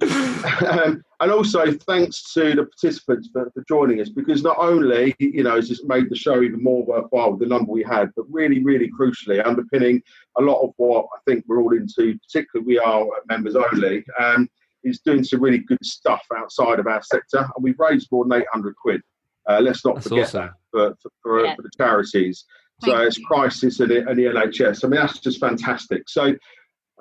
[0.69, 5.41] um, and also thanks to the participants for, for, joining us because not only you
[5.41, 8.25] know it's just made the show even more worthwhile with the number we had but
[8.29, 10.01] really really crucially underpinning
[10.37, 14.47] a lot of what i think we're all into particularly we are members only um,
[14.83, 18.41] is doing some really good stuff outside of our sector and we've raised more than
[18.41, 19.01] 800 quid
[19.49, 20.41] uh, let's not that's forget awesome.
[20.41, 21.55] that for, for, for, yeah.
[21.55, 22.45] for, the charities
[22.83, 23.25] so Thank it's you.
[23.25, 26.35] crisis and the, and the nhs i mean that's just fantastic so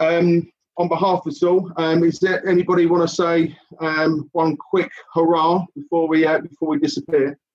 [0.01, 4.57] um, on behalf of us all, um, is there anybody want to say um, one
[4.57, 7.39] quick hurrah before we uh, before we disappear?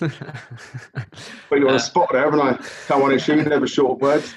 [0.00, 2.54] But you're on a spot there, haven't I?
[2.86, 4.32] Come on, issue, never short words.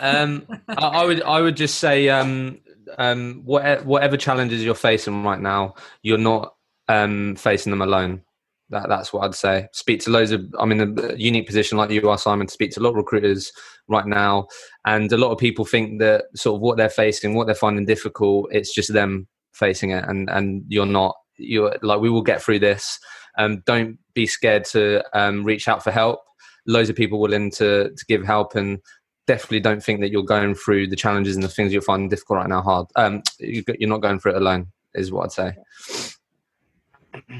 [0.00, 2.58] Um, I, I, would I would just say um,
[2.96, 6.54] um, whatever, whatever challenges you're facing right now, you're not
[6.88, 8.22] um, facing them alone.
[8.70, 9.68] That, that's what I'd say.
[9.72, 10.44] Speak to loads of.
[10.58, 12.46] I'm in a unique position like you are, Simon.
[12.46, 13.52] To speak to a lot of recruiters
[13.88, 14.48] right now,
[14.84, 17.86] and a lot of people think that sort of what they're facing, what they're finding
[17.86, 21.14] difficult, it's just them facing it, and and you're not.
[21.36, 22.98] You're like we will get through this.
[23.38, 26.20] Um, don't be scared to um, reach out for help.
[26.66, 28.80] Loads of people willing to to give help, and
[29.26, 32.38] definitely don't think that you're going through the challenges and the things you're finding difficult
[32.38, 32.86] right now hard.
[32.96, 35.56] Um, you're not going through it alone, is what I'd say.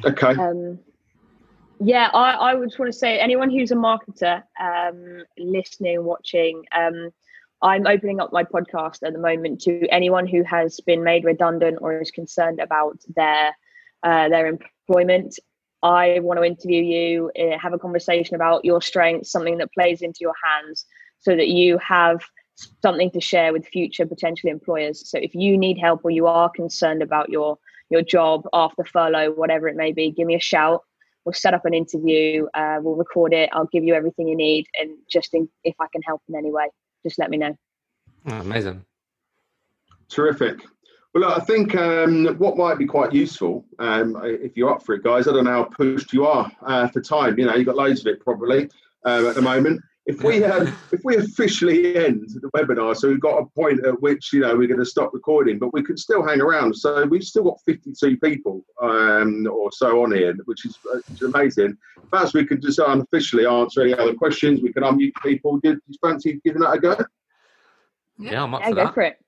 [0.04, 0.34] Okay.
[0.34, 0.78] Um,
[1.80, 6.64] yeah, I, I would just want to say anyone who's a marketer, um, listening, watching,
[6.72, 7.10] um,
[7.62, 11.78] I'm opening up my podcast at the moment to anyone who has been made redundant
[11.80, 13.56] or is concerned about their
[14.02, 15.38] uh, their employment.
[15.82, 20.02] I want to interview you, uh, have a conversation about your strengths, something that plays
[20.02, 20.84] into your hands,
[21.20, 22.22] so that you have
[22.82, 25.08] something to share with future potential employers.
[25.08, 27.58] So if you need help or you are concerned about your
[27.88, 30.82] your job after furlough, whatever it may be, give me a shout
[31.26, 34.66] we'll set up an interview, uh, we'll record it, I'll give you everything you need,
[34.80, 36.70] and just in, if I can help in any way,
[37.04, 37.54] just let me know.
[38.28, 38.84] Oh, amazing.
[40.08, 40.60] Terrific.
[41.12, 44.94] Well, look, I think um, what might be quite useful, um, if you're up for
[44.94, 47.38] it, guys, I don't know how pushed you are uh, for time.
[47.38, 48.70] You know, you've got loads of it probably.
[49.06, 49.80] uh, at the moment.
[50.06, 54.00] If we um, if we officially end the webinar, so we've got a point at
[54.00, 56.74] which you know we're going to stop recording, but we can still hang around.
[56.74, 61.22] So we've still got 52 people um, or so on here, which is, which is
[61.22, 61.76] amazing.
[62.12, 64.62] Perhaps we could just unofficially answer any other questions.
[64.62, 65.58] We can unmute people.
[65.58, 66.96] Do you fancy giving that a go?
[68.18, 68.94] Yeah, yeah I'm up yeah, for go that.
[68.94, 69.18] for it.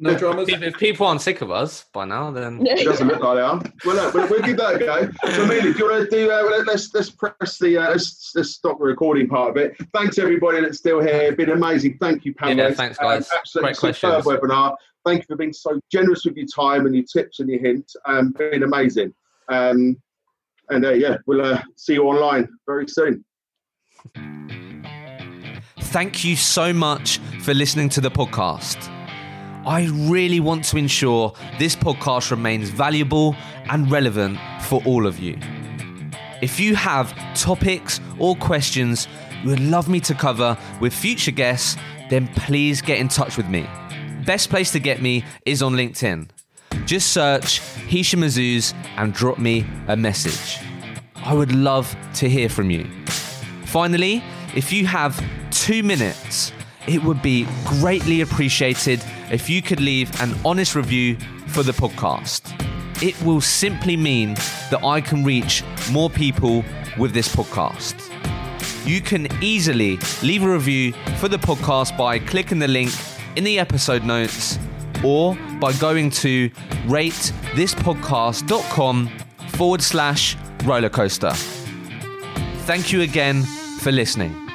[0.00, 0.48] No dramas.
[0.48, 3.42] If, if, people aren't sick of us by now, then it doesn't look like they
[3.42, 3.62] are.
[3.84, 5.10] Well, look, we'll, we'll give that a go.
[5.32, 6.30] So, Amelia, do you want to do?
[6.30, 9.76] Uh, let's let's press the uh, let's let's stop the recording part of it.
[9.92, 11.34] Thanks everybody that's still here.
[11.34, 11.98] Been amazing.
[12.00, 12.68] Thank you, Pamela.
[12.68, 13.30] Yeah, thanks guys.
[13.30, 14.50] Um, absolutely Great superb questions.
[14.50, 14.76] webinar.
[15.04, 17.96] Thank you for being so generous with your time and your tips and your hints.
[18.06, 19.14] Um, been amazing.
[19.48, 20.00] Um,
[20.70, 23.24] and uh, yeah, we'll uh, see you online very soon.
[25.80, 28.94] Thank you so much for listening to the podcast.
[29.68, 33.36] I really want to ensure this podcast remains valuable
[33.68, 35.38] and relevant for all of you.
[36.40, 39.06] If you have topics or questions
[39.42, 41.76] you would love me to cover with future guests,
[42.08, 43.68] then please get in touch with me.
[44.24, 46.30] Best place to get me is on LinkedIn.
[46.86, 50.64] Just search Hishem Azzouz and drop me a message.
[51.16, 52.86] I would love to hear from you.
[53.66, 54.24] Finally,
[54.56, 56.52] if you have two minutes,
[56.88, 61.16] it would be greatly appreciated if you could leave an honest review
[61.48, 62.52] for the podcast.
[63.02, 64.34] It will simply mean
[64.70, 65.62] that I can reach
[65.92, 66.64] more people
[66.98, 67.94] with this podcast.
[68.86, 72.90] You can easily leave a review for the podcast by clicking the link
[73.36, 74.58] in the episode notes
[75.04, 76.50] or by going to
[76.86, 79.08] ratethispodcast.com
[79.48, 81.34] forward slash rollercoaster.
[82.64, 83.42] Thank you again
[83.80, 84.47] for listening.